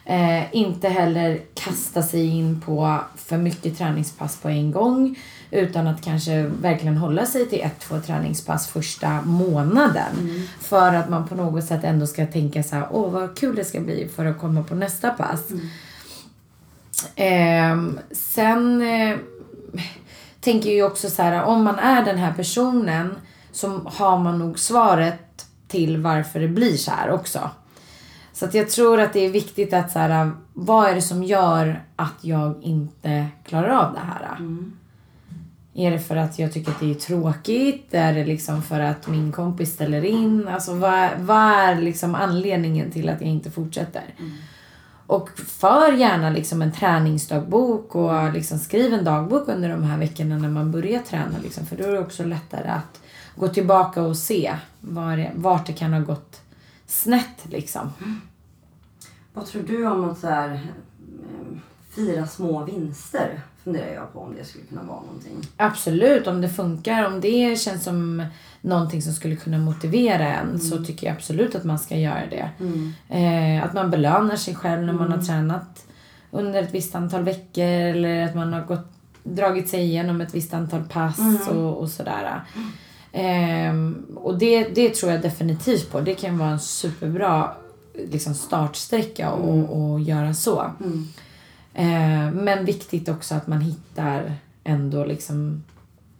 Eh, 0.05 0.55
inte 0.55 0.89
heller 0.89 1.41
kasta 1.53 2.03
sig 2.03 2.27
in 2.27 2.61
på 2.65 2.99
för 3.15 3.37
mycket 3.37 3.77
träningspass 3.77 4.37
på 4.37 4.49
en 4.49 4.71
gång. 4.71 5.19
Utan 5.51 5.87
att 5.87 6.01
kanske 6.01 6.43
verkligen 6.43 6.97
hålla 6.97 7.25
sig 7.25 7.49
till 7.49 7.61
ett, 7.61 7.79
två 7.79 7.99
träningspass 7.99 8.67
första 8.67 9.21
månaden. 9.21 10.47
För 10.61 10.93
att 10.93 11.09
man 11.09 11.27
på 11.27 11.35
något 11.35 11.63
sätt 11.63 11.83
ändå 11.83 12.07
ska 12.07 12.25
tänka 12.25 12.63
så 12.63 12.75
här, 12.75 12.87
åh 12.91 13.11
vad 13.11 13.37
kul 13.37 13.55
det 13.55 13.65
ska 13.65 13.79
bli 13.79 14.09
för 14.15 14.25
att 14.25 14.39
komma 14.39 14.63
på 14.63 14.75
nästa 14.75 15.09
pass. 15.09 15.41
Ehm, 17.15 17.99
sen 18.11 18.81
eh, 18.81 19.17
tänker 20.41 20.69
jag 20.69 20.75
ju 20.75 20.83
också 20.83 21.09
så 21.09 21.21
här, 21.21 21.43
om 21.43 21.63
man 21.63 21.79
är 21.79 22.05
den 22.05 22.17
här 22.17 22.33
personen 22.33 23.15
så 23.51 23.67
har 23.85 24.19
man 24.19 24.39
nog 24.39 24.59
svaret 24.59 25.45
till 25.67 26.01
varför 26.01 26.39
det 26.39 26.47
blir 26.47 26.77
så 26.77 26.91
här 26.91 27.11
också. 27.11 27.49
Så 28.43 28.47
att 28.47 28.53
jag 28.53 28.69
tror 28.69 28.99
att 28.99 29.13
det 29.13 29.25
är 29.25 29.29
viktigt 29.29 29.73
att 29.73 29.91
så 29.91 29.99
här, 29.99 30.31
vad 30.53 30.89
är 30.89 30.95
det 30.95 31.01
som 31.01 31.23
gör 31.23 31.83
att 31.95 32.15
jag 32.21 32.55
inte 32.61 33.27
klarar 33.45 33.69
av 33.69 33.93
det 33.93 33.99
här? 33.99 34.37
Är 35.73 35.91
det 35.91 35.99
för 35.99 36.15
att 36.15 36.39
jag 36.39 36.53
tycker 36.53 36.71
att 36.71 36.79
det 36.79 36.91
är 36.91 36.95
tråkigt? 36.95 37.93
Är 37.93 38.13
det 38.13 38.25
liksom 38.25 38.61
för 38.61 38.79
att 38.79 39.07
min 39.07 39.31
kompis 39.31 39.73
ställer 39.73 40.05
in? 40.05 40.47
Alltså 40.47 40.73
vad, 40.73 41.09
vad 41.19 41.51
är 41.51 41.81
liksom 41.81 42.15
anledningen 42.15 42.91
till 42.91 43.09
att 43.09 43.21
jag 43.21 43.29
inte 43.29 43.51
fortsätter? 43.51 44.03
Och 45.07 45.29
för 45.37 45.91
gärna 45.91 46.29
liksom 46.29 46.61
en 46.61 46.71
träningsdagbok 46.71 47.95
och 47.95 48.33
liksom 48.33 48.59
skriv 48.59 48.93
en 48.93 49.03
dagbok 49.03 49.47
under 49.47 49.69
de 49.69 49.83
här 49.83 49.97
veckorna 49.97 50.37
när 50.37 50.49
man 50.49 50.71
börjar 50.71 50.99
träna. 50.99 51.37
Liksom, 51.43 51.65
för 51.65 51.75
då 51.75 51.83
är 51.83 51.91
det 51.91 51.99
också 51.99 52.23
lättare 52.23 52.67
att 52.67 53.01
gå 53.35 53.47
tillbaka 53.47 54.01
och 54.01 54.17
se 54.17 54.55
var 54.79 55.17
det, 55.17 55.31
vart 55.35 55.67
det 55.67 55.73
kan 55.73 55.93
ha 55.93 55.99
gått 55.99 56.41
snett. 56.87 57.45
Liksom. 57.49 57.89
Vad 59.33 59.45
tror 59.45 59.63
du 59.63 59.87
om 59.87 60.09
att 60.09 60.19
så 60.19 60.27
här, 60.27 60.49
eh, 60.53 61.57
fira 61.95 62.27
små 62.27 62.63
vinster? 62.63 63.41
Funderar 63.63 63.93
jag 63.93 64.13
på 64.13 64.19
om 64.19 64.35
det 64.35 64.45
skulle 64.45 64.65
kunna 64.65 64.83
vara 64.83 65.01
någonting. 65.01 65.47
Absolut, 65.57 66.27
om 66.27 66.41
det 66.41 66.49
funkar, 66.49 67.05
om 67.05 67.21
det 67.21 67.59
känns 67.59 67.83
som 67.83 68.25
någonting 68.61 69.01
som 69.01 69.13
skulle 69.13 69.35
kunna 69.35 69.57
motivera 69.57 70.27
en 70.33 70.59
så 70.59 70.83
tycker 70.83 71.07
jag 71.07 71.15
absolut 71.15 71.55
att 71.55 71.63
man 71.63 71.79
ska 71.79 71.97
göra 71.97 72.23
det. 72.29 72.49
Eh, 73.09 73.63
att 73.65 73.73
man 73.73 73.91
belönar 73.91 74.35
sig 74.35 74.55
själv 74.55 74.81
när 74.83 74.93
man 74.93 75.11
har 75.11 75.21
tränat 75.21 75.85
under 76.31 76.63
ett 76.63 76.73
visst 76.73 76.95
antal 76.95 77.23
veckor 77.23 77.63
eller 77.65 78.25
att 78.25 78.35
man 78.35 78.53
har 78.53 78.61
gått, 78.61 78.87
dragit 79.23 79.69
sig 79.69 79.79
igenom 79.79 80.21
ett 80.21 80.35
visst 80.35 80.53
antal 80.53 80.83
pass 80.83 81.47
och, 81.49 81.77
och 81.77 81.89
sådär. 81.89 82.41
Ehm, 83.11 84.05
och 84.15 84.37
det, 84.37 84.63
det 84.63 84.89
tror 84.89 85.11
jag 85.11 85.21
definitivt 85.21 85.91
på. 85.91 86.01
Det 86.01 86.15
kan 86.15 86.37
vara 86.37 86.49
en 86.49 86.59
superbra 86.59 87.51
liksom 87.93 88.33
startsträcka 88.33 89.31
och, 89.31 89.91
och 89.91 89.99
göra 89.99 90.33
så. 90.33 90.71
Eh, 91.73 92.31
men 92.31 92.65
viktigt 92.65 93.09
också 93.09 93.35
att 93.35 93.47
man 93.47 93.61
hittar 93.61 94.35
ändå 94.63 95.05
liksom 95.05 95.63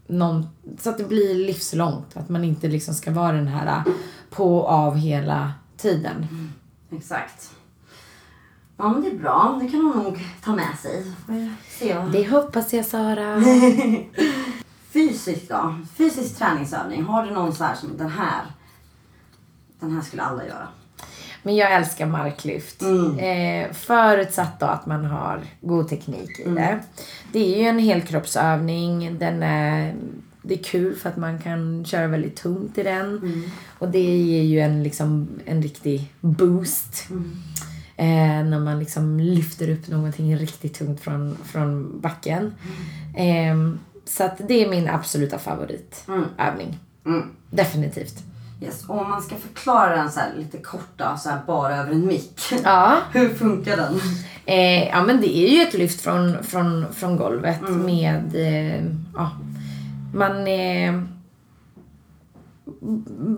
någon, 0.07 0.47
så 0.79 0.89
att 0.89 0.97
det 0.97 1.03
blir 1.03 1.35
livslångt. 1.35 2.17
Att 2.17 2.29
man 2.29 2.43
inte 2.43 2.67
liksom 2.67 2.93
ska 2.93 3.11
vara 3.11 3.31
den 3.31 3.47
här 3.47 3.83
på 4.29 4.57
och 4.57 4.69
av 4.69 4.95
hela 4.95 5.53
tiden. 5.77 6.27
Exakt. 6.91 7.51
Ja 8.77 8.89
men 8.89 9.01
det 9.01 9.09
är 9.09 9.17
bra. 9.17 9.59
Det 9.61 9.67
kan 9.67 9.81
hon 9.81 10.03
nog 10.03 10.19
ta 10.43 10.55
med 10.55 10.77
sig. 10.81 11.05
Se. 11.69 11.93
Det 12.11 12.29
hoppas 12.29 12.73
jag 12.73 12.85
Sara. 12.85 13.43
Fysiskt 14.91 15.49
då? 15.49 15.75
Fysisk 15.95 16.37
träningsövning. 16.37 17.03
Har 17.03 17.25
du 17.25 17.31
någon 17.31 17.53
så 17.53 17.63
här 17.63 17.75
som 17.75 17.97
den 17.97 18.09
här? 18.09 18.41
Den 19.79 19.91
här 19.91 20.01
skulle 20.01 20.21
alla 20.21 20.45
göra. 20.47 20.67
Men 21.43 21.55
jag 21.55 21.71
älskar 21.73 22.05
marklyft. 22.05 22.81
Eh, 23.19 23.73
förutsatt 23.73 24.59
då 24.59 24.65
att 24.65 24.85
man 24.85 25.05
har 25.05 25.41
god 25.61 25.89
teknik 25.89 26.39
i 26.39 26.49
det. 26.49 26.79
Det 27.31 27.55
är 27.55 27.59
ju 27.59 27.67
en 27.67 27.79
helkroppsövning. 27.79 29.19
Den 29.19 29.43
är, 29.43 29.95
det 30.41 30.53
är 30.53 30.63
kul 30.63 30.95
för 30.95 31.09
att 31.09 31.17
man 31.17 31.39
kan 31.39 31.85
köra 31.85 32.07
väldigt 32.07 32.35
tungt 32.35 32.77
i 32.77 32.83
den. 32.83 33.43
Och 33.79 33.89
det 33.89 34.15
ger 34.17 34.43
ju 34.43 34.59
en, 34.59 34.83
liksom, 34.83 35.27
en 35.45 35.61
riktig 35.61 36.11
boost. 36.19 37.07
Eh, 37.97 38.43
när 38.45 38.59
man 38.59 38.79
liksom 38.79 39.19
lyfter 39.19 39.69
upp 39.69 39.87
någonting 39.87 40.37
riktigt 40.37 40.73
tungt 40.73 41.01
från, 41.01 41.37
från 41.45 41.99
backen. 42.01 42.53
Eh, 43.15 43.73
så 44.05 44.23
att 44.23 44.41
det 44.47 44.65
är 44.65 44.69
min 44.69 44.89
absoluta 44.89 45.39
favoritövning. 45.39 46.79
Mm. 47.05 47.29
Definitivt. 47.49 48.32
Yes. 48.61 48.85
Och 48.87 49.01
om 49.01 49.09
man 49.09 49.21
ska 49.21 49.35
förklara 49.35 49.95
den 49.95 50.11
så 50.11 50.19
här 50.19 50.31
lite 50.37 50.57
kort 50.57 50.89
då, 50.97 51.15
så 51.17 51.29
bara 51.47 51.77
över 51.77 51.91
en 51.91 52.07
mick. 52.07 52.41
Ja. 52.63 52.97
Hur 53.11 53.29
funkar 53.29 53.77
den? 53.77 53.99
Eh, 54.45 54.87
ja 54.87 55.03
men 55.03 55.21
det 55.21 55.37
är 55.37 55.49
ju 55.49 55.61
ett 55.61 55.73
lyft 55.73 56.01
från, 56.01 56.43
från, 56.43 56.93
från 56.93 57.17
golvet 57.17 57.61
med, 57.69 58.35
eh, 58.35 58.85
ja, 59.15 59.31
man 60.13 60.47
eh, 60.47 61.01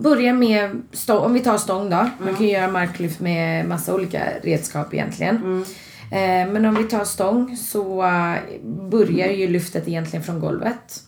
börjar 0.02 0.32
med, 0.32 0.82
stång, 0.92 1.24
om 1.24 1.32
vi 1.32 1.40
tar 1.40 1.58
stång 1.58 1.90
då. 1.90 2.10
Man 2.18 2.34
kan 2.34 2.46
ju 2.46 2.52
göra 2.52 2.68
marklyft 2.68 3.20
med 3.20 3.68
massa 3.68 3.94
olika 3.94 4.22
redskap 4.42 4.94
egentligen. 4.94 5.64
Eh, 6.10 6.52
men 6.52 6.64
om 6.64 6.74
vi 6.74 6.84
tar 6.84 7.04
stång 7.04 7.56
så 7.56 8.02
eh, 8.02 8.36
börjar 8.64 9.28
ju 9.28 9.48
lyftet 9.48 9.88
egentligen 9.88 10.24
från 10.24 10.40
golvet. 10.40 11.02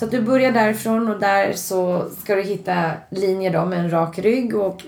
Så 0.00 0.06
att 0.06 0.10
du 0.10 0.22
börjar 0.22 0.52
därifrån 0.52 1.08
och 1.08 1.20
där 1.20 1.52
så 1.52 2.08
ska 2.18 2.34
du 2.34 2.42
hitta 2.42 2.92
linjer 3.10 3.52
då 3.52 3.64
med 3.64 3.78
en 3.78 3.90
rak 3.90 4.18
rygg 4.18 4.56
och 4.56 4.82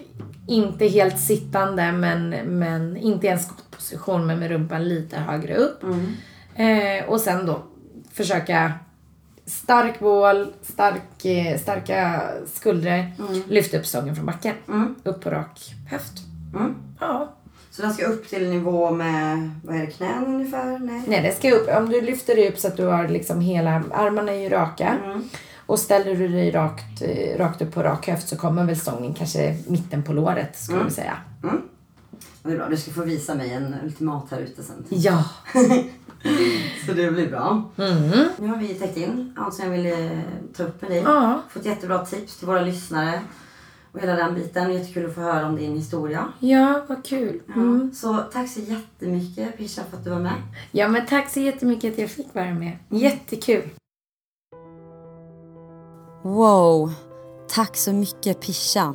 inte 0.49 0.87
helt 0.87 1.21
sittande 1.21 1.93
men, 1.93 2.31
men 2.31 2.97
inte 2.97 3.27
i 3.27 3.31
en 3.31 3.39
skottposition 3.39 4.27
men 4.27 4.39
med 4.39 4.51
rumpan 4.51 4.89
lite 4.89 5.17
högre 5.17 5.57
upp. 5.57 5.85
Eh, 6.55 7.09
och 7.09 7.21
sen 7.21 7.47
då 7.47 7.63
försöka 8.13 8.73
stark 9.47 10.01
bål, 10.01 10.53
stark, 10.63 11.25
eh, 11.25 11.59
starka 11.59 12.23
skuldror, 12.47 13.05
lyfta 13.51 13.79
upp 13.79 13.87
stången 13.87 14.17
från 14.17 14.27
backen. 14.27 14.55
Upp 15.05 15.25
på 15.25 15.31
rak 15.31 15.75
höft. 15.91 16.13
Mm. 16.55 16.75
Ja. 17.01 17.33
Så 17.73 17.83
den 17.83 17.93
ska 17.95 18.07
upp 18.07 18.29
till 18.29 18.51
nivå 18.51 18.91
med, 18.91 19.51
vad 19.65 19.77
är 19.77 19.81
det, 19.81 19.87
knän 19.87 20.27
ungefär? 20.27 20.79
Nej. 20.79 21.03
Nej, 21.07 21.23
det 21.23 21.37
ska 21.37 21.51
upp. 21.55 21.69
Om 21.69 21.89
du 21.89 22.01
lyfter 22.01 22.35
dig 22.35 22.49
upp 22.49 22.59
så 22.59 22.69
att 22.69 22.77
du 22.77 22.85
har 22.87 23.09
liksom 23.09 23.41
hela, 23.41 23.83
armarna 23.93 24.33
är 24.33 24.41
ju 24.41 24.49
raka. 24.49 24.99
Och 25.67 25.79
ställer 25.79 26.15
du 26.15 26.29
dig 26.29 26.51
rakt, 26.51 27.03
eh, 27.03 27.39
rakt 27.39 27.63
upp 27.63 27.75
på 27.75 27.83
rak 27.83 28.09
höft 28.09 28.29
så 28.29 28.37
kommer 28.37 28.65
väl 28.65 28.77
stången 28.77 29.15
kanske 29.15 29.57
mitten 29.67 30.03
på 30.03 30.13
låret 30.13 30.59
skulle 30.59 30.85
vi 30.85 30.91
säga. 30.91 31.17
Ja, 31.43 31.51
Det 32.43 32.53
är 32.53 32.57
bra. 32.57 32.69
Du 32.69 32.77
ska 32.77 32.91
få 32.91 33.03
visa 33.03 33.35
mig 33.35 33.53
en 33.53 33.75
ultimat 33.85 34.25
här 34.31 34.39
ute 34.39 34.63
sen. 34.63 34.85
Ja. 34.89 35.25
Så 36.87 36.93
det 36.93 37.11
blir 37.11 37.31
bra. 37.31 37.71
Nu 38.39 38.49
har 38.49 38.57
vi 38.57 38.69
täckt 38.69 38.97
in 38.97 39.35
allt 39.39 39.55
som 39.55 39.65
jag 39.65 39.73
ville 39.73 40.23
ta 40.57 40.63
upp 40.63 40.83
med 40.83 40.91
dig. 40.91 41.03
Ja. 41.05 41.43
Fått 41.51 41.65
jättebra 41.65 42.07
tips 42.07 42.37
till 42.37 42.47
våra 42.47 42.61
lyssnare. 42.61 43.21
Och 43.93 44.01
hela 44.01 44.15
den 44.15 44.35
biten. 44.35 44.73
Jättekul 44.73 45.07
att 45.07 45.15
få 45.15 45.21
höra 45.21 45.47
om 45.47 45.57
din 45.57 45.77
historia. 45.77 46.33
Ja, 46.39 46.83
vad 46.89 47.05
kul. 47.05 47.41
Ja. 47.47 47.89
Så 47.95 48.19
tack 48.33 48.51
så 48.51 48.61
jättemycket 48.61 49.59
Pisha 49.59 49.83
för 49.91 49.97
att 49.97 50.05
du 50.05 50.11
var 50.11 50.19
med. 50.19 50.43
Ja, 50.71 50.89
men 50.89 51.07
tack 51.07 51.31
så 51.31 51.41
jättemycket 51.41 51.93
att 51.93 51.99
jag 51.99 52.11
fick 52.11 52.35
vara 52.35 52.55
med. 52.55 52.79
Jättekul. 52.89 53.71
Wow! 56.23 56.93
Tack 57.49 57.77
så 57.77 57.93
mycket 57.93 58.41
Pisha. 58.41 58.95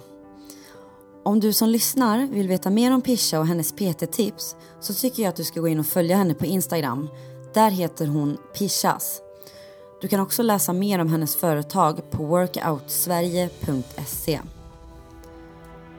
Om 1.23 1.39
du 1.39 1.53
som 1.53 1.69
lyssnar 1.69 2.27
vill 2.27 2.47
veta 2.47 2.69
mer 2.69 2.93
om 2.93 3.01
Pisha 3.01 3.39
och 3.39 3.47
hennes 3.47 3.71
PT-tips 3.71 4.55
så 4.79 4.93
tycker 4.93 5.23
jag 5.23 5.29
att 5.29 5.35
du 5.35 5.43
ska 5.43 5.59
gå 5.59 5.67
in 5.67 5.79
och 5.79 5.85
följa 5.85 6.17
henne 6.17 6.33
på 6.33 6.45
Instagram. 6.45 7.09
Där 7.53 7.71
heter 7.71 8.07
hon 8.07 8.37
Pishas. 8.57 9.21
Du 10.01 10.07
kan 10.07 10.19
också 10.19 10.43
läsa 10.43 10.73
mer 10.73 10.99
om 10.99 11.09
hennes 11.09 11.35
företag 11.35 12.11
på 12.11 12.25
workoutsverige.se. 12.25 14.39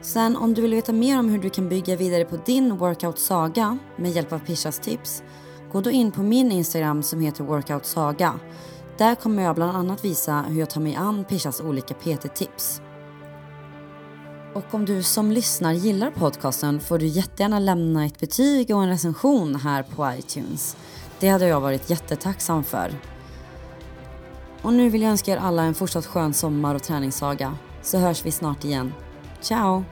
Sen 0.01 0.35
om 0.35 0.53
du 0.53 0.61
vill 0.61 0.75
veta 0.75 0.93
mer 0.93 1.19
om 1.19 1.29
hur 1.29 1.39
du 1.39 1.49
kan 1.49 1.69
bygga 1.69 1.95
vidare 1.95 2.25
på 2.25 2.37
din 2.45 2.77
workout-saga 2.77 3.77
med 3.95 4.11
hjälp 4.11 4.33
av 4.33 4.39
Pishas 4.39 4.79
tips, 4.79 5.23
gå 5.71 5.81
då 5.81 5.89
in 5.89 6.11
på 6.11 6.23
min 6.23 6.51
Instagram 6.51 7.03
som 7.03 7.19
heter 7.19 7.43
workoutsaga. 7.43 8.39
Där 8.97 9.15
kommer 9.15 9.43
jag 9.43 9.55
bland 9.55 9.77
annat 9.77 10.05
visa 10.05 10.45
hur 10.47 10.59
jag 10.59 10.69
tar 10.69 10.81
mig 10.81 10.95
an 10.95 11.25
Pishas 11.25 11.61
olika 11.61 11.93
PT-tips. 11.93 12.81
Och 14.53 14.73
om 14.73 14.85
du 14.85 15.03
som 15.03 15.31
lyssnar 15.31 15.73
gillar 15.73 16.11
podcasten 16.11 16.79
får 16.79 16.99
du 16.99 17.05
jättegärna 17.05 17.59
lämna 17.59 18.05
ett 18.05 18.19
betyg 18.19 18.75
och 18.75 18.83
en 18.83 18.89
recension 18.89 19.55
här 19.55 19.83
på 19.83 20.11
iTunes. 20.17 20.77
Det 21.19 21.29
hade 21.29 21.47
jag 21.47 21.61
varit 21.61 21.89
jättetacksam 21.89 22.63
för. 22.63 22.91
Och 24.61 24.73
nu 24.73 24.89
vill 24.89 25.01
jag 25.01 25.11
önska 25.11 25.31
er 25.31 25.37
alla 25.37 25.63
en 25.63 25.73
fortsatt 25.73 26.05
skön 26.05 26.33
sommar 26.33 26.75
och 26.75 26.83
träningssaga. 26.83 27.57
så 27.81 27.97
hörs 27.97 28.25
vi 28.25 28.31
snart 28.31 28.65
igen. 28.65 28.93
Ciao! 29.41 29.85